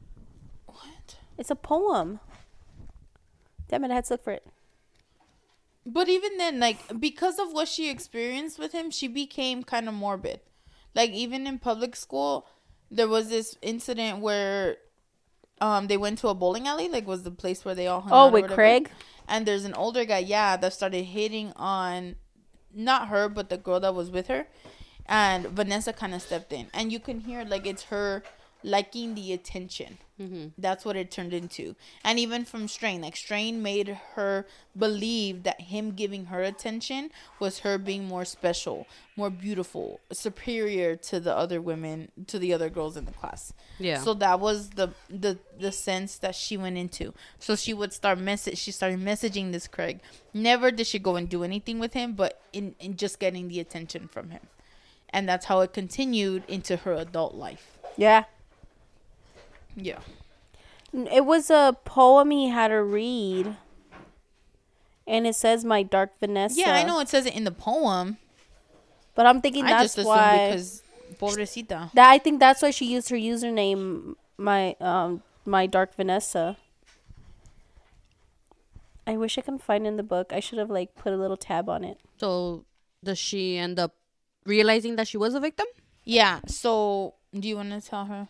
what? 0.66 1.16
It's 1.36 1.50
a 1.50 1.56
poem. 1.56 2.20
Damn 3.68 3.84
it! 3.84 3.90
I 3.90 3.94
had 3.96 4.04
to 4.06 4.14
look 4.14 4.24
for 4.24 4.32
it. 4.32 4.46
But 5.84 6.08
even 6.08 6.36
then, 6.38 6.60
like, 6.60 6.98
because 7.00 7.38
of 7.38 7.52
what 7.52 7.68
she 7.68 7.88
experienced 7.90 8.58
with 8.58 8.72
him, 8.72 8.90
she 8.90 9.08
became 9.08 9.62
kind 9.62 9.88
of 9.88 9.94
morbid. 9.94 10.40
Like, 10.94 11.10
even 11.10 11.46
in 11.46 11.58
public 11.58 11.96
school, 11.96 12.46
there 12.90 13.08
was 13.08 13.28
this 13.28 13.56
incident 13.62 14.20
where 14.20 14.76
um 15.60 15.86
they 15.88 15.96
went 15.96 16.18
to 16.20 16.28
a 16.28 16.34
bowling 16.34 16.66
alley, 16.66 16.88
like, 16.88 17.06
was 17.06 17.22
the 17.22 17.30
place 17.30 17.64
where 17.64 17.74
they 17.74 17.86
all 17.86 18.00
hung 18.00 18.12
out 18.12 18.16
Oh, 18.16 18.28
or 18.28 18.30
with 18.32 18.42
whatever. 18.42 18.54
Craig. 18.54 18.90
And 19.26 19.44
there's 19.44 19.64
an 19.66 19.74
older 19.74 20.06
guy, 20.06 20.18
yeah, 20.18 20.56
that 20.56 20.72
started 20.72 21.02
hitting 21.04 21.52
on 21.56 22.16
not 22.74 23.08
her, 23.08 23.28
but 23.28 23.48
the 23.48 23.56
girl 23.56 23.80
that 23.80 23.94
was 23.94 24.10
with 24.10 24.28
her. 24.28 24.46
And 25.06 25.46
Vanessa 25.46 25.92
kind 25.92 26.14
of 26.14 26.22
stepped 26.22 26.52
in. 26.52 26.68
And 26.74 26.92
you 26.92 27.00
can 27.00 27.20
hear, 27.20 27.44
like, 27.44 27.66
it's 27.66 27.84
her 27.84 28.22
liking 28.62 29.14
the 29.14 29.32
attention. 29.32 29.98
Mm-hmm. 30.20 30.48
That's 30.58 30.84
what 30.84 30.96
it 30.96 31.12
turned 31.12 31.32
into. 31.32 31.76
And 32.02 32.18
even 32.18 32.44
from 32.44 32.66
Strane, 32.66 33.02
like 33.02 33.16
Strane 33.16 33.62
made 33.62 34.00
her 34.14 34.46
believe 34.76 35.44
that 35.44 35.60
him 35.60 35.92
giving 35.92 36.26
her 36.26 36.42
attention 36.42 37.10
was 37.38 37.60
her 37.60 37.78
being 37.78 38.08
more 38.08 38.24
special, 38.24 38.88
more 39.16 39.30
beautiful, 39.30 40.00
superior 40.12 40.96
to 40.96 41.20
the 41.20 41.36
other 41.36 41.60
women, 41.60 42.10
to 42.26 42.38
the 42.40 42.52
other 42.52 42.68
girls 42.68 42.96
in 42.96 43.04
the 43.04 43.12
class. 43.12 43.52
Yeah. 43.78 44.00
So 44.00 44.12
that 44.14 44.40
was 44.40 44.70
the 44.70 44.90
the 45.08 45.38
the 45.56 45.70
sense 45.70 46.18
that 46.18 46.34
she 46.34 46.56
went 46.56 46.78
into. 46.78 47.14
So 47.38 47.54
she 47.54 47.72
would 47.72 47.92
start 47.92 48.18
message. 48.18 48.58
She 48.58 48.72
started 48.72 48.98
messaging 48.98 49.52
this 49.52 49.68
Craig. 49.68 50.00
Never 50.34 50.72
did 50.72 50.88
she 50.88 50.98
go 50.98 51.14
and 51.14 51.28
do 51.28 51.44
anything 51.44 51.78
with 51.78 51.92
him, 51.92 52.14
but 52.14 52.42
in 52.52 52.74
in 52.80 52.96
just 52.96 53.20
getting 53.20 53.46
the 53.46 53.60
attention 53.60 54.08
from 54.08 54.30
him, 54.30 54.48
and 55.10 55.28
that's 55.28 55.46
how 55.46 55.60
it 55.60 55.72
continued 55.72 56.42
into 56.48 56.78
her 56.78 56.94
adult 56.94 57.36
life. 57.36 57.78
Yeah. 57.96 58.24
Yeah. 59.78 60.00
It 60.92 61.24
was 61.24 61.50
a 61.50 61.76
poem 61.84 62.30
he 62.30 62.48
had 62.48 62.68
to 62.68 62.82
read. 62.82 63.56
And 65.06 65.26
it 65.26 65.34
says 65.34 65.64
my 65.64 65.82
dark 65.82 66.18
Vanessa. 66.20 66.60
Yeah, 66.60 66.74
I 66.74 66.84
know 66.84 67.00
it 67.00 67.08
says 67.08 67.26
it 67.26 67.34
in 67.34 67.44
the 67.44 67.50
poem. 67.50 68.18
But 69.14 69.26
I'm 69.26 69.40
thinking 69.40 69.64
I 69.64 69.70
that's 69.70 69.82
just 69.82 69.98
assumed 69.98 70.08
why 70.08 70.48
because 70.50 70.82
pobrecita. 71.18 71.92
that 71.94 72.10
I 72.10 72.18
think 72.18 72.38
that's 72.40 72.62
why 72.62 72.70
she 72.70 72.86
used 72.86 73.08
her 73.08 73.16
username 73.16 74.14
my 74.36 74.76
um 74.80 75.22
my 75.44 75.66
dark 75.66 75.96
Vanessa. 75.96 76.56
I 79.06 79.16
wish 79.16 79.38
I 79.38 79.40
can 79.40 79.58
find 79.58 79.86
in 79.86 79.96
the 79.96 80.02
book. 80.02 80.32
I 80.32 80.40
should 80.40 80.58
have 80.58 80.70
like 80.70 80.94
put 80.94 81.12
a 81.12 81.16
little 81.16 81.36
tab 81.36 81.68
on 81.68 81.82
it. 81.82 81.98
So 82.18 82.64
does 83.02 83.18
she 83.18 83.56
end 83.56 83.78
up 83.78 83.94
realizing 84.44 84.96
that 84.96 85.08
she 85.08 85.16
was 85.16 85.34
a 85.34 85.40
victim? 85.40 85.66
Yeah. 86.04 86.40
So 86.46 87.14
do 87.32 87.48
you 87.48 87.56
want 87.56 87.70
to 87.70 87.80
tell 87.80 88.04
her 88.04 88.28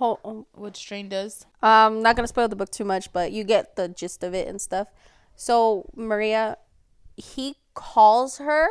Um, 0.00 0.46
what 0.52 0.76
Strane 0.76 1.08
does? 1.08 1.46
Um, 1.62 2.02
not 2.02 2.16
gonna 2.16 2.28
spoil 2.28 2.48
the 2.48 2.56
book 2.56 2.70
too 2.70 2.84
much, 2.84 3.12
but 3.12 3.32
you 3.32 3.44
get 3.44 3.76
the 3.76 3.88
gist 3.88 4.22
of 4.22 4.34
it 4.34 4.48
and 4.48 4.60
stuff. 4.60 4.88
So 5.34 5.90
Maria, 5.94 6.58
he 7.16 7.56
calls 7.74 8.38
her 8.38 8.68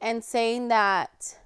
and 0.00 0.22
saying 0.22 0.68
that 0.68 1.38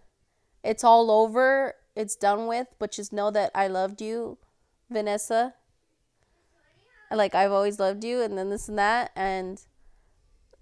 it's 0.63 0.85
all 0.85 1.11
over, 1.11 1.75
it's 1.95 2.17
done 2.17 2.47
with, 2.47 2.69
but 2.79 2.93
just 2.93 3.13
know 3.13 3.31
that 3.31 3.51
I 3.55 3.69
loved 3.69 4.01
you, 4.01 4.39
Vanessa. 4.91 5.55
Like 7.11 7.35
I've 7.35 7.53
always 7.53 7.79
loved 7.79 8.05
you, 8.05 8.21
and 8.21 8.37
then 8.37 8.51
this 8.51 8.69
and 8.69 8.79
that, 8.79 9.13
and 9.17 9.63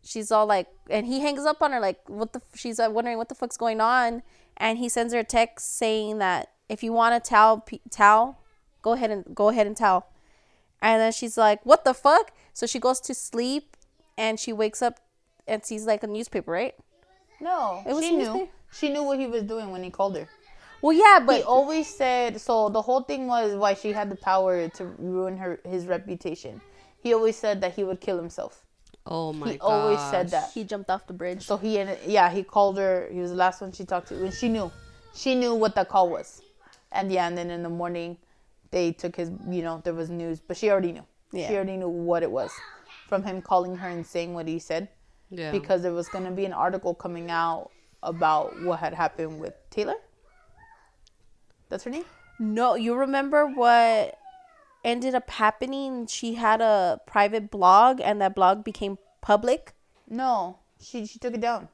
she's 0.04 0.30
all 0.30 0.46
like, 0.46 0.68
and 0.88 1.04
he 1.06 1.20
hangs 1.20 1.44
up 1.44 1.60
on 1.60 1.72
her 1.72 1.80
like, 1.80 1.98
what 2.08 2.32
the? 2.32 2.40
f- 2.40 2.58
She's 2.58 2.78
uh, 2.78 2.88
wondering 2.88 3.18
what 3.18 3.28
the 3.28 3.34
fuck's 3.34 3.56
going 3.56 3.80
on, 3.80 4.22
and 4.56 4.78
he 4.78 4.88
sends 4.88 5.12
her 5.12 5.20
a 5.20 5.24
text 5.24 5.76
saying 5.76 6.18
that 6.18 6.50
if 6.68 6.82
you 6.82 6.92
want 6.92 7.22
to 7.22 7.28
tell, 7.28 7.64
tell, 7.90 8.38
go 8.82 8.92
ahead 8.92 9.10
and 9.10 9.24
go 9.34 9.48
ahead 9.48 9.66
and 9.66 9.76
tell. 9.76 10.06
And 10.82 11.00
then 11.00 11.12
she's 11.12 11.36
like, 11.38 11.64
"What 11.64 11.84
the 11.84 11.94
fuck?" 11.94 12.32
So 12.52 12.66
she 12.66 12.78
goes 12.78 13.00
to 13.02 13.14
sleep, 13.14 13.76
and 14.18 14.38
she 14.38 14.52
wakes 14.52 14.82
up 14.82 15.00
and 15.46 15.64
sees 15.64 15.86
like 15.86 16.02
a 16.02 16.06
newspaper, 16.06 16.50
right? 16.50 16.74
No, 17.40 17.82
It 17.86 17.94
was 17.94 18.04
she 18.04 18.10
knew. 18.16 18.24
newspaper? 18.24 18.50
She 18.72 18.88
knew 18.90 19.02
what 19.02 19.18
he 19.18 19.26
was 19.26 19.42
doing 19.44 19.70
when 19.70 19.82
he 19.82 19.90
called 19.90 20.16
her. 20.16 20.28
Well, 20.82 20.92
yeah, 20.96 21.20
but 21.24 21.36
He 21.36 21.42
always 21.42 21.86
said 21.86 22.40
so. 22.40 22.68
The 22.68 22.82
whole 22.82 23.02
thing 23.02 23.26
was 23.26 23.54
why 23.54 23.74
she 23.74 23.92
had 23.92 24.10
the 24.10 24.16
power 24.16 24.68
to 24.68 24.84
ruin 24.98 25.36
her 25.38 25.60
his 25.64 25.86
reputation. 25.86 26.60
He 27.02 27.14
always 27.14 27.36
said 27.36 27.60
that 27.62 27.74
he 27.74 27.84
would 27.84 28.00
kill 28.00 28.16
himself. 28.16 28.64
Oh 29.06 29.32
my 29.32 29.46
god. 29.46 29.52
he 29.52 29.58
always 29.60 30.00
said 30.10 30.30
that. 30.30 30.50
he 30.52 30.64
jumped 30.64 30.90
off 30.90 31.06
the 31.06 31.12
bridge. 31.14 31.46
So 31.46 31.56
he 31.56 31.78
ended, 31.78 31.98
yeah, 32.06 32.28
he 32.30 32.42
called 32.42 32.76
her. 32.78 33.08
He 33.10 33.20
was 33.20 33.30
the 33.30 33.36
last 33.36 33.60
one 33.60 33.72
she 33.72 33.84
talked 33.84 34.08
to, 34.08 34.16
and 34.24 34.34
she 34.34 34.48
knew, 34.48 34.70
she 35.14 35.34
knew 35.34 35.54
what 35.54 35.74
that 35.76 35.88
call 35.88 36.10
was, 36.10 36.42
and 36.98 37.10
yeah, 37.12 37.26
and 37.28 37.36
then 37.36 37.50
in 37.50 37.62
the 37.62 37.68
morning, 37.68 38.18
they 38.70 38.92
took 38.92 39.16
his, 39.16 39.30
you 39.48 39.62
know, 39.62 39.80
there 39.84 39.94
was 39.94 40.10
news, 40.10 40.40
but 40.40 40.56
she 40.56 40.70
already 40.70 40.92
knew. 40.92 41.06
Yeah. 41.32 41.48
She 41.48 41.54
already 41.54 41.76
knew 41.76 41.88
what 41.88 42.22
it 42.22 42.30
was, 42.30 42.50
from 43.08 43.22
him 43.22 43.42
calling 43.42 43.76
her 43.76 43.88
and 43.88 44.06
saying 44.06 44.34
what 44.34 44.46
he 44.48 44.58
said, 44.58 44.88
Yeah. 45.30 45.50
because 45.52 45.82
there 45.82 45.92
was 45.92 46.08
gonna 46.08 46.30
be 46.30 46.44
an 46.44 46.52
article 46.52 46.94
coming 46.94 47.30
out 47.30 47.70
about 48.02 48.60
what 48.62 48.80
had 48.80 48.94
happened 48.94 49.40
with 49.40 49.54
Taylor. 49.70 49.96
That's 51.68 51.84
her 51.84 51.90
name. 51.90 52.04
No, 52.38 52.74
you 52.74 52.94
remember 52.94 53.46
what 53.46 54.18
ended 54.84 55.14
up 55.14 55.30
happening? 55.30 56.06
She 56.06 56.34
had 56.34 56.60
a 56.60 57.00
private 57.06 57.50
blog, 57.50 58.00
and 58.00 58.20
that 58.20 58.34
blog 58.34 58.62
became 58.62 58.98
public. 59.20 59.74
No, 60.08 60.58
she 60.80 61.06
she 61.06 61.18
took 61.18 61.34
it 61.34 61.40
down. 61.40 61.68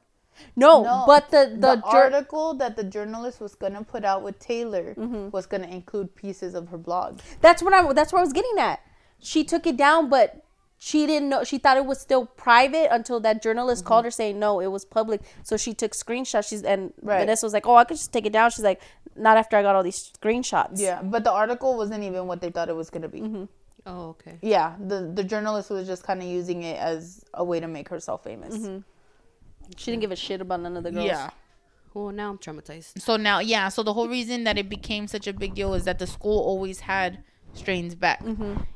No, 0.55 0.83
No, 0.83 1.03
but 1.07 1.29
the 1.31 1.51
the, 1.53 1.75
the, 1.75 1.75
jour- 1.91 2.03
article 2.13 2.53
that 2.55 2.75
the 2.75 2.83
journalist 2.83 3.39
was 3.41 3.55
gonna 3.55 3.83
put 3.83 4.03
out 4.05 4.23
with 4.23 4.39
Taylor 4.39 4.93
Mm-hmm. 4.97 5.29
was 5.29 5.45
gonna 5.45 5.67
include 5.67 6.15
pieces 6.15 6.53
of 6.55 6.67
her 6.69 6.77
blog. 6.77 7.19
that's 7.41 7.61
what 7.63 7.73
I 7.73 7.91
that's 7.93 8.11
what 8.13 8.19
I 8.19 8.23
was 8.23 8.33
getting 8.33 8.57
at. 8.59 8.79
She 9.19 9.43
took 9.43 9.65
it 9.67 9.77
down, 9.77 10.09
but 10.09 10.43
she 10.77 11.05
didn't 11.07 11.29
know. 11.29 11.43
She 11.45 11.57
thought 11.59 11.77
it 11.77 11.85
was 11.85 11.99
still 12.01 12.25
private 12.25 12.87
until 12.93 13.19
that 13.21 13.41
journalist 13.41 13.83
Mm-hmm. 13.83 13.87
called 13.87 14.05
her 14.05 14.11
saying 14.11 14.37
no, 14.39 14.59
it 14.59 14.67
was 14.67 14.83
public. 14.85 15.21
So 15.43 15.55
she 15.55 15.73
took 15.73 15.93
screenshots. 15.93 16.49
She's 16.49 16.63
and 16.63 16.91
Right. 17.01 17.19
Vanessa 17.19 17.45
was 17.45 17.53
like, 17.53 17.65
"Oh, 17.65 17.75
I 17.75 17.85
could 17.85 17.97
just 17.97 18.11
take 18.11 18.25
it 18.25 18.33
down." 18.33 18.51
She's 18.51 18.65
like, 18.65 18.81
"Not 19.15 19.37
after 19.37 19.55
I 19.55 19.61
got 19.61 19.75
all 19.75 19.83
these 19.83 20.11
screenshots." 20.21 20.79
Yeah, 20.81 21.01
but 21.01 21.23
the 21.23 21.31
article 21.31 21.77
wasn't 21.77 22.03
even 22.03 22.27
what 22.27 22.41
they 22.41 22.49
thought 22.49 22.67
it 22.69 22.75
was 22.75 22.89
gonna 22.89 23.07
be. 23.07 23.21
Mm-hmm. 23.21 23.45
Oh, 23.85 24.09
okay. 24.15 24.37
Yeah, 24.41 24.75
the 24.79 25.09
the 25.13 25.23
journalist 25.23 25.69
was 25.69 25.87
just 25.87 26.03
kind 26.03 26.21
of 26.21 26.27
using 26.27 26.63
it 26.63 26.77
as 26.77 27.23
a 27.33 27.43
way 27.43 27.59
to 27.61 27.67
make 27.67 27.87
herself 27.87 28.23
famous. 28.23 28.55
Mm-hmm. 29.73 29.79
She 29.83 29.91
didn't 29.91 30.01
give 30.01 30.11
a 30.11 30.15
shit 30.15 30.41
about 30.41 30.61
none 30.61 30.77
of 30.77 30.83
the 30.83 30.91
girls. 30.91 31.05
Yeah. 31.05 31.29
Oh, 31.95 32.09
now 32.09 32.29
I'm 32.31 32.37
traumatized. 32.39 32.99
So 33.01 33.17
now, 33.17 33.39
yeah. 33.39 33.69
So 33.69 33.83
the 33.83 33.93
whole 33.93 34.07
reason 34.09 34.45
that 34.45 34.57
it 34.57 34.67
became 34.69 35.07
such 35.07 35.27
a 35.27 35.33
big 35.33 35.53
deal 35.53 35.73
is 35.75 35.83
that 35.85 35.99
the 35.99 36.07
school 36.07 36.39
always 36.39 36.79
had 36.81 37.23
Strane's 37.53 37.93
back. 37.93 38.23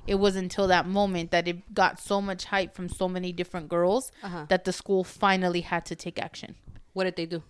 It 0.05 0.15
was 0.15 0.35
until 0.35 0.67
that 0.67 0.85
moment 0.87 1.31
that 1.31 1.47
it 1.47 1.73
got 1.73 1.99
so 1.99 2.21
much 2.21 2.45
hype 2.45 2.75
from 2.75 2.89
so 2.89 3.09
many 3.09 3.31
different 3.31 3.69
girls 3.69 4.11
Uh-huh. 4.21 4.45
that 4.49 4.65
the 4.65 4.71
school 4.71 5.03
finally 5.03 5.61
had 5.61 5.83
to 5.87 5.95
take 5.95 6.21
action. 6.21 6.53
What 6.93 7.05
did 7.05 7.15
they 7.15 7.25
do? 7.25 7.41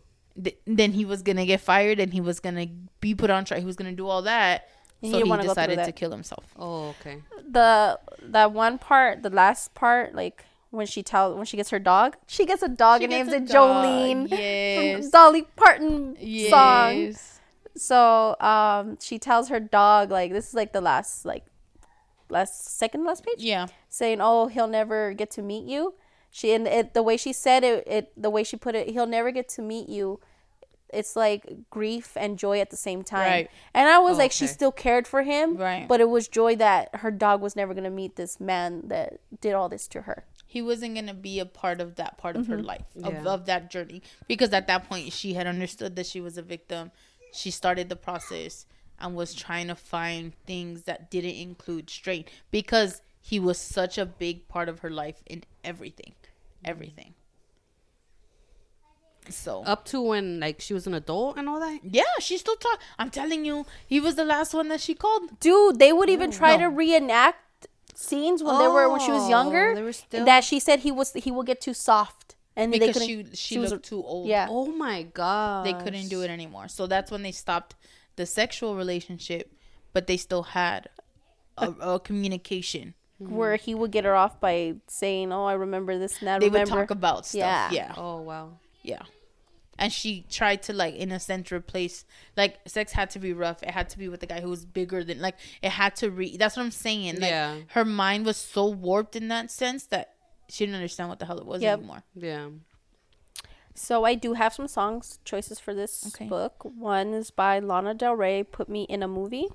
Th- 0.42 0.58
then 0.66 0.94
he 0.94 1.04
was 1.04 1.22
gonna 1.24 1.46
get 1.46 1.60
fired 1.60 2.00
and 2.00 2.14
he 2.14 2.22
was 2.22 2.40
gonna 2.40 2.68
be 3.02 3.14
put 3.14 3.30
on 3.30 3.44
trial. 3.44 3.60
He 3.60 3.66
was 3.66 3.76
gonna 3.76 3.92
do 3.92 4.08
all 4.08 4.22
that. 4.22 4.70
He 5.02 5.08
so 5.10 5.14
didn't 5.18 5.26
he 5.26 5.30
wanna 5.30 5.44
go 5.44 5.54
through 5.54 5.64
decided 5.68 5.84
to 5.86 5.92
kill 5.92 6.12
himself. 6.12 6.46
Oh, 6.58 6.96
okay. 7.02 7.22
The 7.50 8.00
that 8.22 8.54
one 8.54 8.78
part, 8.78 9.22
the 9.22 9.30
last 9.30 9.74
part, 9.74 10.16
like 10.16 10.46
when 10.72 10.86
she 10.86 11.02
tell 11.04 11.36
when 11.36 11.46
she 11.46 11.58
gets 11.58 11.70
her 11.70 11.80
dog, 11.80 12.18
she 12.28 12.46
gets 12.46 12.62
a 12.64 12.68
dog 12.68 13.00
She 13.02 13.06
and 13.06 13.12
names 13.12 13.32
it 13.32 13.48
dog, 13.48 13.86
Jolene. 13.86 14.28
yes. 14.30 15.02
From 15.02 15.10
Dolly 15.12 15.42
Parton 15.56 16.18
song. 16.50 17.16
So 17.76 18.36
um, 18.40 18.98
she 19.02 19.20
tells 19.20 19.50
her 19.50 19.60
dog 19.60 20.10
like 20.12 20.32
this 20.32 20.50
is 20.50 20.54
like 20.54 20.74
the 20.74 20.82
last 20.82 21.26
like 21.26 21.46
last 22.30 22.78
second 22.78 23.06
last 23.06 23.24
page. 23.26 23.36
Yeah. 23.40 23.68
saying, 23.90 24.20
"Oh, 24.22 24.48
he'll 24.48 24.68
never 24.68 25.14
get 25.14 25.30
to 25.32 25.42
meet 25.42 25.66
you." 25.66 25.94
She 26.32 26.52
and 26.54 26.68
it 26.68 26.94
the 26.94 27.04
way 27.04 27.18
she 27.18 27.34
said 27.34 27.64
it, 27.64 27.84
it 27.88 28.12
the 28.22 28.30
way 28.30 28.44
she 28.44 28.58
put 28.58 28.76
it, 28.76 28.90
he'll 28.90 29.06
never 29.08 29.32
get 29.32 29.48
to 29.50 29.62
meet 29.62 29.88
you. 29.90 30.20
It's 30.94 31.16
like 31.18 31.70
grief 31.70 32.16
and 32.16 32.38
joy 32.40 32.60
at 32.62 32.70
the 32.70 32.78
same 32.78 33.04
time. 33.04 33.30
Right. 33.30 33.52
And 33.74 33.90
I 33.90 34.00
was 34.00 34.16
Oh, 34.16 34.20
like, 34.20 34.32
she 34.32 34.48
still 34.48 34.72
cared 34.72 35.06
for 35.06 35.24
him, 35.24 35.58
Right. 35.58 35.86
But 35.86 36.00
it 36.00 36.08
was 36.08 36.30
joy 36.30 36.56
that 36.56 36.96
her 36.96 37.12
dog 37.12 37.42
was 37.42 37.58
never 37.58 37.74
gonna 37.74 37.90
meet 37.90 38.16
this 38.16 38.40
man 38.40 38.84
that 38.88 39.20
did 39.42 39.54
all 39.54 39.68
this 39.68 39.86
to 39.90 40.02
her. 40.04 40.24
He 40.50 40.62
wasn't 40.62 40.94
going 40.96 41.08
to 41.08 41.14
be 41.14 41.40
a 41.40 41.46
part 41.46 41.82
of 41.82 41.96
that 41.96 42.18
part 42.18 42.36
of 42.38 42.48
her 42.48 42.56
Mm-hmm. 42.58 42.66
life 42.66 42.86
of, 43.04 43.14
Yeah. 43.14 43.24
of 43.34 43.46
that 43.48 43.70
journey 43.70 44.02
because 44.28 44.54
at 44.54 44.68
that 44.68 44.88
point 44.90 45.12
she 45.14 45.34
had 45.34 45.46
understood 45.48 45.96
that 45.98 46.06
she 46.06 46.22
was 46.22 46.38
a 46.38 46.42
victim 46.42 46.92
she 47.34 47.52
started 47.52 47.90
the 47.90 47.96
process 47.98 48.66
and 49.00 49.14
was 49.16 49.34
trying 49.36 49.68
to 49.68 49.76
find 49.76 50.34
things 50.46 50.84
that 50.84 51.12
didn't 51.12 51.36
include 51.36 51.90
Strane 51.90 52.26
because 52.50 53.02
he 53.22 53.40
was 53.40 53.58
such 53.60 53.98
a 53.98 54.06
big 54.06 54.48
part 54.48 54.70
of 54.70 54.80
her 54.80 54.90
life 54.90 55.22
in 55.28 55.44
everything 55.64 56.14
everything 56.64 57.14
so 59.30 59.62
Up 59.64 59.84
to 59.86 60.02
when 60.02 60.40
like 60.40 60.62
she 60.62 60.74
was 60.74 60.88
an 60.88 60.94
adult 60.94 61.38
and 61.38 61.50
all 61.50 61.60
that. 61.60 61.80
yeah 61.84 62.04
she 62.20 62.38
still 62.38 62.56
talk 62.56 62.80
i'm 62.98 63.10
telling 63.10 63.44
you 63.44 63.66
he 63.86 64.00
was 64.00 64.16
the 64.16 64.24
last 64.24 64.54
one 64.54 64.70
that 64.70 64.80
she 64.80 64.94
called 64.94 65.38
Dude, 65.42 65.80
they 65.80 65.92
would 65.92 66.10
even 66.10 66.32
try 66.32 66.56
no. 66.56 66.64
to 66.64 66.70
reenact 66.70 67.38
scenes 68.00 68.44
when 68.44 68.58
they 68.60 68.68
were 68.68 68.88
when 68.90 69.00
she 69.00 69.12
was 69.12 69.24
Oh, 69.24 69.30
younger. 69.30 69.74
were 69.84 69.92
still- 69.92 70.26
That 70.26 70.44
she 70.44 70.60
said 70.60 70.82
he 70.82 70.92
was 70.92 71.14
he 71.14 71.32
will 71.32 71.44
get 71.52 71.60
too 71.60 71.74
soft 71.74 72.36
and 72.56 72.72
they 72.72 72.78
because 72.80 72.94
couldn't. 72.94 73.08
she 73.08 73.36
she, 73.36 73.54
she 73.56 73.60
was 73.60 73.72
looked 73.72 73.86
too 73.86 74.04
old. 74.04 74.28
yeah. 74.28 74.48
Oh 74.50 74.68
my 74.68 75.04
god. 75.04 75.66
they 75.66 75.74
couldn't 75.74 76.08
do 76.10 76.22
it 76.22 76.30
anymore. 76.30 76.68
So 76.68 76.86
that's 76.86 77.10
when 77.12 77.24
they 77.24 77.32
stopped 77.32 77.76
the 78.16 78.26
sexual 78.26 78.76
relationship, 78.76 79.52
but 79.94 80.06
they 80.08 80.18
still 80.18 80.44
had 80.44 80.90
a, 81.58 81.70
a 81.82 82.00
communication. 82.00 82.94
where 83.20 83.56
he 83.56 83.74
would 83.74 83.90
get 83.92 84.06
her 84.06 84.16
off 84.16 84.40
by 84.40 84.76
saying, 84.88 85.32
"Oh, 85.34 85.46
I 85.46 85.54
remember 85.54 85.98
this 85.98 86.20
and 86.20 86.28
that." 86.28 86.40
They 86.40 86.50
remember. 86.50 86.76
would 86.76 86.80
talk 86.82 86.92
about 86.92 87.26
stuff. 87.26 87.40
Yeah. 87.40 87.72
Yeah. 87.72 87.94
Oh 87.98 88.22
wow. 88.22 88.60
Yeah. 88.84 89.02
And 89.80 89.94
she 89.94 90.26
tried 90.30 90.64
to 90.64 90.74
like 90.74 90.96
in 90.96 91.12
a 91.12 91.20
sense 91.20 91.52
replace 91.52 92.04
like 92.36 92.60
sex 92.68 92.94
had 92.94 93.10
to 93.12 93.20
be 93.20 93.32
rough. 93.34 93.62
It 93.64 93.70
had 93.72 93.90
to 93.90 93.98
be 93.98 94.10
with 94.10 94.22
the 94.22 94.26
guy 94.28 94.42
who 94.42 94.50
was 94.50 94.66
bigger 94.66 95.04
than 95.04 95.22
like 95.22 95.36
it 95.62 95.70
had 95.70 95.96
to 95.98 96.10
re 96.10 96.36
that's 96.38 96.58
what 96.58 96.64
I'm 96.64 96.72
saying. 96.72 97.20
Like 97.20 97.30
Yeah. 97.32 97.58
her 97.70 97.86
mind 97.86 98.26
was 98.26 98.38
so 98.38 98.66
warped 98.68 99.16
in 99.16 99.28
that 99.28 99.52
sense 99.52 99.86
that 99.88 100.14
she 100.50 100.66
didn't 100.66 100.76
understand 100.76 101.10
what 101.10 101.20
the 101.20 101.26
hell 101.26 101.38
it 101.40 101.46
was 101.46 101.62
Yep. 101.62 101.78
anymore. 101.80 102.04
Yeah. 102.16 102.48
So 103.76 104.06
I 104.06 104.16
do 104.16 104.34
have 104.34 104.54
some 104.54 104.68
songs 104.68 105.20
choices 105.24 105.60
for 105.60 105.74
this 105.76 106.08
Okay. 106.08 106.26
book. 106.26 106.64
One 106.64 107.14
is 107.14 107.30
by 107.30 107.60
Lana 107.60 107.94
Del 107.94 108.16
Rey, 108.16 108.42
"Put 108.44 108.68
Me 108.70 108.84
in 108.90 109.04
a 109.04 109.08
Movie." 109.08 109.48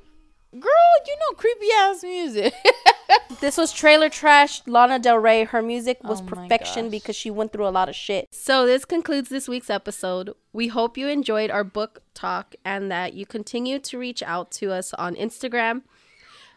Girl, 0.53 0.93
you 1.07 1.17
know 1.19 1.35
creepy 1.37 1.67
ass 1.81 2.03
music. 2.05 2.55
This 3.41 3.57
was 3.57 3.73
trailer 3.73 4.09
trash. 4.09 4.63
Lana 4.67 4.99
Del 4.99 5.19
Rey, 5.19 5.45
her 5.45 5.63
music 5.63 6.03
was 6.05 6.21
Oh 6.21 6.25
perfection 6.25 6.85
gosh. 6.87 6.91
because 6.91 7.17
she 7.17 7.31
went 7.31 7.53
through 7.53 7.67
a 7.67 7.71
lot 7.71 7.89
of 7.89 7.95
shit. 7.95 8.29
So 8.33 8.67
this 8.67 8.85
concludes 8.85 9.29
this 9.29 9.49
week's 9.49 9.71
episode. 9.71 10.35
We 10.53 10.69
hope 10.69 10.97
you 10.97 11.09
enjoyed 11.09 11.51
our 11.51 11.65
book 11.65 12.03
talk 12.15 12.55
and 12.65 12.91
that 12.91 13.15
you 13.15 13.27
continue 13.27 13.79
to 13.81 13.99
reach 13.99 14.23
out 14.23 14.51
to 14.53 14.73
us 14.73 14.95
on 14.95 15.15
Instagram 15.17 15.83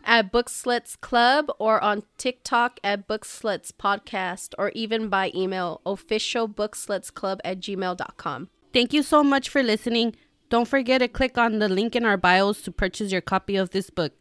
at 0.03 0.31
Booksluts 0.31 0.99
Club 1.01 1.51
or 1.59 1.81
on 1.83 2.03
TikTok 2.17 2.79
at 2.83 3.07
Booksluts 3.07 3.71
Podcast 3.71 4.53
or 4.57 4.69
even 4.75 5.09
by 5.09 5.31
email 5.33 5.81
official 5.85 6.47
officialbookslutsclub 6.47 7.39
at 7.43 7.59
gmail.com. 7.59 8.49
Thank 8.73 8.93
you 8.93 9.03
so 9.03 9.23
much 9.23 9.49
for 9.49 9.63
listening. 9.63 10.15
Don't 10.49 10.67
forget 10.67 11.01
to 11.01 11.07
click 11.07 11.37
on 11.37 11.59
the 11.59 11.69
link 11.69 11.95
in 11.95 12.05
our 12.05 12.17
bios 12.17 12.61
to 12.63 12.71
purchase 12.71 13.11
your 13.11 13.21
copy 13.21 13.55
of 13.55 13.71
this 13.71 13.89
book. 13.89 14.13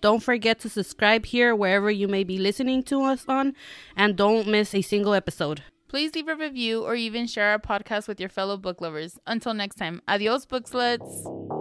Don't 0.00 0.22
forget 0.22 0.60
to 0.60 0.68
subscribe 0.68 1.26
here 1.26 1.54
wherever 1.54 1.90
you 1.90 2.08
may 2.08 2.24
be 2.24 2.38
listening 2.38 2.82
to 2.84 3.02
us 3.02 3.24
on, 3.28 3.54
and 3.96 4.16
don't 4.16 4.46
miss 4.46 4.74
a 4.74 4.82
single 4.82 5.14
episode. 5.14 5.62
Please 5.88 6.14
leave 6.14 6.28
a 6.28 6.36
review 6.36 6.84
or 6.84 6.94
even 6.94 7.26
share 7.26 7.50
our 7.50 7.58
podcast 7.58 8.08
with 8.08 8.20
your 8.20 8.28
fellow 8.28 8.56
book 8.56 8.80
lovers. 8.80 9.18
Until 9.26 9.54
next 9.54 9.76
time, 9.76 10.02
adios, 10.08 10.44
book 10.44 10.68
sluts. 10.68 11.55